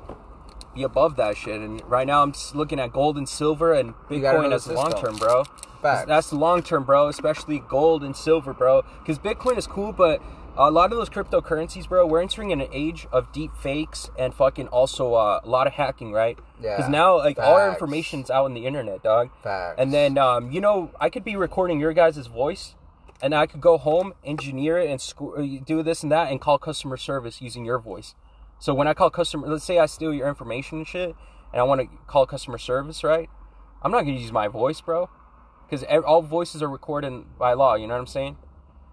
[0.74, 1.60] be above that shit.
[1.60, 4.54] And right now, I'm just looking at gold and silver and You gotta know Bitcoin
[4.54, 5.44] as long term, bro.
[5.80, 6.06] Facts.
[6.06, 7.08] That's the long term, bro.
[7.08, 8.82] Especially gold and silver, bro.
[9.00, 10.22] Because Bitcoin is cool, but
[10.56, 14.34] a lot of those cryptocurrencies, bro, we're entering in an age of deep fakes and
[14.34, 16.38] fucking also uh, a lot of hacking, right?
[16.60, 16.76] Yeah.
[16.76, 17.76] Because now, like, all our Facts.
[17.76, 19.30] information's out on the internet, dog.
[19.42, 19.76] Facts.
[19.78, 22.74] And then, um, you know, I could be recording your guys' voice,
[23.22, 26.40] and I could go home, engineer it, and sco- uh, do this and that, and
[26.40, 28.14] call customer service using your voice.
[28.62, 31.16] So when I call customer, let's say I steal your information and shit,
[31.52, 33.28] and I want to call customer service, right?
[33.82, 35.10] I'm not gonna use my voice, bro,
[35.68, 37.74] because all voices are recorded by law.
[37.74, 38.36] You know what I'm saying?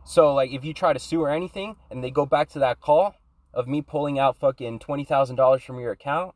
[0.04, 2.82] So like, if you try to sue or anything, and they go back to that
[2.82, 3.14] call
[3.54, 6.34] of me pulling out fucking twenty thousand dollars from your account,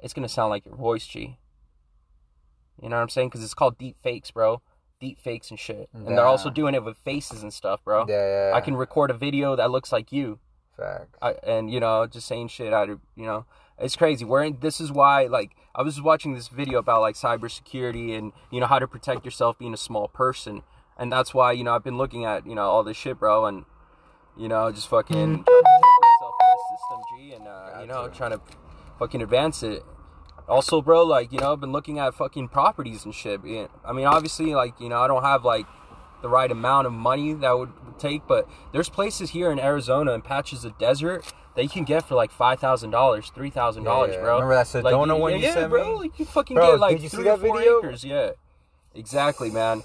[0.00, 1.36] it's gonna sound like your voice, G.
[2.82, 3.28] You know what I'm saying?
[3.28, 4.62] Because it's called deep fakes, bro.
[4.98, 5.90] Deep fakes and shit.
[5.92, 8.06] And they're also doing it with faces and stuff, bro.
[8.08, 8.56] Yeah, yeah, yeah.
[8.56, 10.38] I can record a video that looks like you.
[10.76, 11.18] Facts.
[11.20, 13.44] I, and you know, just saying shit out of you know,
[13.78, 14.24] it's crazy.
[14.24, 18.32] We're in, this is why like I was watching this video about like cybersecurity and
[18.50, 20.62] you know how to protect yourself being a small person,
[20.96, 23.46] and that's why you know I've been looking at you know all this shit, bro,
[23.46, 23.64] and
[24.36, 28.16] you know just fucking to myself in the system, G, and uh, you know Gotcha.
[28.16, 28.40] trying to
[28.98, 29.82] fucking advance it.
[30.48, 33.40] Also, bro, like you know, I've been looking at fucking properties and shit.
[33.84, 35.66] I mean, obviously, like you know, I don't have like
[36.22, 40.24] the right amount of money that would take, but there's places here in Arizona and
[40.24, 44.14] patches of desert that you can get for like five thousand dollars, three thousand dollars,
[44.14, 44.34] Yeah, bro.
[44.36, 45.84] remember that Sedona like, one yeah, you yeah, sent bro.
[45.84, 45.98] me?
[46.08, 47.78] Like, you fucking Bro, get like did you see three that or four video?
[47.78, 48.04] acres.
[48.04, 48.30] Yeah,
[48.94, 49.82] exactly, man.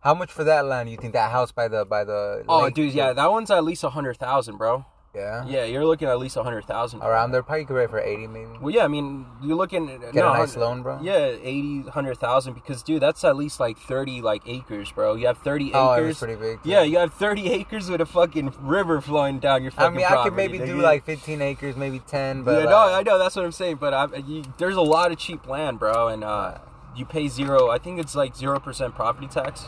[0.00, 0.90] How much for that land?
[0.90, 2.44] You think that house by the by the?
[2.48, 2.74] Oh, lake?
[2.74, 4.84] dude, yeah, that one's at least a hundred thousand, bro.
[5.16, 5.46] Yeah.
[5.46, 7.00] Yeah, you're looking at least a hundred thousand.
[7.02, 8.50] Around there, probably could for eighty maybe.
[8.60, 10.98] Well, yeah, I mean, you're looking at Get a nice loan, bro?
[11.02, 15.14] Yeah, 80, 100,000 because dude, that's at least like 30 like acres, bro.
[15.14, 16.06] You have 30 Oh, it acres.
[16.08, 16.62] was pretty big.
[16.62, 16.68] too.
[16.68, 19.94] yeah, you have 30 acres with a fucking river flowing down your fucking.
[20.00, 20.04] Property.
[20.04, 22.68] I mean, I could property, maybe do like 15 acres, maybe 10, but yeah, like,
[22.68, 25.46] no, I know that's what I'm saying, but I, you, there's a lot of cheap
[25.48, 26.58] land, bro, and uh,
[26.94, 27.70] you pay zero.
[27.70, 29.64] I think it's like zero percent property tax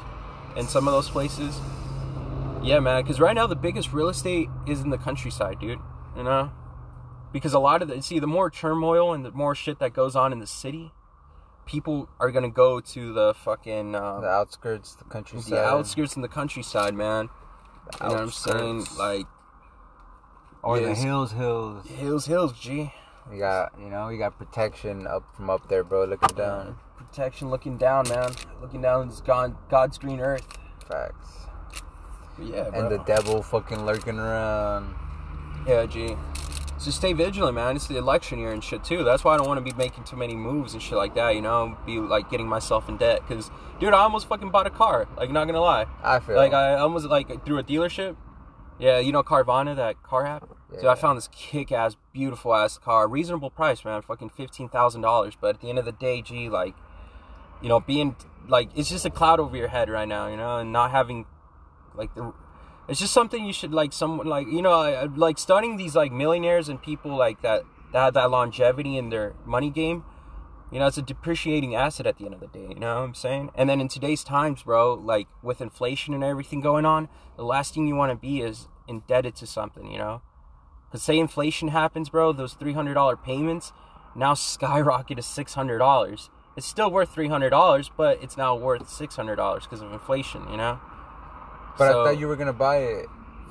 [0.56, 1.58] in some of those places.
[2.62, 5.78] Yeah, man, because right now the biggest real estate is in the countryside, dude.
[6.16, 6.51] You know,
[7.32, 10.16] because a lot of the see the more turmoil and the more shit that goes
[10.16, 10.93] on in the city,
[11.66, 15.52] people are gonna go to the fucking uh, the outskirts, the countryside.
[15.52, 17.28] the outskirts and the countryside, man.
[17.93, 18.86] The You know what I'm saying?
[18.98, 19.26] Like
[20.62, 21.02] or the yes.
[21.02, 21.86] hills, hills.
[21.86, 22.93] hills, hills, G.
[23.32, 26.05] You got, you know, you got protection up from up there, bro.
[26.05, 26.76] Looking down.
[26.97, 28.32] protection looking down, man.
[28.60, 30.47] Looking down is God, God's green earth.
[30.89, 31.47] Facts.
[32.40, 32.81] Yeah, bro.
[32.81, 34.94] And the devil fucking lurking around.
[35.66, 36.16] yeah, G.
[36.78, 37.74] So stay vigilant, man.
[37.74, 39.02] It's the election year and shit too.
[39.02, 41.35] That's why I don't want to be making too many moves and shit like that.
[41.35, 43.27] You know, be like getting myself in debt.
[43.27, 43.51] Cause,
[43.81, 45.09] dude, I almost fucking bought a car.
[45.16, 45.86] Like, not gonna lie.
[46.05, 48.16] I feel Like, I almost like through a dealership.
[48.78, 50.48] Yeah, you know Carvana, that car app.
[50.73, 50.82] Yeah.
[50.82, 55.35] So I found this kick-ass, beautiful-ass car, reasonable price, man, fucking fifteen thousand dollars.
[55.40, 56.77] But at the end of the day, G, like,
[57.60, 58.15] you know, being
[58.47, 61.27] like, it's just a cloud over your head right now, you know, and not having,
[61.98, 62.32] like, the,
[62.88, 65.94] it's just something you should like, someone like, you know, I- I- like studying these
[65.94, 70.04] like millionaires and people like that that have that longevity in their money game.
[70.70, 72.66] You know, it's a depreciating asset at the end of the day.
[72.68, 73.50] You know what I'm saying?
[73.54, 77.72] And then in today's times, bro, like with inflation and everything going on, the last
[77.74, 79.90] thing you want to be is indebted to something.
[79.90, 80.22] You know,
[80.86, 83.72] because say inflation happens, bro, those three hundred dollar payments
[84.14, 86.28] now skyrocket to six hundred dollars.
[86.54, 89.90] It's still worth three hundred dollars, but it's now worth six hundred dollars because of
[89.92, 90.42] inflation.
[90.50, 90.80] You know.
[91.78, 93.06] But So- I thought you were gonna buy it.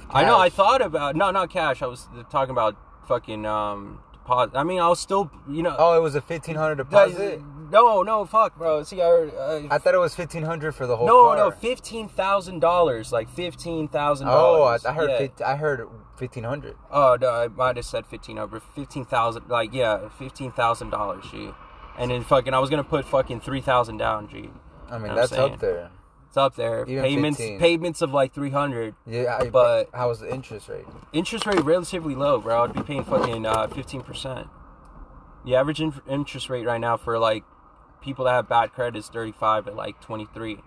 [0.10, 0.38] I know.
[0.38, 1.82] I thought about no, not cash.
[1.82, 2.76] I was talking about
[3.08, 4.56] fucking um deposit.
[4.56, 5.76] I mean, I was still, you know.
[5.78, 7.42] Oh, it was a fifteen hundred deposit.
[7.70, 8.84] No, no, fuck, bro.
[8.84, 11.38] See, I, I I thought it was fifteen hundred for the whole no, car.
[11.38, 14.86] no, fifteen thousand dollars, like fifteen thousand Oh, I, dollars.
[14.86, 15.10] I heard.
[15.10, 15.18] Yeah.
[15.18, 16.76] 50, I heard fifteen hundred.
[16.92, 19.50] Oh no, I might have said fifteen over fifteen thousand.
[19.50, 21.50] Like yeah, fifteen thousand dollars, G.
[21.98, 24.52] And then fucking, I was gonna put fucking three thousand down, G.
[24.90, 25.54] I mean, I'm that's saying.
[25.54, 25.90] up there.
[26.38, 26.86] Up there.
[26.88, 27.60] Even payments, 15.
[27.60, 28.96] payments of like three hundred.
[29.06, 30.86] Yeah, I, But- how was the interest rate?
[31.14, 32.64] Interest rate relatively low, bro.
[32.66, 34.48] I'd be paying fucking uh, fifteen percent.
[35.46, 37.44] The average in- interest rate right now for like
[38.02, 40.60] people that have bad credit is thirty five at like twenty three.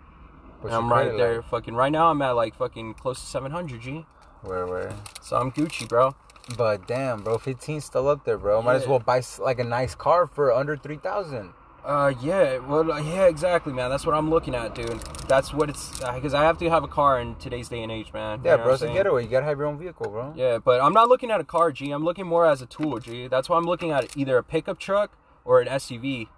[0.63, 1.49] And I'm right there, like?
[1.51, 1.75] fucking.
[1.75, 4.05] Right now, I'm at like fucking close to seven hundred, G.
[4.43, 4.95] Where, where?
[5.23, 6.15] So I'm Gucci, bro.
[6.57, 8.61] But damn, bro, 15 still up there, bro.
[8.63, 11.53] Might as well buy like a nice car for under 3,000.
[11.85, 13.89] Uh, yeah, well, uh, yeah, exactly, man.
[13.89, 15.01] That's what I'm looking at, dude.
[15.29, 18.13] That's what it's because I have to have a car in today's day and age,
[18.13, 18.41] man.
[18.41, 19.25] You Yeah, know bro, it's a getaway.
[19.25, 20.35] You gotta have your own vehicle, bro.
[20.37, 21.91] Yeah, but I'm not looking at a car, G.
[21.91, 23.29] I'm looking more as a tool, G.
[23.29, 26.29] That's why I'm looking at either a pickup truck or an SUV.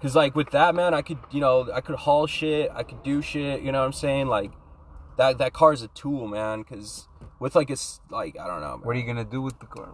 [0.00, 3.02] Cause like with that, man, I could, you know, I could haul shit, I could
[3.02, 3.62] do shit.
[3.62, 4.26] You know what I'm saying?
[4.26, 4.52] Like
[5.16, 6.62] that that car is a tool, man.
[6.62, 7.08] Cause
[7.40, 8.80] with like it's like I don't know.
[8.82, 9.88] What are you gonna do with the car?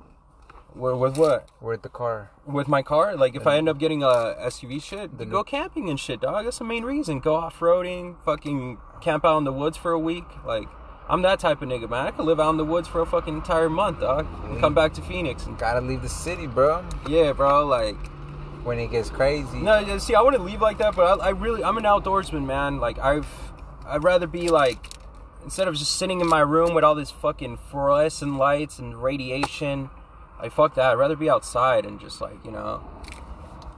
[0.74, 1.48] With, with what?
[1.60, 2.30] With the car?
[2.46, 3.16] With my car?
[3.16, 6.44] Like if I end up getting a SUV shit, The go camping and shit, dog.
[6.44, 7.20] That's the main reason.
[7.20, 10.24] Go off roading, fucking camp out in the woods for a week.
[10.44, 10.68] Like
[11.08, 12.06] I'm that type of nigga, man.
[12.06, 14.28] I could live out in the woods for a fucking entire month, dog.
[14.44, 14.76] And come mm.
[14.76, 16.84] back to Phoenix and Gotta leave the city, bro.
[17.08, 17.66] yeah, bro.
[17.66, 17.96] Like
[18.62, 19.58] When it gets crazy.
[19.58, 22.78] no, see, I wouldn't leave like that, but I, I really, I'm an outdoorsman, man.
[22.78, 23.26] Like I've,
[23.86, 24.86] I'd rather be like,
[25.42, 29.90] instead of just sitting in my room with all this fucking fluorescent lights and radiation,
[30.42, 30.92] like fuck that.
[30.92, 32.82] I'd rather be outside and just like you know.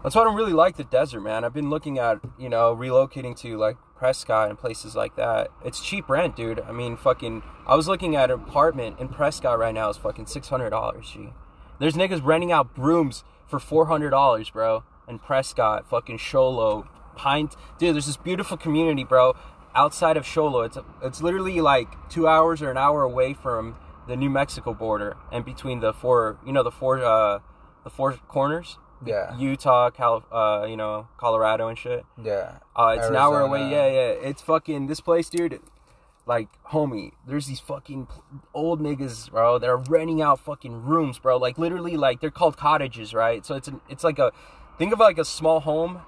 [0.03, 1.45] That's why I don't really like the desert, man.
[1.45, 5.49] I've been looking at you know relocating to like Prescott and places like that.
[5.65, 6.59] It's cheap rent, dude.
[6.61, 7.45] I mean, fucking.
[7.69, 9.91] I was looking at an apartment in Prescott right now.
[9.91, 11.13] It's fucking six hundred dollars.
[11.13, 11.33] Gee,
[11.79, 14.83] there's niggas renting out rooms for four hundred dollars, bro.
[15.07, 17.51] In Prescott, fucking Show Low, Pine.
[17.79, 19.37] Dude, there's this beautiful community, bro.
[19.75, 23.77] Outside of Show Low, it's it's literally like two hours or an hour away from
[24.09, 27.39] the New Mexico border, and between the four, you know, the four, uh,
[27.85, 28.79] the four corners.
[29.05, 29.37] Yeah.
[29.37, 32.05] Utah, Cal, uh, you know, Colorado and shit.
[32.23, 32.59] Yeah.
[32.77, 33.61] Uh, it's an hour away.
[33.63, 33.77] Arizona.
[33.77, 34.29] Yeah, yeah.
[34.29, 35.61] It's fucking this place, dude.
[36.25, 38.07] Like, homie, there's these fucking
[38.55, 39.59] old niggas, bro.
[39.59, 41.37] That are renting out fucking rooms, bro.
[41.37, 43.45] Like, literally, like they're called cottages, right?
[43.45, 44.31] So it's an, it's like a,
[44.79, 46.03] think of like a small home,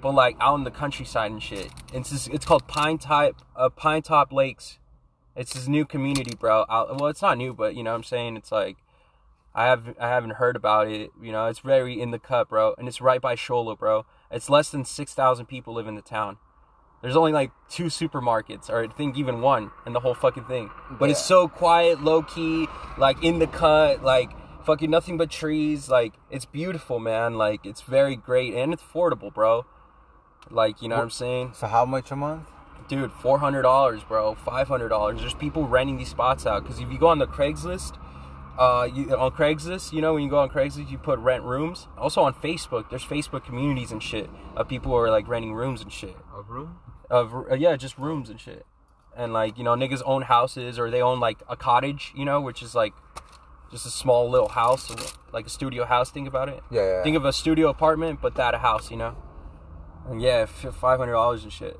[0.00, 1.70] but like out in the countryside and shit.
[1.92, 4.78] It's just, it's called Pinetop, uh, Pinetop Lakes.
[5.38, 6.66] It's this new community, bro.
[6.68, 8.36] Out, well, it's not new, but you know what I'm saying.
[8.36, 8.76] It's like.
[9.54, 11.10] I have I haven't heard about it.
[11.20, 14.06] You know, it's very in the cut, bro, and it's right by Show Low, bro.
[14.30, 16.36] It's less than six thousand people live in the town.
[17.02, 20.70] There's only like two supermarkets, or I think even one in the whole fucking thing.
[20.90, 24.30] But it's so quiet, low key, like in the cut, like
[24.64, 25.88] fucking nothing but trees.
[25.88, 27.34] Like it's beautiful, man.
[27.34, 29.64] Like it's very great and it's affordable, bro.
[30.50, 32.48] Like you know what I'm saying, So how much a month?
[32.88, 33.12] Dude?
[33.12, 34.34] Four hundred dollars, bro.
[34.34, 35.20] Five hundred dollars.
[35.20, 37.98] There's people renting these spots out because if you go on the Craigslist,
[38.58, 41.86] uh, you, on Craigslist, you know, when you go on Craigslist, you put rent rooms.
[41.96, 45.80] Also on Facebook, there's Facebook communities and shit of people who are like renting rooms
[45.80, 46.16] and shit.
[46.36, 46.80] A room?
[47.08, 48.66] Of uh, yeah, just rooms and shit.
[49.16, 52.40] And like you know, niggas own houses or they own like a cottage, you know,
[52.40, 52.94] which is like
[53.70, 54.90] just a small little house,
[55.32, 56.10] like a studio house.
[56.10, 56.62] Think about it.
[56.70, 57.02] Yeah, yeah.
[57.02, 59.16] Think of a studio apartment, but that a house, you know.
[60.08, 61.78] And yeah, five hundred dollars and shit.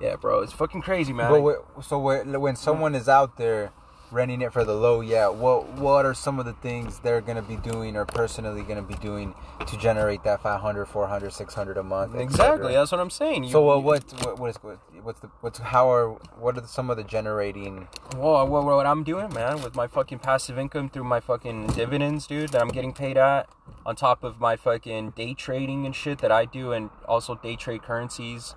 [0.00, 1.30] Yeah, bro, it's fucking crazy, man.
[1.30, 3.72] But so when when someone is out there
[4.12, 7.42] renting it for the low, yeah, what what are some of the things they're gonna
[7.42, 9.34] be doing or personally gonna be doing
[9.66, 12.14] to generate that 500, 400, 600 a month?
[12.14, 13.44] exactly, that's what I'm saying.
[13.44, 14.58] You- So uh, what what what is
[15.02, 17.88] what's the what's how are what are some of the generating?
[18.16, 22.26] Well, what, what I'm doing, man, with my fucking passive income through my fucking dividends,
[22.26, 23.48] dude, that I'm getting paid at,
[23.84, 27.56] on top of my fucking day trading and shit that I do, and also day
[27.56, 28.54] trade currencies,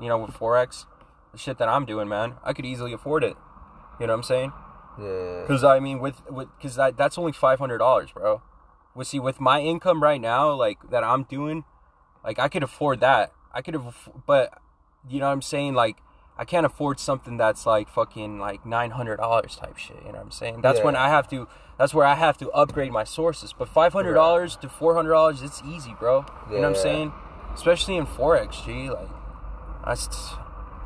[0.00, 0.86] you know, with forex,
[1.32, 3.36] the shit that I'm doing, man, I could easily afford it.
[4.00, 4.52] You know what I'm saying?
[4.98, 8.42] Yeah, Because I mean, with with because that that's only five hundred dollars, bro.
[8.94, 11.64] Well, see, with my income right now, like that I'm doing,
[12.24, 13.32] like I could afford that.
[13.52, 14.60] I could have, but
[15.08, 15.74] you know what I'm saying?
[15.74, 15.98] Like
[16.36, 19.96] I can't afford something that's like fucking like nine hundred dollars type shit.
[19.98, 20.60] You know what I'm saying?
[20.62, 21.46] That's when I have to.
[21.78, 23.54] That's where I have to upgrade my sources.
[23.56, 26.24] But five hundred dollars to four hundred dollars, it's easy, bro.
[26.48, 26.56] Yeah.
[26.56, 27.12] You know what I'm saying?
[27.54, 28.90] Especially in forex, G.
[28.90, 29.08] Like,
[29.84, 29.96] I,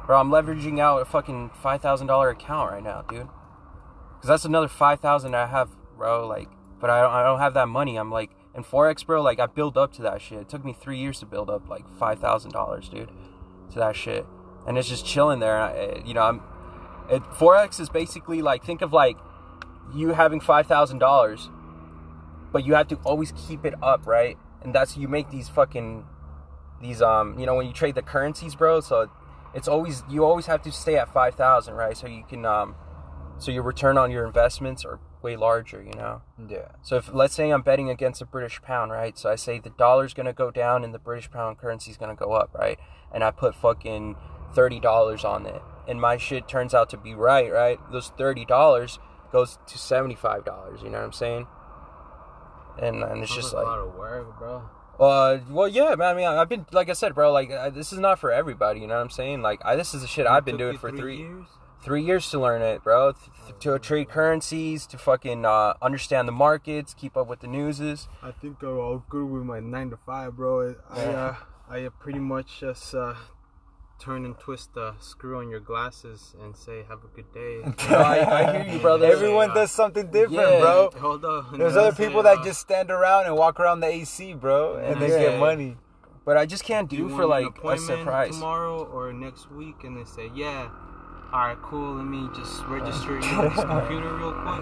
[0.06, 3.28] bro, I'm leveraging out a fucking five thousand dollar account right now, dude.
[4.20, 6.26] Cause that's another five thousand I have, bro.
[6.26, 6.48] Like,
[6.80, 7.96] but I don't, I don't have that money.
[7.96, 9.20] I'm like in forex, bro.
[9.22, 10.38] Like I build up to that shit.
[10.38, 13.10] It took me three years to build up like five thousand dollars, dude,
[13.72, 14.26] to that shit.
[14.66, 15.58] And it's just chilling there.
[15.58, 16.42] I, eh, you know, I'm.
[17.10, 19.18] It, forex is basically like think of like
[19.94, 21.50] you having five thousand dollars,
[22.52, 24.38] but you have to always keep it up, right?
[24.62, 26.06] And that's you make these fucking
[26.84, 28.80] these um you know when you trade the currencies, bro.
[28.80, 29.10] So
[29.54, 31.96] it's always you always have to stay at five thousand, right?
[31.96, 32.76] So you can um
[33.38, 36.20] so your return on your investments are way larger, you know.
[36.48, 39.18] yeah, So if let's say I'm betting against the British pound, right?
[39.18, 42.32] So I say the dollar's gonna go down and the British pound currency's gonna go
[42.32, 42.78] up, right?
[43.12, 44.16] And I put fucking
[44.54, 47.80] thirty dollars on it, and my shit turns out to be right, right?
[47.90, 48.98] Those thirty dollars
[49.32, 50.82] goes to seventy five dollars.
[50.82, 51.46] You know what I'm saying?
[52.78, 53.66] And and it's just like.
[53.66, 54.62] A lot of work, bro.
[54.98, 56.08] Uh, well, yeah, man.
[56.08, 57.32] I mean, I've been, like I said, bro.
[57.32, 58.80] Like, uh, this is not for everybody.
[58.80, 59.42] You know what I'm saying?
[59.42, 61.46] Like, I, this is the shit I've been doing for three years.
[61.82, 63.12] three years to learn it, bro.
[63.12, 68.08] Th- to trade currencies, to fucking uh, understand the markets, keep up with the newses.
[68.22, 70.76] I think I'm all good with my nine to five, bro.
[70.90, 71.34] I uh,
[71.68, 73.14] I pretty much just uh,
[73.98, 77.62] turn and twist the screw on your glasses and say have a good day.
[77.94, 79.06] I, I hear you, brother.
[79.06, 80.60] everyone does something different, Yeah.
[80.60, 80.90] bro.
[81.00, 81.58] Hold on.
[81.58, 85.08] There's other people that just stand around and walk around the AC, bro, and they
[85.08, 85.76] get money.
[86.24, 88.30] but I just can't do do for like a surprise.
[88.34, 90.68] tomorrow or next week, and they say yeah.
[91.32, 91.94] All right, cool.
[91.96, 94.60] Let me just register you on this computer real quick.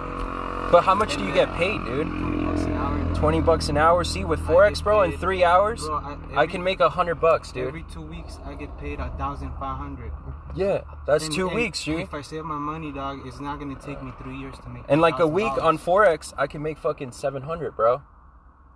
[0.72, 2.06] But how much do you get paid, dude?
[2.06, 3.14] Twenty bucks an hour.
[3.14, 4.04] Twenty bucks an hour.
[4.04, 5.96] See, with forex, bro, in three hours, Bro,
[6.34, 7.68] I, I can make a hundred bucks, dude.
[7.68, 10.12] Every two weeks, I get paid a thousand five hundred.
[10.54, 11.92] Yeah, that's And- two and weeks, G.
[11.96, 14.84] If I save my money, dog, it's not gonna take me three years to make.
[14.88, 18.00] And like a week on forex, I can make fucking seven hundred, bro.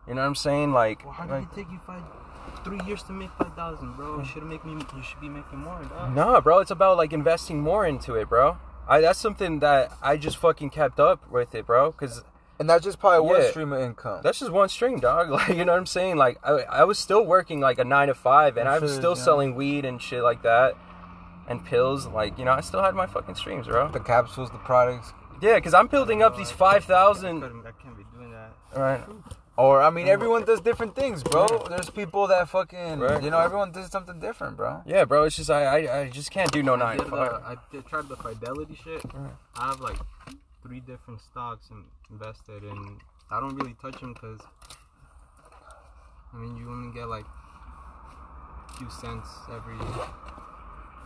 [0.07, 0.73] You know what I'm saying?
[0.73, 2.03] Like, Well, how did like it take you five,
[2.67, 4.19] three years to make five thousand, bro?
[4.19, 4.73] You should make me.
[4.73, 6.15] You should be making more, dog.
[6.15, 8.59] No, bro, it's about like investing more into it, bro.
[8.89, 12.23] I that's something that I just fucking kept up with it, bro, cuz
[12.59, 14.21] And that's just probably one stream of income.
[14.23, 15.31] that's just one stream, dog.
[15.39, 16.17] Like, you know what I'm saying?
[16.17, 19.01] Like I, I was still working like a 9 to 5 and I'm was sure,
[19.01, 19.25] still yeah.
[19.25, 20.75] selling weed and shit like that
[21.49, 23.89] and pills, like, you know, I still had my fucking streams, bro.
[23.89, 27.49] the capsules, the products, Yeah, cuz I'm building up these 5,000 I,
[27.83, 28.53] can't be doing that.
[28.77, 29.01] right.
[29.57, 31.47] Or I mean, everyone does different things, bro.
[31.69, 33.23] There's people that fucking, Right.
[33.23, 34.83] you know, everyone does something different, bro.
[34.87, 37.13] Yeah, bro, it's just I I, I just can't do no I 9 to did,
[37.13, 39.03] uh, I did tried the Fidelity shit.
[39.57, 39.99] I have like
[40.63, 43.01] three different stocks in, invested, and
[43.31, 44.41] I don't really touch them because
[46.33, 47.25] I mean you only get like
[48.71, 49.77] a few cents every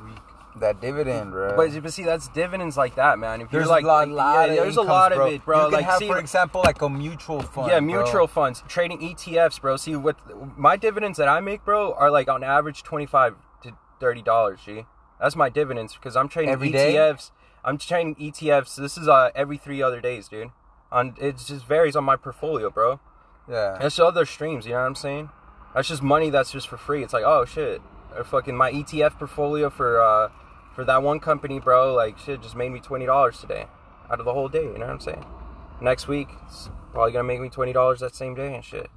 [0.04, 0.18] week.
[0.56, 1.56] That dividend, bro.
[1.56, 3.40] But, but see, that's dividends like that, man.
[3.40, 5.26] If there's you're like, a lot, like, lot yeah, there's a incomes, lot bro.
[5.26, 5.58] of it, bro.
[5.58, 7.68] You can like, have, see, for example, like a mutual fund.
[7.68, 7.86] yeah, bro.
[7.86, 9.76] mutual funds, trading ETFs, bro.
[9.76, 10.16] See, what
[10.58, 14.60] my dividends that I make, bro, are like on average twenty five to thirty dollars.
[14.64, 14.86] G,
[15.20, 16.94] that's my dividends because I'm trading Every day?
[16.94, 17.30] ETFs.
[17.64, 18.74] I'm trading ETFs.
[18.76, 20.50] This is uh every three other days, dude.
[20.90, 22.98] On it just varies on my portfolio, bro.
[23.48, 23.78] Yeah.
[23.80, 24.66] That's other streams.
[24.66, 25.30] You know what I'm saying?
[25.74, 27.04] That's just money that's just for free.
[27.04, 27.80] It's like, oh shit,
[28.16, 30.28] or fucking my ETF portfolio for uh
[30.74, 31.94] for that one company, bro.
[31.94, 33.66] Like shit, just made me twenty dollars today,
[34.10, 34.64] out of the whole day.
[34.64, 35.24] You know what I'm saying?
[35.80, 38.90] Next week, it's probably gonna make me twenty dollars that same day and shit.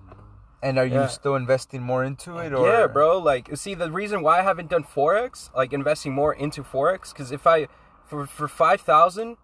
[0.61, 2.53] And are you still investing more into it?
[2.53, 2.65] Or?
[2.65, 3.18] Yeah, bro.
[3.18, 7.34] Like, see, the reason why I haven't done forex, like investing more into forex, because
[7.34, 7.68] if I
[8.06, 9.35] for for five thousand,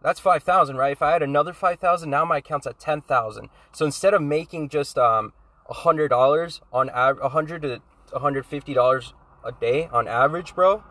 [0.00, 0.92] that's five thousand, right?
[0.92, 3.48] If I had another five thousand, now my account's at ten thousand.
[3.72, 5.32] So instead of making just um
[5.68, 7.80] a hundred dollars on a hundred to
[8.14, 9.12] a hundred fifty dollars
[9.44, 10.82] a day on average, bro,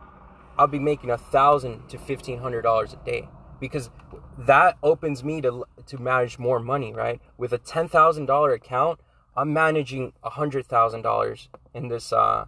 [0.58, 3.30] I'll be making a thousand to fifteen hundred dollars a day
[3.60, 3.90] because
[4.38, 7.22] that opens me to to manage more money, right?
[7.38, 9.00] With a ten thousand dollar account,
[9.36, 12.46] I'm managing a hundred thousand dollars in this uh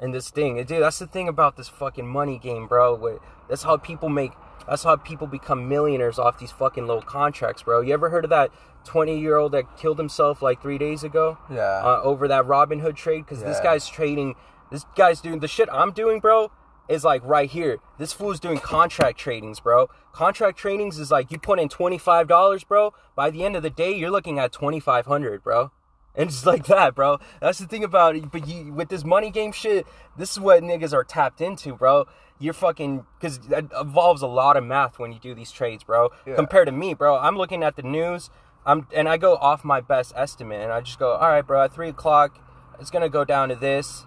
[0.00, 0.56] in this thing.
[0.64, 3.20] Dude, that's the thing about this fucking money game, bro.
[3.48, 4.32] That's how people make.
[4.68, 7.80] That's how people become millionaires off these fucking little contracts, bro.
[7.80, 8.50] You ever heard of that
[8.84, 11.38] twenty year old that killed himself like three days ago?
[11.50, 11.82] Yeah.
[11.84, 14.34] Uh, over that Robinhood trade because this guy's trading.
[14.70, 16.50] This guy's doing the shit I'm doing, bro.
[16.88, 17.78] Is like right here.
[17.98, 19.88] This fool's doing contract tradings, bro.
[20.12, 22.92] Contract tradings is like you put in twenty five dollars, bro.
[23.14, 25.70] By the end of the day, you're looking at twenty five hundred, bro.
[26.14, 27.18] And it's like that, bro.
[27.40, 28.30] That's the thing about it.
[28.30, 29.86] But you, with this money game shit,
[30.18, 32.06] this is what niggas are tapped into, bro.
[32.38, 36.10] You're fucking because it involves a lot of math when you do these trades, bro.
[36.26, 36.34] Yeah.
[36.34, 37.16] Compared to me, bro.
[37.16, 38.28] I'm looking at the news.
[38.64, 41.62] I'm and I go off my best estimate, and I just go, all right, bro.
[41.62, 42.38] At three o'clock,
[42.78, 44.04] it's gonna go down to this,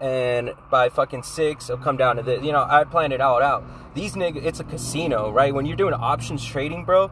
[0.00, 2.44] and by fucking six, it'll come down to this.
[2.44, 3.64] You know, I plan it all out.
[3.94, 5.52] These niggas, it's a casino, right?
[5.52, 7.10] When you're doing options trading, bro,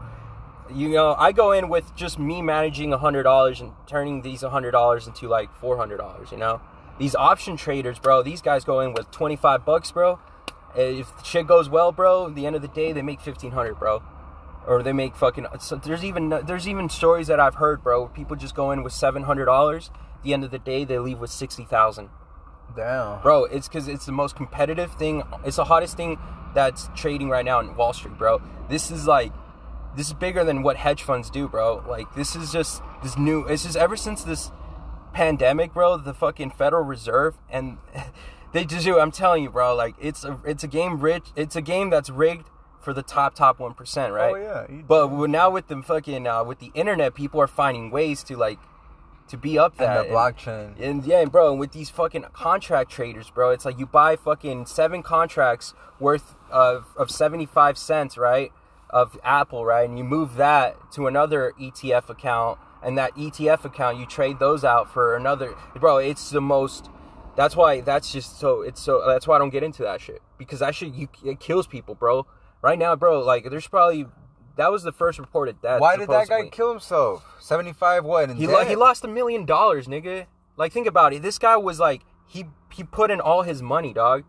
[0.73, 4.43] you know, I go in with just me managing a hundred dollars and turning these
[4.43, 6.31] a hundred dollars into like four hundred dollars.
[6.31, 6.61] You know,
[6.97, 8.23] these option traders, bro.
[8.23, 10.19] These guys go in with twenty five bucks, bro.
[10.75, 13.75] If shit goes well, bro, at the end of the day, they make fifteen hundred,
[13.79, 14.01] bro.
[14.67, 15.47] Or they make fucking.
[15.59, 18.07] So there's even there's even stories that I've heard, bro.
[18.07, 19.89] People just go in with seven hundred dollars.
[20.17, 22.09] At the end of the day, they leave with sixty thousand
[22.75, 23.21] Damn.
[23.21, 26.17] bro it's because it's the most competitive thing it's the hottest thing
[26.53, 29.31] that's trading right now in wall street bro this is like
[29.95, 33.43] this is bigger than what hedge funds do bro like this is just this new
[33.45, 34.51] it's just ever since this
[35.13, 37.77] pandemic bro the fucking federal reserve and
[38.53, 41.55] they just do i'm telling you bro like it's a it's a game rich it's
[41.55, 42.47] a game that's rigged
[42.79, 44.81] for the top top 1% right Oh yeah.
[44.87, 48.59] But now with the fucking uh, with the internet people are finding ways to like
[49.29, 50.73] to be up and that the blockchain.
[50.79, 54.65] and yeah, bro, and with these fucking contract traders, bro, it's like you buy fucking
[54.65, 58.51] seven contracts worth of, of 75 cents, right?
[58.89, 59.87] Of Apple, right?
[59.87, 64.63] And you move that to another ETF account, and that ETF account, you trade those
[64.63, 65.53] out for another.
[65.75, 66.89] Bro, it's the most.
[67.35, 68.61] That's why that's just so.
[68.61, 69.03] It's so.
[69.05, 70.23] That's why I don't get into that shit.
[70.39, 72.25] Because that shit, you, it kills people, bro.
[72.61, 74.05] Right now, bro, like, there's probably.
[74.57, 75.79] That was the first reported death.
[75.79, 77.23] Why did that guy kill himself?
[77.39, 78.03] Seventy five.
[78.03, 78.29] What?
[78.31, 80.25] He, lo- he lost a million dollars, nigga.
[80.57, 81.21] Like, think about it.
[81.21, 84.25] This guy was like, he he put in all his money, dog.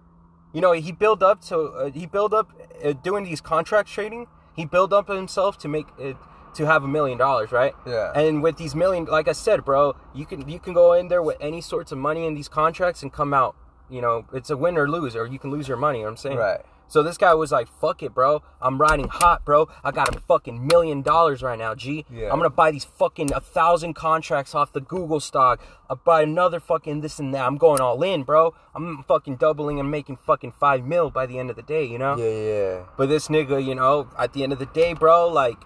[0.52, 2.52] You know, he built up to uh, he built up
[2.85, 4.27] uh, doing these contract trading.
[4.55, 6.16] He built up himself to make it
[6.55, 7.74] to have a million dollars, right?
[7.86, 8.12] Yeah.
[8.15, 11.23] And with these million, like I said, bro, you can you can go in there
[11.23, 13.57] with any sorts of money in these contracts and come out.
[13.89, 15.98] You know, it's a win or lose, or you can lose your money.
[15.98, 16.39] You know what I'm saying?
[16.39, 16.61] Right.
[16.90, 18.42] So this guy was like, "Fuck it, bro.
[18.60, 19.68] I'm riding hot, bro.
[19.84, 22.04] I got a fucking million dollars right now, G.
[22.10, 22.32] Yeah.
[22.32, 25.60] am gonna buy these fucking a thousand contracts off the Google stock.
[25.88, 27.46] I buy another fucking this and that.
[27.46, 28.54] I'm going all in, bro.
[28.74, 31.98] I'm fucking doubling and making fucking five mil by the end of the day, you
[31.98, 32.16] know.
[32.16, 32.82] Yeah, yeah.
[32.96, 35.58] But this nigga, you know, at the end of the day, bro, like,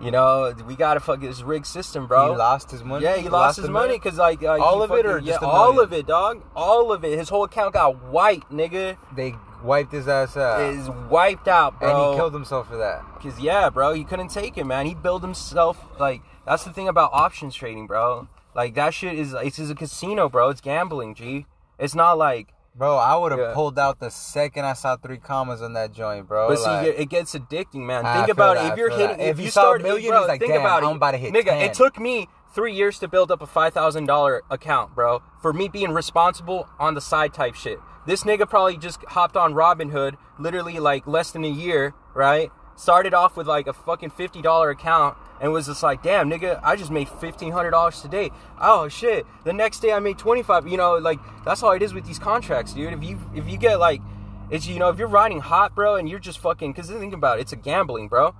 [0.00, 2.32] you know, we gotta fuck this rigged system, bro.
[2.32, 3.04] He lost his money.
[3.04, 5.40] Yeah, he lost his money because like, like All he of it or fucking- just
[5.42, 6.42] yeah, all of it, dog.
[6.54, 7.18] All of it.
[7.18, 8.96] His whole account got wiped, nigga.
[9.14, 11.88] They wiped his ass out, Is wiped out, bro.
[12.04, 13.02] and he killed himself for that.
[13.20, 14.86] Cause yeah, bro, he couldn't take it, man.
[14.86, 18.28] He built himself like that's the thing about options trading, bro.
[18.54, 20.50] Like that shit is it's is a casino, bro.
[20.50, 21.46] It's gambling, G.
[21.78, 23.54] It's not like Bro, I would have Yeah.
[23.54, 26.48] pulled out the second I saw three commas on that joint, bro.
[26.48, 28.04] But see, Like, it gets addicting, man.
[28.04, 28.72] I Think about that, it.
[28.72, 30.86] If you're hitting, if, If you saw a start, million, bro, like, think about it.
[30.86, 31.62] I'm about to hit Nigga, 10.
[31.62, 35.22] it took me three years to build up a five thousand dollar account, bro.
[35.40, 37.78] For me being responsible on the side type shit.
[38.06, 42.50] This nigga probably just hopped on Robinhood, literally like less than a year, right?
[42.76, 46.60] Started off with like a fucking fifty dollar account and was just like, damn, nigga,
[46.62, 48.30] I just made fifteen hundred dollars today.
[48.60, 49.26] Oh shit!
[49.44, 50.68] The next day I made twenty five.
[50.68, 52.92] You know, like that's how it is with these contracts, dude.
[52.92, 54.02] If you if you get like,
[54.50, 57.38] it's you know, if you're riding hot, bro, and you're just fucking, because think about
[57.38, 58.34] it, it's a gambling, bro.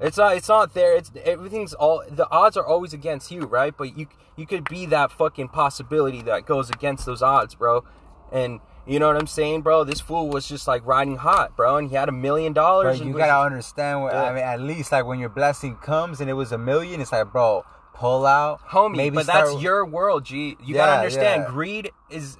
[0.00, 0.36] It's not.
[0.36, 0.96] It's not there.
[0.96, 2.04] It's everything's all.
[2.08, 3.76] The odds are always against you, right?
[3.76, 4.06] But you
[4.36, 7.84] you could be that fucking possibility that goes against those odds, bro.
[8.30, 9.84] And you know what I'm saying, bro?
[9.84, 13.00] This fool was just like riding hot, bro, and he had a million dollars.
[13.00, 14.02] you gotta understand.
[14.02, 14.22] What, Yeah.
[14.24, 17.12] I mean, at least like when your blessing comes and it was a million, it's
[17.12, 20.56] like, bro, pull out, Homie, maybe but start- that's your world, G.
[20.64, 21.50] You Yeah, gotta understand, yeah.
[21.50, 22.36] greed is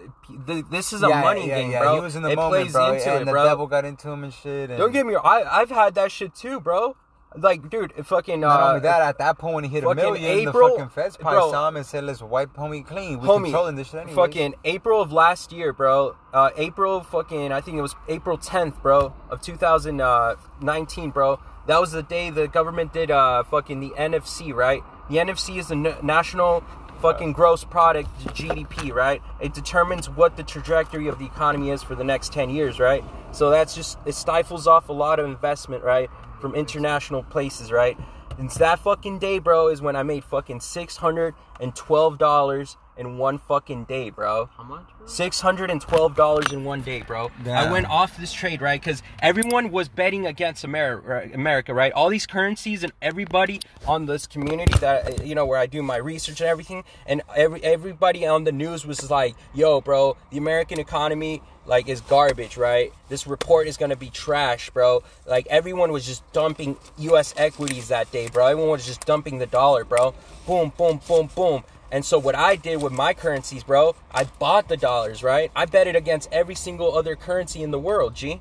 [0.46, 1.94] th- this is a money game, bro.
[1.96, 3.44] He was in the it moment, plays bro, into and it, the bro.
[3.44, 4.70] devil got into him and shit.
[4.70, 5.24] And Don't get me wrong.
[5.26, 6.96] I I've had that shit too, bro.
[7.36, 9.94] Like, dude, it fucking Not uh, only that, at that point when he hit a
[9.94, 11.50] million, April- the fucking feds probably bro.
[11.50, 13.20] saw him and said, "Let's wipe homie clean.
[13.20, 16.16] We homie, controlling this shit anyway." fucking April of last year, bro.
[16.32, 21.38] Uh, April fucking, I think it was April 10th, bro, of 2019, bro.
[21.66, 24.82] That was the day the government did uh fucking the NFC, right?
[25.10, 26.64] The NFC is the n- national
[27.00, 29.22] fucking gross product GDP, right?
[29.40, 33.04] It determines what the trajectory of the economy is for the next 10 years, right?
[33.32, 36.10] So that's just it stifles off a lot of investment, right,
[36.40, 37.96] from international places, right?
[38.38, 42.18] And it's that fucking day, bro, is when I made fucking six hundred and twelve
[42.18, 44.48] dollars in one fucking day, bro.
[44.56, 44.84] How much?
[45.06, 47.30] Six hundred and twelve dollars in one day, bro.
[47.46, 48.80] I went off this trade, right?
[48.80, 51.92] Because everyone was betting against America, America, right?
[51.92, 55.82] All these currencies and everybody on this community that uh, you know where I do
[55.82, 60.38] my research and everything, and every everybody on the news was like, "Yo, bro, the
[60.38, 62.92] American economy." Like is garbage, right?
[63.10, 65.04] This report is gonna be trash, bro.
[65.26, 67.34] Like everyone was just dumping U.S.
[67.36, 68.46] equities that day, bro.
[68.46, 70.14] Everyone was just dumping the dollar, bro.
[70.46, 71.64] Boom, boom, boom, boom.
[71.92, 75.50] And so what I did with my currencies, bro, I bought the dollars, right?
[75.54, 78.40] I bet it against every single other currency in the world, G.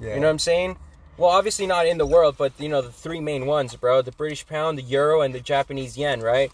[0.00, 0.14] yeah.
[0.14, 0.76] You know what I'm saying?
[1.16, 4.10] Well, obviously not in the world, but you know the three main ones, bro: the
[4.10, 6.50] British pound, the euro, and the Japanese yen, right?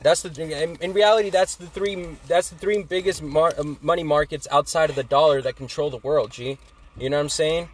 [0.00, 4.02] That's the in, in reality that's the three that's the three biggest mar- um, money
[4.02, 6.58] markets outside of the dollar that control the world, G.
[6.98, 7.68] You know what I'm saying?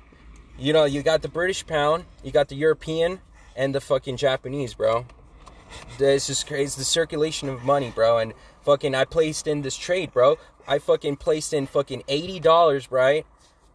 [0.58, 3.20] You know, you got the British pound, you got the European,
[3.56, 5.06] and the fucking Japanese, bro.
[5.98, 6.78] It's just crazy.
[6.78, 8.18] The circulation of money, bro.
[8.18, 10.36] And fucking, I placed in this trade, bro.
[10.66, 13.26] I fucking placed in fucking eighty dollars, right,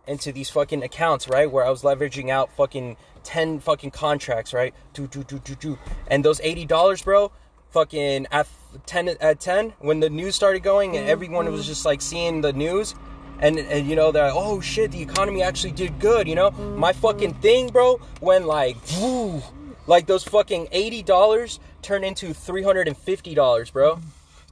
[0.07, 4.73] into these fucking accounts, right, where I was leveraging out fucking ten fucking contracts, right,
[4.93, 7.31] do do do do do, and those eighty dollars, bro,
[7.69, 8.47] fucking at
[8.85, 11.11] ten at ten when the news started going and mm-hmm.
[11.11, 12.95] everyone was just like seeing the news.
[13.39, 16.27] And, and you know they're like, oh shit, the economy actually did good.
[16.27, 16.79] You know, mm-hmm.
[16.79, 19.43] my fucking thing, bro, when like, woo,
[19.85, 23.99] like those fucking eighty dollars turned into three hundred and fifty dollars, bro.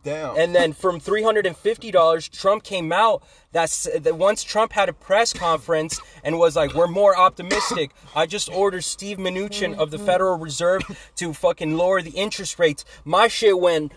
[0.05, 0.37] Damn.
[0.37, 3.23] And then from three hundred and fifty dollars, Trump came out.
[3.51, 8.27] That's that once Trump had a press conference and was like, "We're more optimistic." I
[8.27, 10.83] just ordered Steve Mnuchin of the Federal Reserve
[11.15, 12.85] to fucking lower the interest rates.
[13.03, 13.93] My shit went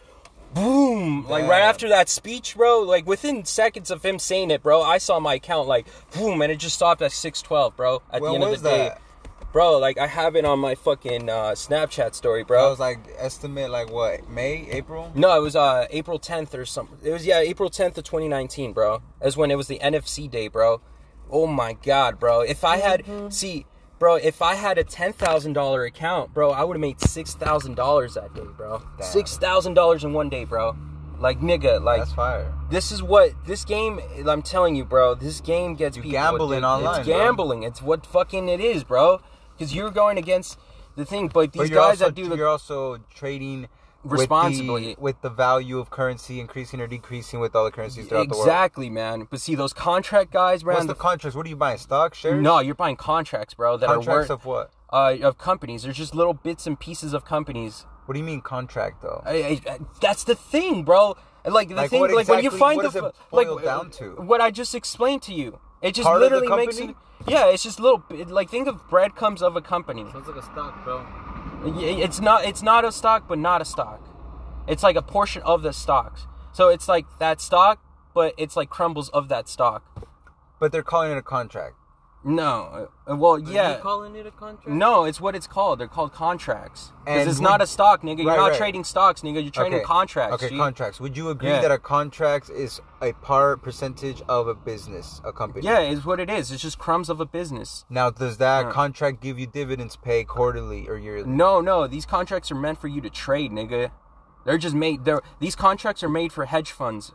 [0.54, 4.80] boom like right after that speech bro like within seconds of him saying it bro
[4.80, 8.32] i saw my account like boom and it just stopped at 612 bro at when
[8.32, 9.02] the end of the day that?
[9.52, 12.66] Bro like i have it on my fucking uh, snapchat story bro.
[12.66, 15.10] I was like estimate like what May, April.
[15.14, 16.98] no, it was uh April 10th or something.
[17.02, 19.02] It was yeah, April 10th of 2019, bro.
[19.20, 20.80] That's when it was the NFC day, bro.
[21.30, 22.40] Oh my god, bro.
[22.40, 23.66] If I had see,
[23.98, 28.42] bro, if I had a $10,000 account, bro, I would have made $6,000 that day,
[28.56, 28.82] bro.
[28.98, 29.06] Damn.
[29.06, 30.76] $6,000 in one day, bro.
[31.18, 32.52] Like nigga, like That's fire.
[32.70, 33.98] this is what this game.
[34.26, 35.14] I'm telling you, bro.
[35.16, 36.66] This game gets You people gambling addicted.
[36.66, 37.18] online, It's bro.
[37.18, 37.62] gambling.
[37.64, 39.20] It's what fucking it is, bro.
[39.58, 40.58] Because you're going against
[40.96, 41.28] the thing.
[41.28, 43.68] But these But guys also, that do the you're also trading
[44.04, 44.94] with Responsibly.
[44.94, 48.34] the, with the value of currency increasing or decreasing with all the currencies throughout the
[48.36, 48.46] world.
[48.46, 49.26] exactly, man.
[49.28, 50.74] But see those contract guys, man.
[50.76, 51.36] What's the contracts?
[51.36, 51.78] What are you buying?
[51.78, 52.40] Stock shares?
[52.40, 53.76] no, you're buying contracts, bro.
[53.76, 54.70] That contracts are worth of what?
[54.90, 55.82] uh, of companies.
[55.82, 57.86] There's just little bits and pieces of companies.
[58.06, 59.22] What do you mean contract though?
[59.26, 61.16] I, I, that's the thing, bro.
[61.44, 64.12] Like the Like, thing, what like when you find what the like down to?
[64.16, 65.58] what I just explained to you.
[65.82, 66.94] It just Part of the literally makes it.
[67.26, 67.98] Yeah, it's just little.
[67.98, 70.04] bit- Like think of breadcrumbs of a company.
[70.12, 71.04] Sounds like a stock, bro.
[71.64, 72.44] Y- It's not.
[72.44, 74.00] It's not a stock, but not a stock.
[74.66, 76.26] It's like a portion of the stocks.
[76.52, 77.80] So it's like that stock,
[78.14, 79.82] but it's like crumbles of that stock.
[80.60, 81.76] But they're calling it a contract.
[82.24, 82.88] No.
[83.08, 83.76] uh, Well, Are yeah.
[83.76, 84.68] you calling it a contract?
[84.68, 85.78] No, it's what it's called.
[85.78, 86.92] They're called contracts.
[87.04, 88.18] Because And it's would- not a stock, nigga.
[88.18, 88.58] You're Right, not right.
[88.58, 89.40] trading stocks, nigga.
[89.42, 90.34] You're trading contracts.
[90.34, 90.56] Okay, G.
[90.58, 91.00] contracts.
[91.00, 91.60] Would you agree Yeah.
[91.62, 95.64] that a contract is a part percentage of a business, a company?
[95.64, 96.50] Yeah, it's what it is.
[96.50, 97.84] It's just crumbs of a business.
[97.88, 98.72] Now, does that Yeah.
[98.72, 101.28] contract give you dividends pay quarterly or yearly?
[101.28, 101.86] No, no.
[101.86, 103.90] These contracts are meant for you to trade, nigga.
[104.44, 105.04] They're just made.
[105.04, 107.12] They're these contracts are made for hedge funds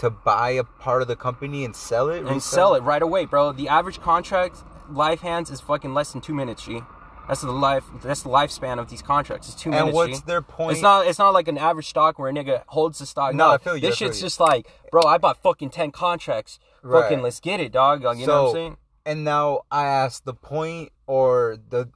[0.00, 3.24] To buy a part of the company and sell it, and sell it right away,
[3.26, 3.52] bro.
[3.52, 4.56] The average contract
[4.90, 6.80] life hands is fucking less than two minutes, G.
[7.28, 7.84] That's the life.
[8.02, 9.48] That's the lifespan of these contracts.
[9.48, 9.88] It's two And minutes.
[9.88, 10.24] And what's G.
[10.26, 10.72] their point?
[10.72, 11.06] It's not.
[11.06, 13.34] It's not like an average stock where a nigga holds the stock.
[13.34, 14.26] No, No, I feel you, This feel shit's you.
[14.26, 15.02] just like, bro.
[15.02, 16.58] I bought fucking ten contracts.
[16.82, 17.02] Right.
[17.02, 18.00] Fucking, let's get it, dog.
[18.18, 18.76] You know what I'm saying?
[19.06, 21.88] And now I ask the point or the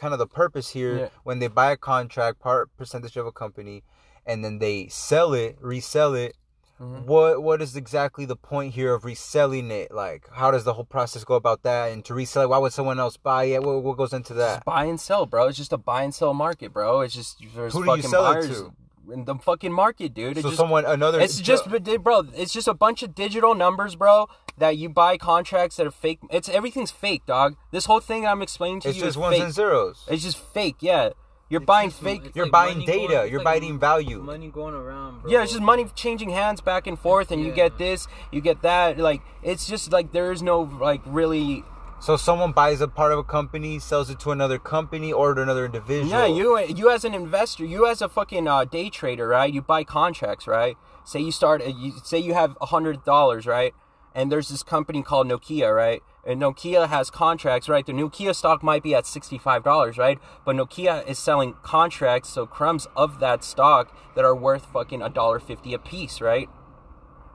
[0.00, 1.08] kind of the purpose here Yeah.
[1.24, 3.82] when they buy a contract, part percentage of a company,
[4.26, 6.36] and then they sell it, resell it.
[6.80, 7.04] Mhm.
[7.04, 9.92] What what is exactly the point here of reselling it?
[9.92, 11.92] Like, how does the whole process go about that?
[11.92, 13.62] And to resell it, why would someone else buy it?
[13.62, 14.64] What, what goes into that?
[14.64, 15.48] Buy and sell, bro.
[15.48, 17.00] It's just a buy and sell market, bro.
[17.02, 18.48] It's just there's Who do you fucking sell it buyers.
[18.48, 18.72] to?
[19.12, 20.38] in the fucking market, dude.
[20.38, 21.18] It So just- someone another.
[21.20, 22.22] it's just, bro.
[22.32, 24.28] It's just a bunch of digital numbers, bro.
[24.56, 26.20] That you buy contracts that are fake.
[26.30, 27.56] It's everything's fake, dog.
[27.72, 29.42] This whole thing I'm explaining to It's you It's just is ones fake.
[29.44, 30.04] and zeros.
[30.08, 30.76] It's just fake.
[30.80, 31.10] Yeah,
[31.50, 32.22] you're buying just- fake.
[32.26, 34.20] it's You're like buying data, going- you're like buying value.
[34.22, 35.30] Money going around, bro.
[35.30, 38.62] Yeah, it's just money changing hands back and forth, and you get this, you get
[38.62, 38.98] that.
[38.98, 41.64] Like it's just like there is no like really.
[42.00, 45.42] So someone buys a part of a company, sells it to another company or to
[45.42, 46.08] another individual.
[46.10, 49.52] Yeah, you you as an investor, you as a fucking uh, day trader, right?
[49.52, 50.76] You buy contracts, right?
[51.04, 53.74] Say you start, you say you have a hundred dollars, right?
[54.14, 56.02] And there's this company called Nokia, right?
[56.26, 57.84] And Nokia has contracts, right?
[57.84, 60.18] The Nokia stock might be at sixty-five dollars, right?
[60.44, 65.08] But Nokia is selling contracts, so crumbs of that stock that are worth fucking a
[65.08, 66.48] dollar fifty a piece, right?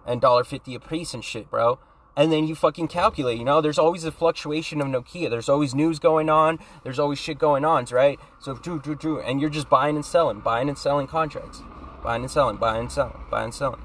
[0.05, 1.79] And dollar fifty a piece and shit, bro.
[2.17, 5.29] And then you fucking calculate, you know, there's always a fluctuation of Nokia.
[5.29, 6.59] There's always news going on.
[6.83, 8.17] There's always shit going on, right?
[8.39, 9.19] So, true, true, true.
[9.19, 11.61] And you're just buying and selling, buying and selling contracts.
[12.01, 13.81] Buying and selling, buying and selling, buying and selling.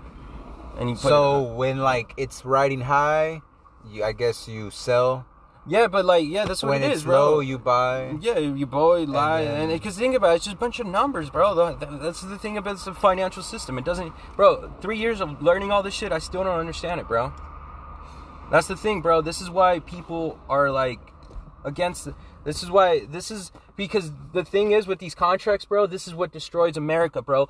[0.78, 3.42] And you put So when like it's riding high,
[3.88, 5.26] you, I guess you sell.
[5.66, 7.18] yeah, but like, yeah, that's what when it's is, bro.
[7.32, 8.16] low, you buy.
[8.20, 11.30] Yeah, you buy, lie, and because think about it, it's just a bunch of numbers,
[11.30, 11.54] bro.
[11.76, 13.78] That's the thing about the financial system.
[13.78, 14.72] It doesn't, bro.
[14.80, 17.32] Three years of learning all this shit, I still don't understand it, bro.
[18.50, 19.20] That's the thing, bro.
[19.20, 20.98] This is why people are like
[21.64, 22.06] against.
[22.08, 22.14] it.
[22.42, 25.86] This is why this is because the thing is with these contracts, bro.
[25.86, 27.48] This is what destroys America, bro.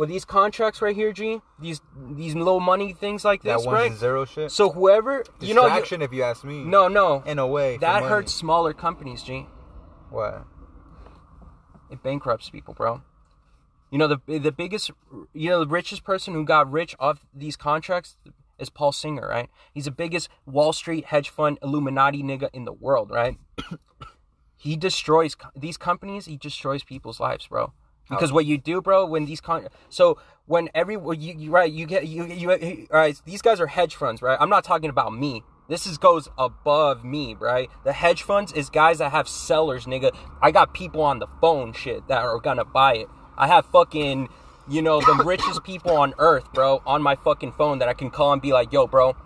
[0.00, 3.74] With these contracts right here, G, these these low money things like That this, ones
[3.74, 3.92] right?
[3.92, 4.50] zero shit.
[4.50, 6.64] So whoever you know, Distraction, if you ask me.
[6.64, 7.76] no, no, In a way.
[7.76, 9.46] that hurts smaller companies, G.
[10.08, 10.46] What?
[11.90, 13.02] It bankrupts people, bro.
[13.90, 14.90] You know the the biggest,
[15.34, 18.16] you know the richest person who got rich off these contracts
[18.58, 19.50] is Paul Singer, right?
[19.74, 23.36] He's the biggest Wall Street hedge fund Illuminati nigga in the world, right?
[24.56, 26.24] he destroys these companies.
[26.24, 27.74] He destroys people's lives, bro.
[28.10, 28.34] Because oh.
[28.34, 32.06] what you do, bro, when these con so when every you, you right you get
[32.08, 34.36] you you all right these guys are hedge funds, right?
[34.40, 35.42] I'm not talking about me.
[35.68, 37.70] This is goes above me, right?
[37.84, 40.10] The hedge funds is guys that have sellers, nigga.
[40.42, 43.08] I got people on the phone, shit, that are gonna buy it.
[43.38, 44.28] I have fucking,
[44.68, 48.10] you know, the richest people on earth, bro, on my fucking phone that I can
[48.10, 49.16] call and be like, yo, bro,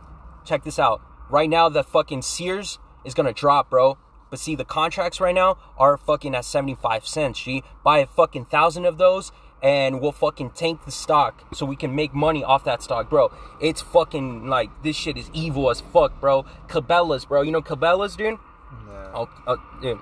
[0.45, 1.01] check this out.
[1.31, 3.97] Right now, the fucking Sears is gonna drop, bro.
[4.35, 7.63] But see, the contracts right now are fucking at 75 cents, G.
[7.85, 9.31] Buy a fucking thousand of those
[9.63, 13.31] and we'll fucking tank the stock so we can make money off that stock, bro.
[13.61, 16.47] It's fucking like, this shit is evil as fuck, bro.
[16.67, 17.43] Cabela's, bro.
[17.43, 18.41] You know Cabela's, dude?
[18.89, 19.11] Yeah.
[19.15, 20.01] Oh, uh, dude.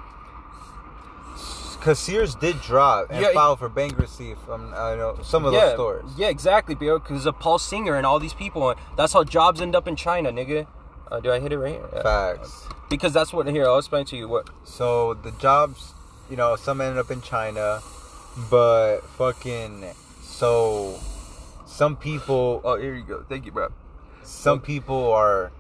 [1.79, 5.67] Because Sears did drop and Yeah, file for bankruptcy from I know some of yeah,
[5.67, 6.11] those stores.
[6.17, 7.01] Yeah, exactly, bro.
[7.01, 8.71] Because of Paul Singer and all these people.
[8.71, 10.69] And that's how jobs end up in China, nigga.
[11.13, 11.79] Uh, do I hit it right.
[12.03, 12.67] Facts.
[12.89, 13.67] Because that's what here.
[13.67, 14.49] I'll explain to you what.
[14.65, 15.93] So the jobs,
[16.31, 17.81] you know, some ended up in China,
[18.51, 19.85] but fucking
[20.23, 20.99] so
[21.67, 23.27] some people Oh, here you go.
[23.29, 23.69] Thank you, bro.
[24.23, 25.53] some people are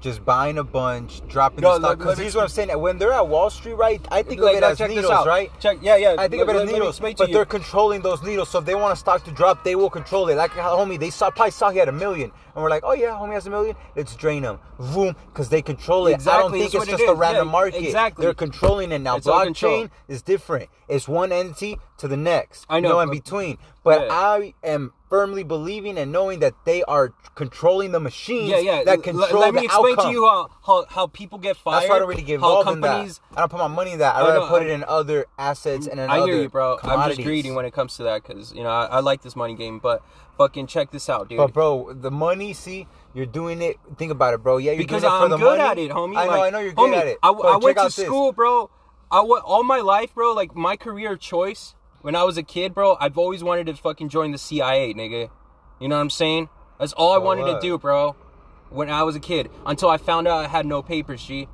[0.00, 1.88] just buying a bunch, dropping No, the stock.
[1.90, 4.00] let- Because let here's what I'm saying: when they're at Wall Street, right?
[4.10, 5.26] I think Like, of it as check this needles, out.
[5.26, 5.50] right?
[5.60, 5.78] Check.
[5.82, 6.16] Yeah, yeah.
[6.18, 7.34] I think of it as let needles, but you.
[7.34, 8.48] they're controlling those needles.
[8.48, 10.36] So if they want a stock to drop, they will control it.
[10.36, 13.08] Like homie, they saw probably saw he had a million, and we're like, oh yeah,
[13.10, 13.76] homie has a million.
[13.94, 16.10] Let's drain him, boom, because they control it.
[16.10, 17.82] I don't Exactly, think that's it's just it a random Yeah, market.
[17.84, 18.24] exactly.
[18.24, 19.16] They're controlling it now.
[19.16, 19.26] It's.
[19.26, 20.70] Blockchain is different.
[20.88, 22.64] It's one entity to the next.
[22.68, 23.58] I know, no in between.
[23.84, 24.12] But Yeah.
[24.12, 28.84] I am firmly believing and knowing that they are controlling the machines yeah, yeah.
[28.84, 30.06] that L- control let me explain outcome.
[30.06, 31.80] to you how, how how people get fired.
[31.82, 33.36] That's why I don't really get how involved in companies, that.
[33.36, 34.14] I don't put my money in that.
[34.14, 36.48] I I rather put I- it in other assets and in I other hear you,
[36.48, 36.78] bro.
[36.82, 39.34] I'm just greedy when it comes to that because you know I, I like this
[39.36, 39.80] money game.
[39.80, 40.02] But
[40.38, 41.38] fucking check this out, dude.
[41.38, 43.76] But bro, the money, see, you're doing it.
[43.98, 44.58] Think about it, bro.
[44.58, 45.70] Yeah, you're because doing it for I'm the good money.
[45.70, 46.16] at it, homie.
[46.16, 47.18] I know, Like, I know you're good homie, at it.
[47.22, 47.96] I, But I went to this.
[47.96, 48.70] school, bro.
[49.10, 50.32] I went all my life, bro.
[50.34, 52.96] Like my career choice when I was a kid, bro.
[53.00, 55.30] I've always wanted to fucking join the CIA, nigga.
[55.78, 56.48] You know what I'm saying?
[56.78, 58.16] That's all I wanted to do, bro.
[58.70, 61.48] When I was a kid, until I found out I had no papers, G.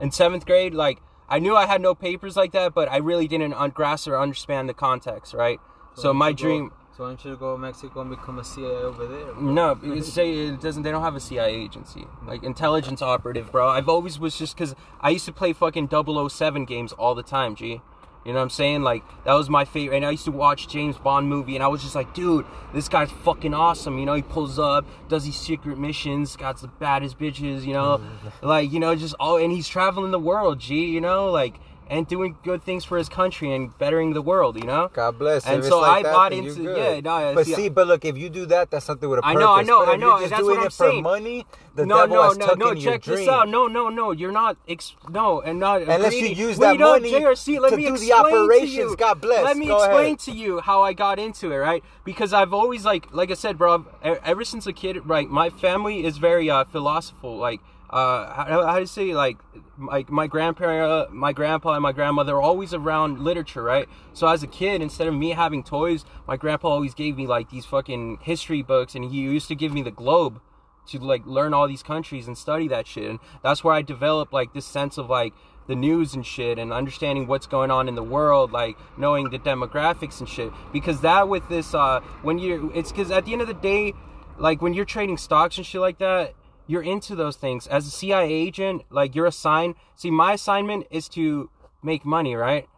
[0.00, 3.28] In seventh grade, like I knew I had no papers like that, but I really
[3.28, 5.60] didn't grasp or understand the context, right?
[5.94, 6.72] So, you my should go- dream.
[6.96, 9.32] So why don't you go to Mexico and become a CIA over there?
[9.32, 9.40] bro?
[9.40, 10.82] No, it's say it doesn't.
[10.82, 13.68] They don't have a CIA agency, like intelligence operative, bro.
[13.68, 17.54] I've always was just because I used to play fucking 007 games all the time,
[17.54, 17.80] G.
[18.24, 18.82] You know what I'm saying?
[18.82, 19.96] Like that was my favorite.
[19.96, 22.44] And I used to watch James Bond movie, and I was just like, dude,
[22.74, 23.98] this guy's fucking awesome.
[23.98, 27.64] You know, he pulls up, does these secret missions, got the baddest bitches.
[27.64, 28.00] You know,
[28.42, 30.86] like you know, just all, and he's traveling the world, G.
[30.86, 31.58] You know, like.
[31.90, 34.56] And doing good things for his country and bettering the world.
[34.56, 34.90] You know.
[34.94, 35.44] God bless.
[35.46, 38.16] And so like I that, bought into- yeah, no, but see- see, but look, if
[38.16, 39.36] you do that, that's something with a purpose.
[39.36, 41.02] I know, I know, I know, You're just that's doing what I'm it for saying.
[41.02, 41.46] money.
[41.74, 42.72] The no, devil no, no, tucking no.
[42.72, 43.16] your Check dream.
[43.18, 43.48] this out.
[43.48, 44.10] No, no, no.
[44.10, 44.56] You're not.
[44.68, 45.82] Ex- no, and not.
[45.82, 46.34] Unless you greedy.
[46.34, 48.76] use Wait, that money JRC, let to me do the explain to operations.
[48.76, 48.96] you.
[48.96, 49.44] God bless.
[49.44, 50.18] Let me Go explain ahead.
[50.20, 51.82] to you how I got into it, right?
[52.04, 53.86] Because I've always like, like I said, bro.
[54.02, 55.28] Ever since a kid, right?
[55.28, 57.36] My family is very uh, philosophical.
[57.36, 57.60] Like,
[57.90, 59.38] uh, how, how do you say, like,
[59.76, 63.88] my my grandparent, my grandpa, and my grandmother are always around literature, right?
[64.12, 67.50] So as a kid, instead of me having toys, my grandpa always gave me like
[67.50, 70.40] these fucking history books, and he used to give me the Globe
[70.88, 73.10] to like learn all these countries and study that shit.
[73.10, 75.32] And that's where I developed like this sense of like
[75.66, 79.38] the news and shit and understanding what's going on in the world, like knowing the
[79.38, 80.52] demographics and shit.
[80.72, 83.94] Because that with this, uh, when you, it's because at the end of the day,
[84.38, 86.34] like when you're trading stocks and shit like that,
[86.70, 87.66] you're into those things.
[87.66, 89.74] As a CIA agent, like you're assigned.
[89.96, 91.50] See, my assignment is to
[91.82, 92.68] make money, right?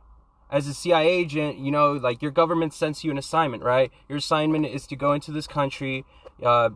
[0.52, 3.90] as a CIA agent, you know, like your government sends you an assignment, right?
[4.06, 6.04] Your assignment is to go into this country,
[6.44, 6.68] uh,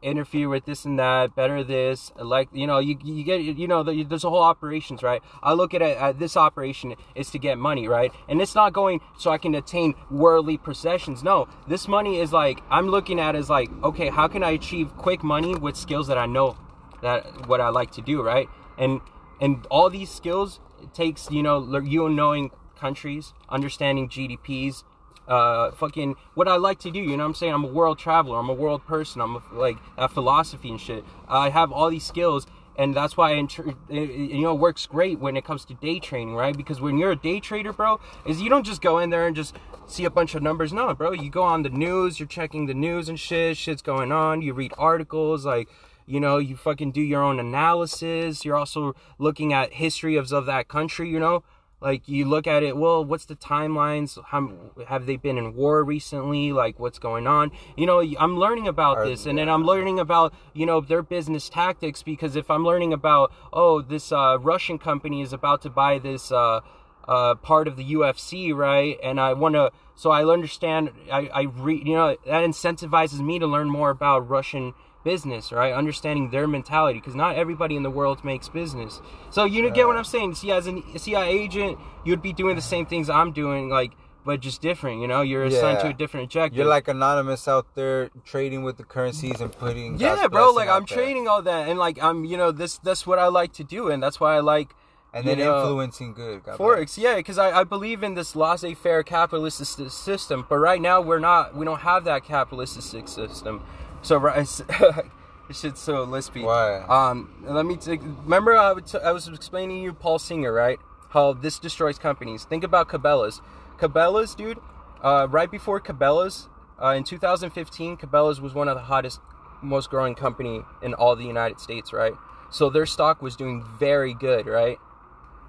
[0.00, 3.82] interfere with this and that, better this, like you know, you you get you know,
[3.82, 5.22] the, there's a whole operations, right?
[5.42, 8.12] I look at it at this operation is to get money, right?
[8.28, 11.22] And it's not going so I can attain worldly possessions.
[11.22, 14.96] No, this money is like I'm looking at as like, okay, how can I achieve
[14.96, 16.56] quick money with skills that I know
[17.02, 18.48] that what I like to do, right?
[18.78, 19.00] And
[19.40, 24.84] and all these skills it takes you know you knowing countries, understanding GDPs,
[25.28, 27.00] uh, fucking what I like to do.
[27.00, 27.52] You know what I'm saying?
[27.52, 28.38] I'm a world traveler.
[28.38, 29.20] I'm a world person.
[29.20, 31.04] I'm a, like a philosophy and shit.
[31.28, 32.46] I have all these skills.
[32.78, 35.98] And that's why, inter- it- you know, it works great when it comes to day
[35.98, 36.54] trading, right?
[36.54, 39.34] Because when you're a day trader, bro, is you don't just go in there and
[39.34, 40.74] just see a bunch of numbers.
[40.74, 44.12] No, bro, you go on the news, you're checking the news and shit, shit's going
[44.12, 44.42] on.
[44.42, 45.70] You read articles, like,
[46.04, 48.44] you know, you fucking do your own analysis.
[48.44, 51.44] You're also looking at history of, of that country, you know?
[51.86, 54.18] Like you look at it, well, what's the timelines?
[54.20, 54.50] How
[54.88, 56.52] have they been in war recently?
[56.52, 57.52] Like what's going on?
[57.76, 61.02] You know, I'm learning about Are- this, and then I'm learning about you know their
[61.02, 65.70] business tactics because if I'm learning about oh this uh, Russian company is about to
[65.70, 66.58] buy this uh,
[67.06, 68.98] uh, part of the UFC, right?
[69.00, 70.90] And I want to, so I understand.
[71.12, 74.74] I I read, you know, that incentivizes me to learn more about Russian
[75.06, 75.72] business, right?
[75.72, 79.00] Understanding their mentality, because not everybody in the world makes business.
[79.30, 80.34] So you get what I'm saying.
[80.34, 83.92] See, as a CIA agent, you'd be doing the same things I'm doing, like,
[84.24, 85.00] but just different.
[85.00, 86.56] You know, you're assigned to a different objective.
[86.58, 89.96] You're like anonymous out there trading with the currencies and putting.
[89.96, 90.50] yeah, bro.
[90.50, 90.98] Like I'm there.
[90.98, 93.88] trading all that, and like I'm, you know, this that's what I like to do,
[93.88, 94.74] and that's why I like.
[95.14, 96.42] and then know, influencing good.
[96.42, 96.78] God bless.
[96.78, 101.20] Forex, yeah, because I, I believe in this laissez-faire capitalist system, but right now we're
[101.20, 101.54] not.
[101.54, 103.62] We don't have that capitalistic system.
[104.02, 104.36] So right,
[105.48, 106.44] this shit's so lispy.
[106.44, 106.80] Why?
[106.88, 108.00] Um, let me take.
[108.02, 110.78] Remember, I, would t- I was explaining to you Paul Singer, right?
[111.10, 112.44] How this destroys companies.
[112.44, 113.40] Think about Cabela's.
[113.78, 114.58] Cabela's, dude.
[115.02, 116.48] Uh, right before Cabela's,
[116.82, 119.20] uh, in 2015, Cabela's was one of the hottest,
[119.62, 122.14] most growing company in all the United States, right?
[122.50, 124.78] So their stock was doing very good, right?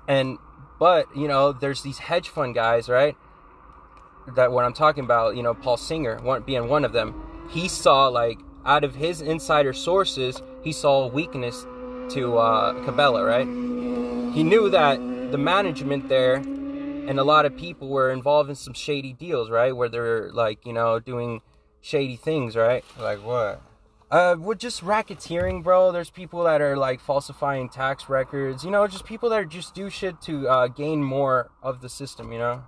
[0.08, 0.38] And
[0.80, 3.16] but you know, there's these hedge fund guys, right?
[4.36, 7.27] That what I'm talking about, you know, Paul Singer, one being one of them.
[7.50, 11.66] He saw like out of his insider sources, he saw a weakness
[12.10, 13.48] to uh, Cabela, right?
[14.36, 14.98] He knew that
[15.32, 16.36] the management there
[17.08, 19.76] and a lot of people were involved in some shady deals, right?
[19.76, 21.42] Where they're like, you know, doing
[21.80, 22.84] shady things, right?
[23.00, 23.62] Like what?
[24.12, 25.92] Uh, with just racketeering, bro.
[25.92, 28.64] There's people that are like falsifying tax records.
[28.64, 32.32] You know, just people that just do shit to uh, gain more of the system.
[32.32, 32.64] You know.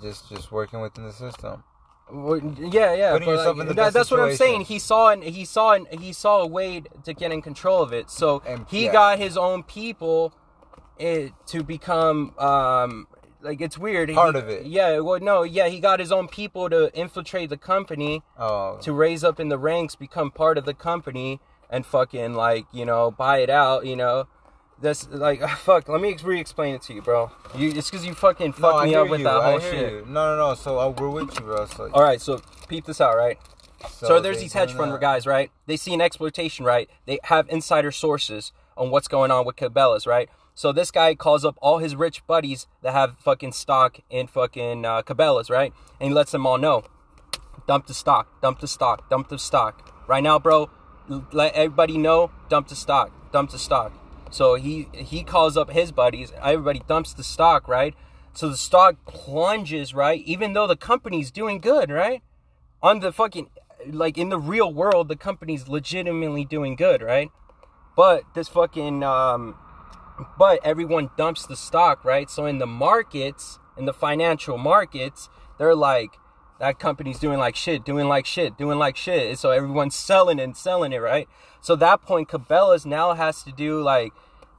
[0.00, 1.64] Just just working within the system.
[2.12, 3.12] Yeah, yeah.
[3.12, 4.62] Putting yourself like, in the that- that's what I'm saying.
[4.62, 7.92] He saw and he saw and he saw a way to get in control of
[7.92, 8.10] it.
[8.10, 8.92] So And- he yeah.
[8.92, 10.32] got his own people
[10.98, 13.08] it, to become um
[13.40, 14.12] like it's weird.
[14.14, 14.66] Part He- of it.
[14.66, 15.00] Yeah.
[15.00, 15.42] Well, no.
[15.42, 19.48] Yeah, he got his own people to infiltrate the company Oh, to raise up in
[19.48, 21.40] the ranks, become part of the company,
[21.70, 23.86] and fucking like you know buy it out.
[23.86, 24.28] You know,
[24.80, 25.88] that's like fuck.
[25.88, 27.30] Let me re-explain it to you, bro.
[27.56, 29.24] You it's because you fucking no, fucked I me up with you.
[29.24, 29.92] that whole shit.
[29.92, 30.04] you.
[30.06, 30.54] No, no, no.
[30.54, 31.66] So uh, we're with you, bro.
[31.66, 33.38] So, All right, so peep this out, right?
[33.90, 35.00] So, there's these hedge fund that.
[35.00, 35.50] guys, right?
[35.66, 36.88] They see an exploitation, right?
[37.06, 40.30] They have insider sources on what's going on with Cabela's, right?
[40.54, 44.84] So this guy calls up all his rich buddies that have fucking stock in fucking
[44.84, 45.72] uh, Cabela's, right?
[46.00, 46.84] And he lets them all know,
[47.66, 49.92] dump the stock, dump the stock, dump the stock.
[50.06, 50.70] Right now, bro,
[51.32, 53.92] let everybody know, dump the stock, dump the stock.
[54.30, 57.94] So he he calls up his buddies, everybody dumps the stock, right?
[58.32, 60.22] So the stock plunges, right?
[60.24, 62.22] Even though the company's doing good, right?
[62.82, 63.48] on the fucking
[63.90, 67.30] like in the real world the company's legitimately doing good right
[67.96, 69.56] but this fucking um
[70.38, 72.30] but everyone dumps the stock, right?
[72.30, 75.28] So in the markets, in the financial markets,
[75.58, 76.18] they're like,
[76.60, 79.38] that company's doing like shit, doing like shit, doing like shit.
[79.38, 81.28] So everyone's selling and selling it, right?
[81.64, 84.12] So that point, Cabela's now has to do like,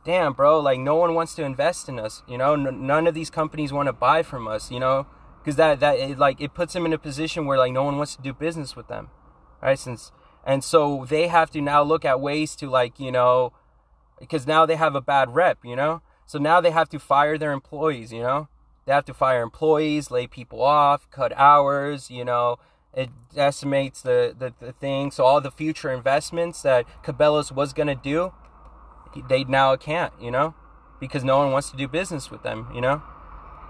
[0.06, 2.54] damn, bro, like no one wants to invest in us, you know?
[2.56, 5.06] N- none of these companies want to buy from us, you know?
[5.38, 7.98] Because that that it, like it puts them in a position where like no one
[7.98, 9.12] wants to do business with them,
[9.62, 9.78] right?
[9.78, 10.12] Since
[10.44, 13.54] and so they have to now look at ways to like you know,
[14.20, 16.02] because now they have a bad rep, you know.
[16.26, 18.48] So now they have to fire their employees, you know.
[18.88, 22.58] They have to fire employees, lay people off, cut hours, you know.
[22.96, 25.12] It decimates the, the, the thing.
[25.12, 28.34] So all the future investments that Cabela's was gonna do,
[29.30, 30.56] they now can't, you know,
[31.00, 33.04] because no one wants to do business with them, you know.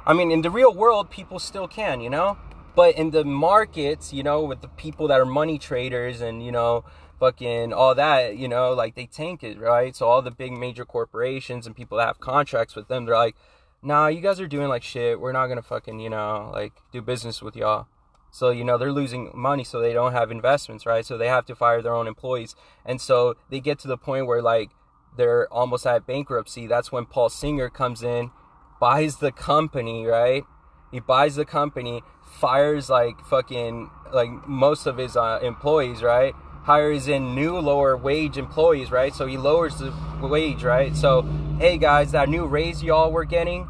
[0.05, 2.37] I mean, in the real world, people still can, you know,
[2.75, 6.51] but in the markets, you know, with the people that are money traders and you
[6.51, 6.83] know,
[7.19, 9.95] fucking all that, you know, like they tank it, right?
[9.95, 13.35] So all the big major corporations and people that have contracts with them, they're like,
[13.81, 15.19] nah, you guys are doing like shit.
[15.19, 17.87] We're not gonna fucking, you know, like do business with y'all.
[18.35, 21.05] So, you know, they're losing money, so they don't have investments, right?
[21.05, 22.53] So they have to fire their own employees.
[22.85, 24.71] And so they get to the point where, like,
[25.15, 26.67] they're almost at bankruptcy.
[26.67, 28.31] That's when Paul Singer comes in,
[28.77, 30.43] buys the company, right?
[30.91, 36.33] He buys the company, fires, like, fucking, like, most of his uh, employees, right?
[36.63, 39.15] Hires in new lower wage employees, right?
[39.15, 40.93] So he lowers the wage, right?
[40.93, 41.21] So,
[41.57, 43.69] hey, guys, that new raise y'all were getting,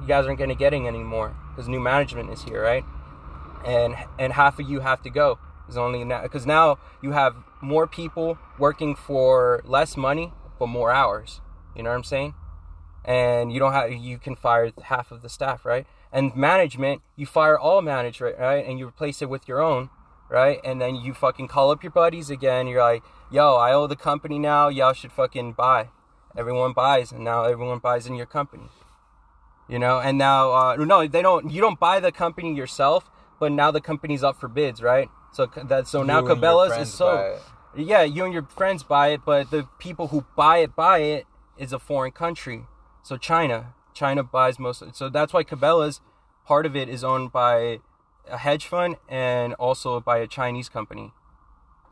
[0.00, 2.84] you guys aren't to getting anymore because new management is here, right?
[3.64, 5.38] And and half of you have to go.
[5.68, 10.90] It's only now because now you have more people working for less money but more
[10.90, 11.40] hours.
[11.74, 12.34] You know what I'm saying?
[13.04, 15.86] And you don't have you can fire half of the staff, right?
[16.12, 18.64] And management, you fire all management, right?
[18.66, 19.90] And you replace it with your own,
[20.30, 20.60] right?
[20.64, 22.66] And then you fucking call up your buddies again.
[22.66, 24.68] You're like, yo, I owe the company now.
[24.68, 25.90] Y'all should fucking buy.
[26.36, 28.68] Everyone buys, and now everyone buys in your company.
[29.68, 31.50] You know, and now uh, no, they don't.
[31.50, 35.10] You don't buy the company yourself but now the company's up for bids, right?
[35.32, 37.38] So that so now You Cabela's is so
[37.76, 41.26] yeah, you and your friends buy it, but the people who buy it buy it
[41.58, 42.64] is a foreign country.
[43.02, 44.82] So China, China buys most.
[44.94, 46.00] So that's why Cabela's
[46.46, 47.80] part of it is owned by
[48.28, 51.12] a hedge fund and also by a Chinese company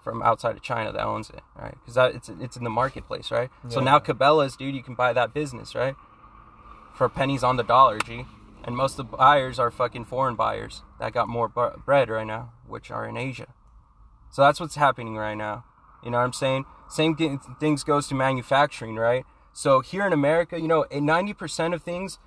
[0.03, 1.75] from outside of China that owns it, right?
[1.81, 3.51] Because that it's it's in the marketplace, right?
[3.69, 5.97] So now Cabela's, dude, you can buy that business, right?
[6.95, 8.27] For pennies on the dollar, G.
[8.65, 12.27] And most of the buyers are fucking foreign buyers that got more bu- bread right
[12.27, 13.53] now, which are in Asia.
[14.31, 15.65] So that's what's happening right now.
[16.03, 16.65] You know what I'm saying?
[16.89, 19.24] Same thing, things goes to manufacturing, right?
[19.53, 22.19] So here in America, you know, 90% of things,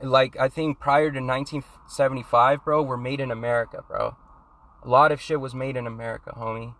[0.00, 4.16] like I think prior to 1975, bro, were made in America, bro.
[4.82, 6.74] A lot of shit was made in America, homie.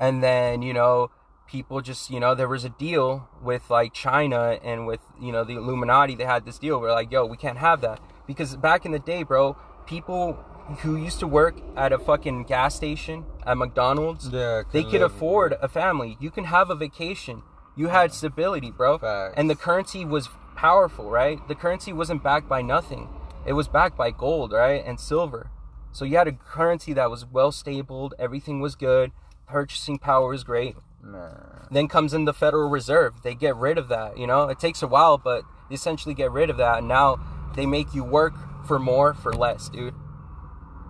[0.00, 1.10] And then, you know,
[1.46, 5.44] people just, you know, there was a deal with like China and with, you know,
[5.44, 6.14] the Illuminati.
[6.14, 8.00] They had this deal where like, yo, we can't have that.
[8.26, 10.34] Because back in the day, bro, people
[10.80, 15.56] who used to work at a fucking gas station at McDonald's, Yeah, they could afford
[15.60, 16.16] a family.
[16.20, 17.42] You can have a vacation.
[17.76, 18.98] You had stability, bro.
[18.98, 19.34] Facts.
[19.36, 21.46] And the currency was powerful, right?
[21.48, 23.08] The currency wasn't backed by nothing.
[23.44, 24.84] It was backed by gold, right?
[24.84, 25.50] And silver.
[25.90, 29.12] So you had a currency that was well stabled, everything was good,
[29.46, 30.76] purchasing power was great.
[31.02, 31.66] Man.
[31.70, 33.22] Then comes in the Federal Reserve.
[33.22, 34.48] They get rid of that, you know?
[34.48, 36.78] It takes a while, but they essentially get rid of that.
[36.78, 37.18] And now
[37.54, 38.34] they make you work
[38.66, 39.94] for more for less, dude.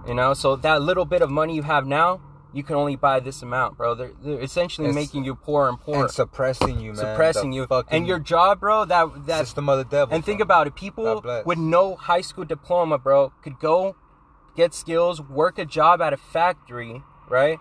[0.07, 0.35] You know?
[0.35, 2.21] So that little bit of money you have now,
[2.53, 3.95] you can only buy this amount, bro.
[3.95, 6.03] They're, they're essentially It's- making you poorer and poorer.
[6.03, 6.97] And suppressing you, man.
[6.97, 7.67] suppressing you.
[7.91, 10.15] And your job, bro, that that system of the devil.
[10.15, 10.75] and think about it.
[10.75, 13.97] People with no high school diploma, bro, could go
[14.55, 17.59] get skills, work a job at a factory, right?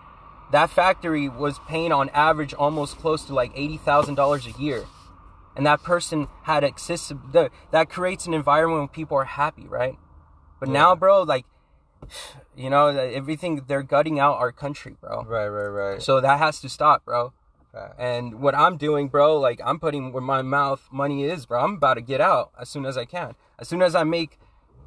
[0.50, 4.84] That factory was paying on average almost close to like eighty thousand dollars a year,
[5.56, 7.12] and that person had access.
[7.70, 9.96] That creates an environment where people are happy, right?
[10.60, 11.44] But now, bro, like,
[12.56, 15.24] you know, everything they're gutting out our country, bro.
[15.24, 16.02] Right, right, right.
[16.02, 17.32] So that has to stop, bro.
[17.72, 17.94] Facts.
[17.98, 21.60] And what I'm doing, bro, like I'm putting where my mouth money is, bro.
[21.64, 23.34] I'm about to get out as soon as I can.
[23.58, 24.38] As soon as I make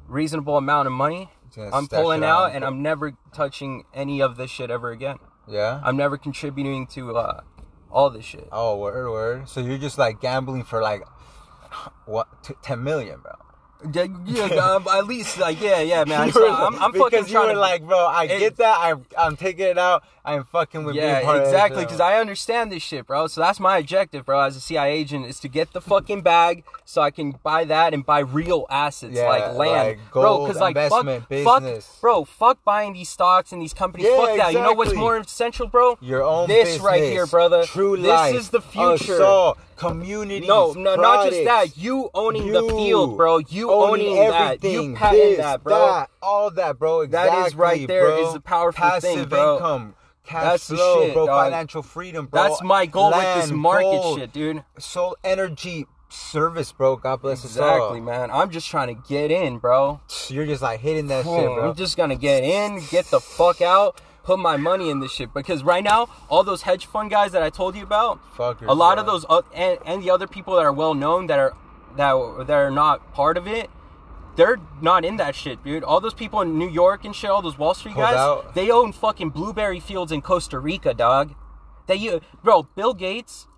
[0.06, 2.54] reasonable amount of money, Just I'm pulling out out.
[2.54, 5.16] and I'm never touching any of this shit ever again.
[5.48, 5.80] yeah.
[5.82, 7.40] I'm never contributing to uh
[7.90, 8.48] all this shit.
[8.52, 9.48] Oh, word, word.
[9.48, 11.02] So you're just like gambling for like
[12.04, 13.32] what t- ten million, bro?
[13.92, 16.32] Yeah, yeah at least like yeah, yeah, man.
[16.32, 18.78] So I'm, I'm fucking because you trying were to like, bro, I get that.
[18.80, 20.04] I'm, I'm taking it out.
[20.26, 21.84] I'm fucking with being Yeah, part exactly.
[21.84, 23.28] Because I understand this shit, bro.
[23.28, 24.40] So that's my objective, bro.
[24.40, 27.94] As a CIA agent, is to get the fucking bag so I can buy that
[27.94, 30.46] and buy real assets Yeah, like land, like bro.
[30.46, 31.06] Because like fuck,
[31.44, 31.62] fuck,
[32.00, 32.24] bro.
[32.24, 34.08] Fuck buying these stocks and these companies.
[34.10, 34.52] Yeah, fuck that.
[34.52, 35.96] You know what's more essential, bro?
[36.00, 37.62] Your own This right here, brother.
[37.64, 38.34] True this life.
[38.34, 39.16] is the future.
[39.16, 39.56] soul.
[39.76, 40.48] communities.
[40.48, 41.76] No, no, not just that.
[41.76, 43.38] You owning the field, bro.
[43.38, 44.54] You owning, that.
[44.62, 45.78] everything, You patent this, that, bro.
[45.78, 47.02] that, all that, bro.
[47.02, 48.28] Exactly, That is right there bro.
[48.30, 49.56] is a powerful Passive thing, bro.
[49.56, 49.94] income,
[50.26, 51.26] cash That's the flow, shit, bro.
[51.26, 51.44] dog.
[51.46, 52.42] Financial freedom, bro.
[52.42, 54.64] That's my goal with this market gold, shit, dude.
[54.78, 56.96] Soul energy service, bro.
[56.96, 57.44] God bless.
[57.44, 58.30] Exactly, man.
[58.30, 60.00] I'm just trying to get in, bro.
[60.28, 61.70] You're just like hitting that shit, Hmm, bro.
[61.70, 65.32] I'm just gonna get in, get the fuck out, put my money in this shit.
[65.34, 68.74] Because right now, all those hedge fund guys that I told you about, Fuckers, a
[68.74, 69.00] lot bro.
[69.00, 71.54] of those uh, and, and the other people that are well known that are
[71.96, 73.70] that that are not part of it,
[74.36, 75.82] they're not in that shit, dude.
[75.82, 78.54] All those people in New York and shit, all those Wall Street guys, out.
[78.54, 81.34] they own fucking blueberry fields in Costa Rica, dog.
[81.86, 83.48] They you bro, Bill Gates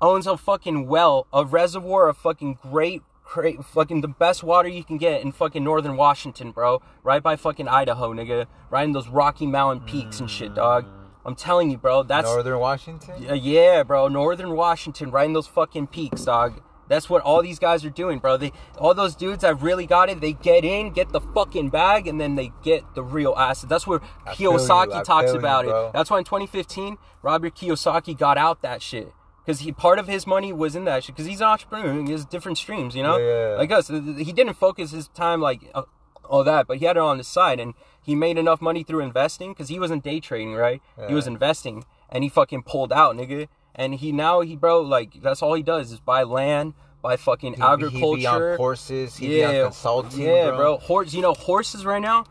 [0.00, 4.84] owns a fucking well, a reservoir of fucking great, great, fucking the best water you
[4.84, 6.82] can get in fucking northern Washington, bro.
[7.02, 8.46] Right by fucking Idaho, nigga.
[8.70, 10.86] Right in those Rocky Mountain peaks and shit, dog.
[11.24, 12.02] I'm telling you, bro.
[12.02, 13.30] That's Northern Washington.
[13.30, 14.08] uh, yeah, bro.
[14.08, 16.60] Northern Washington, right in those fucking peaks, dog.
[16.88, 18.36] That's what all these guys are doing, bro.
[18.36, 22.06] They all those dudes that really got it, they get in, get the fucking bag,
[22.06, 23.68] and then they get the real asset.
[23.68, 25.92] That's where I Kiyosaki talks feel you, about it.
[25.92, 29.12] That's why in 2015, Robert Kiyosaki got out that shit.
[29.44, 31.14] Because he part of his money was in that shit.
[31.14, 32.02] Because he's an entrepreneur.
[32.02, 33.18] He has different streams, you know.
[33.18, 33.56] Yeah, yeah.
[33.56, 35.82] Like us, he didn't focus his time like uh,
[36.24, 39.00] all that, but he had it on the side, and he made enough money through
[39.00, 39.52] investing.
[39.52, 40.80] Because he wasn't day trading, right?
[41.08, 43.48] He was investing, and he fucking pulled out, nigga.
[43.74, 47.54] And he now he bro like that's all he does is buy land, buy fucking
[47.54, 48.16] He- agriculture.
[48.16, 49.16] He be on horses.
[49.16, 50.20] He be on consulting.
[50.22, 50.56] yeah, bro.
[50.56, 50.76] bro.
[50.78, 52.24] Horse, you know, horses right now,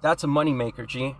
[0.00, 1.14] that's a moneymaker, G.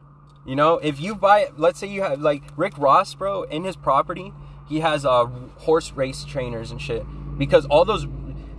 [0.47, 3.77] You know, if you buy, let's say you have like Rick Ross, bro, in his
[3.77, 4.32] property,
[4.66, 5.27] he has uh
[5.59, 7.05] horse race trainers and shit
[7.36, 8.07] because all those,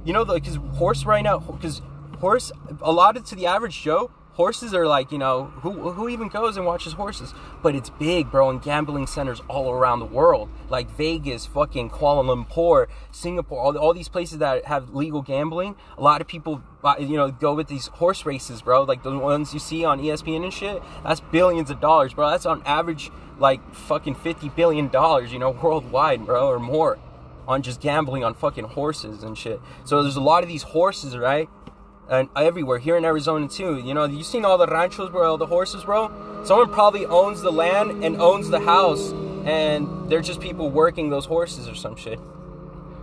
[0.06, 1.82] you know, because horse right now, because
[2.20, 4.12] horse, a lot of to the average Joe.
[4.40, 7.34] Horses are like, you know, who who even goes and watches horses?
[7.62, 12.24] But it's big, bro, in gambling centers all around the world, like Vegas, fucking Kuala
[12.24, 15.76] Lumpur, Singapore, all, all these places that have legal gambling.
[15.98, 16.64] A lot of people,
[16.98, 20.46] you know, go with these horse races, bro, like the ones you see on ESPN
[20.46, 20.82] and shit.
[21.04, 22.30] That's billions of dollars, bro.
[22.30, 26.98] That's on average like fucking fifty billion dollars, you know, worldwide, bro, or more,
[27.46, 29.60] on just gambling on fucking horses and shit.
[29.84, 31.50] So there's a lot of these horses, right?
[32.10, 33.80] And everywhere here in Arizona too.
[33.80, 36.44] You know, you seen all the ranchos, bro, all the horses, bro.
[36.44, 39.12] Someone probably owns the land and owns the house,
[39.46, 42.20] and they're just people working those horses or some shit.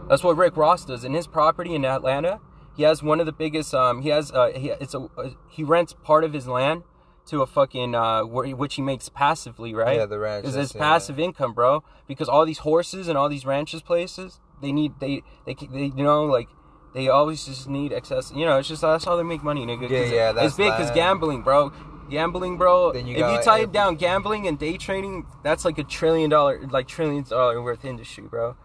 [0.08, 2.40] That's what Rick Ross does in his property in Atlanta.
[2.76, 3.74] He has one of the biggest.
[3.74, 4.30] Um, he has.
[4.30, 5.08] Uh, he it's a.
[5.16, 6.82] Uh, he rents part of his land
[7.26, 9.96] to a fucking uh, where, which he makes passively, right?
[9.96, 11.82] Yeah, the ranch, Because it's it, passive income, bro.
[12.06, 16.04] Because all these horses and all these ranches places, they need they they they you
[16.04, 16.48] know like
[16.96, 18.32] they always just need excess.
[18.34, 19.88] You know, it's just that's how they make money, nigga.
[19.90, 21.70] Yeah, yeah, that's it's big because gambling, bro.
[22.08, 22.94] Gambling, bro.
[22.94, 26.88] You if you it down, gambling and day trading, that's like a trillion dollar, like
[26.88, 28.56] trillions dollar worth industry, bro.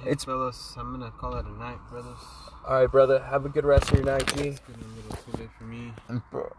[0.00, 0.74] It's- fellas.
[0.76, 2.18] I'm gonna call it a night, brothers.
[2.66, 3.20] All right, brother.
[3.20, 4.48] Have a good rest of your night, G.
[4.48, 5.92] It's getting a little too late for me.
[6.32, 6.52] Bro.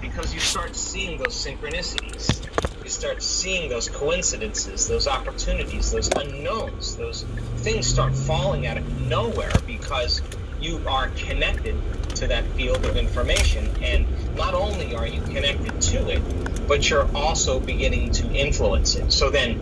[0.00, 2.44] Because you start seeing those synchronicities.
[2.82, 7.24] You start seeing those coincidences, those opportunities, those unknowns, those
[7.58, 10.22] things start falling out of nowhere because
[10.60, 11.76] you are connected
[12.16, 13.70] to that field of information.
[13.82, 19.12] And not only are you connected to it, but you're also beginning to influence it.
[19.12, 19.60] So then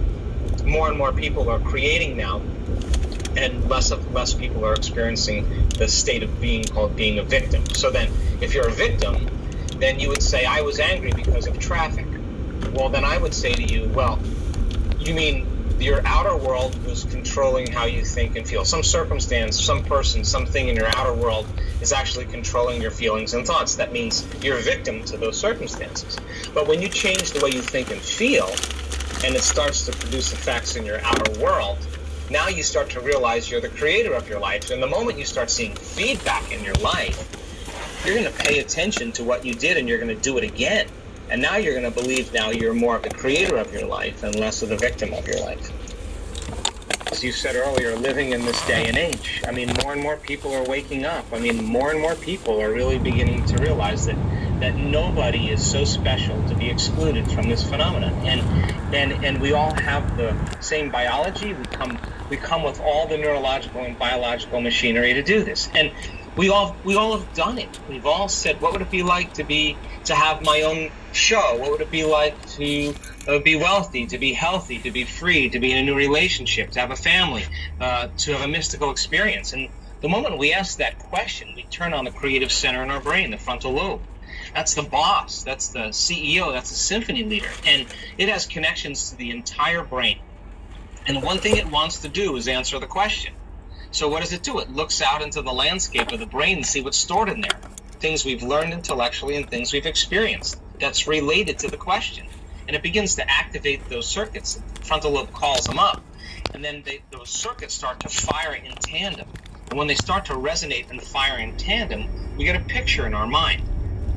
[0.64, 2.40] more and more people are creating now
[3.36, 7.64] and less of less people are experiencing the state of being called being a victim.
[7.74, 8.10] So then,
[8.40, 9.28] if you're a victim,
[9.80, 12.06] then you would say, I was angry because of traffic.
[12.72, 14.18] Well, then I would say to you, well,
[14.98, 15.46] you mean
[15.78, 18.64] your outer world was controlling how you think and feel.
[18.64, 21.46] Some circumstance, some person, something in your outer world
[21.80, 23.76] is actually controlling your feelings and thoughts.
[23.76, 26.16] That means you're a victim to those circumstances.
[26.54, 28.48] But when you change the way you think and feel,
[29.24, 31.78] and it starts to produce effects in your outer world,
[32.30, 34.70] now you start to realize you're the creator of your life.
[34.70, 37.35] And the moment you start seeing feedback in your life,
[38.06, 40.44] you're going to pay attention to what you did and you're going to do it
[40.44, 40.86] again.
[41.28, 44.22] And now you're going to believe now you're more of the creator of your life
[44.22, 45.72] and less of the victim of your life.
[47.10, 50.16] As you said earlier, living in this day and age, I mean, more and more
[50.16, 51.24] people are waking up.
[51.32, 54.16] I mean, more and more people are really beginning to realize that
[54.60, 58.12] that nobody is so special to be excluded from this phenomenon.
[58.26, 58.40] And
[58.94, 61.52] and and we all have the same biology.
[61.52, 61.98] We come
[62.30, 65.68] we come with all the neurological and biological machinery to do this.
[65.74, 65.92] And
[66.36, 67.80] we all we all have done it.
[67.88, 71.56] We've all said, what would it be like to be to have my own show?
[71.56, 72.94] What would it be like to
[73.26, 76.70] uh, be wealthy, to be healthy, to be free, to be in a new relationship,
[76.72, 77.44] to have a family,
[77.80, 79.54] uh, to have a mystical experience?
[79.54, 79.70] And
[80.02, 83.30] the moment we ask that question, we turn on the creative center in our brain,
[83.30, 84.02] the frontal lobe.
[84.54, 85.42] That's the boss.
[85.42, 86.52] That's the CEO.
[86.52, 87.86] That's the symphony leader, and
[88.18, 90.18] it has connections to the entire brain.
[91.06, 93.32] And one thing it wants to do is answer the question.
[93.96, 94.58] So what does it do?
[94.58, 97.58] It looks out into the landscape of the brain and see what's stored in there.
[97.92, 102.26] Things we've learned intellectually and things we've experienced that's related to the question.
[102.66, 104.60] And it begins to activate those circuits.
[104.74, 106.04] The frontal lobe calls them up.
[106.52, 109.28] And then they, those circuits start to fire in tandem.
[109.70, 113.14] And when they start to resonate and fire in tandem, we get a picture in
[113.14, 113.62] our mind.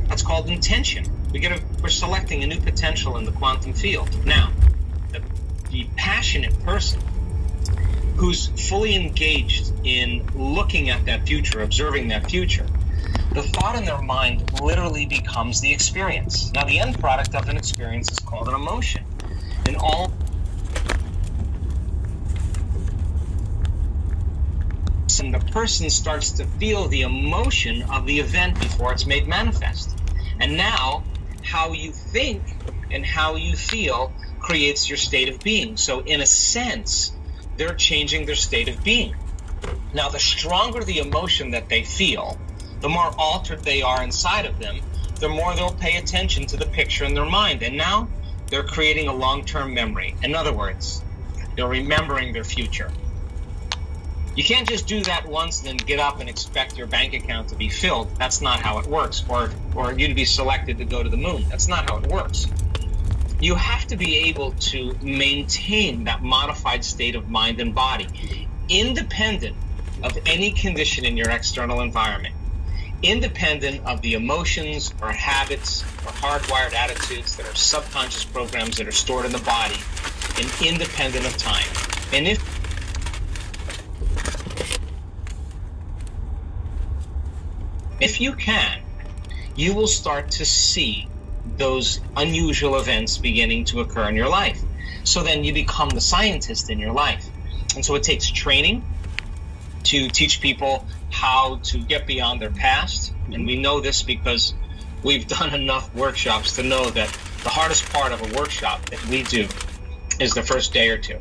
[0.10, 1.06] That's called intention.
[1.32, 4.26] We get a, we're selecting a new potential in the quantum field.
[4.26, 4.52] Now,
[5.14, 5.22] the,
[5.70, 7.00] the passionate person
[8.20, 12.66] who's fully engaged in looking at that future, observing that future,
[13.34, 16.52] the thought in their mind literally becomes the experience.
[16.52, 19.06] Now, the end product of an experience is called an emotion.
[19.66, 20.12] And all
[25.22, 29.98] and the person starts to feel the emotion of the event before it's made manifest.
[30.42, 31.04] And now,
[31.42, 32.42] how you think
[32.92, 35.78] and how you feel creates your state of being.
[35.78, 37.14] So, in a sense,
[37.60, 39.14] they're changing their state of being.
[39.94, 42.40] Now, the stronger the emotion that they feel,
[42.80, 44.80] the more altered they are inside of them,
[45.20, 47.62] the more they'll pay attention to the picture in their mind.
[47.62, 48.08] And now
[48.48, 50.16] they're creating a long term memory.
[50.24, 51.04] In other words,
[51.58, 52.90] they're remembering their future.
[54.36, 57.50] You can't just do that once and then get up and expect your bank account
[57.50, 58.16] to be filled.
[58.16, 59.26] That's not how it works.
[59.28, 61.44] Or, or you to be selected to go to the moon.
[61.50, 62.48] That's not how it works.
[63.42, 68.08] You have to be able to maintain that modified state of mind and body,
[68.68, 69.56] independent
[70.04, 72.36] of any condition in your external environment,
[73.02, 78.92] independent of the emotions or habits or hardwired attitudes that are subconscious programs that are
[78.92, 79.78] stored in the body,
[80.38, 81.68] and independent of time.
[82.12, 82.60] And if
[88.02, 88.82] if you can,
[89.56, 91.08] you will start to see
[91.60, 94.60] those unusual events beginning to occur in your life.
[95.04, 97.26] So then you become the scientist in your life.
[97.76, 98.84] And so it takes training
[99.84, 103.14] to teach people how to get beyond their past.
[103.32, 104.54] And we know this because
[105.04, 107.10] we've done enough workshops to know that
[107.44, 109.48] the hardest part of a workshop that we do
[110.20, 111.18] is the first day or two.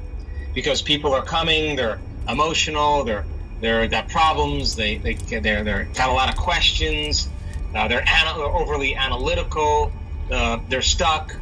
[0.54, 3.24] Because people are coming, they're emotional, they're
[3.60, 7.28] they're got problems, they they they're they're got a lot of questions,
[7.74, 9.92] uh, they're ana- overly analytical,
[10.30, 11.34] uh, they're stuck,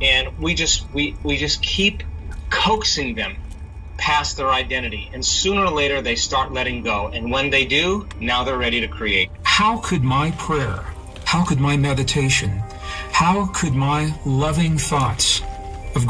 [0.00, 2.02] and we just we we just keep
[2.50, 3.36] coaxing them
[3.96, 8.06] past their identity, and sooner or later they start letting go, and when they do,
[8.18, 9.30] now they're ready to create.
[9.42, 10.84] How could my prayer,
[11.24, 12.62] how could my meditation,
[13.12, 15.42] how could my loving thoughts
[15.94, 16.06] of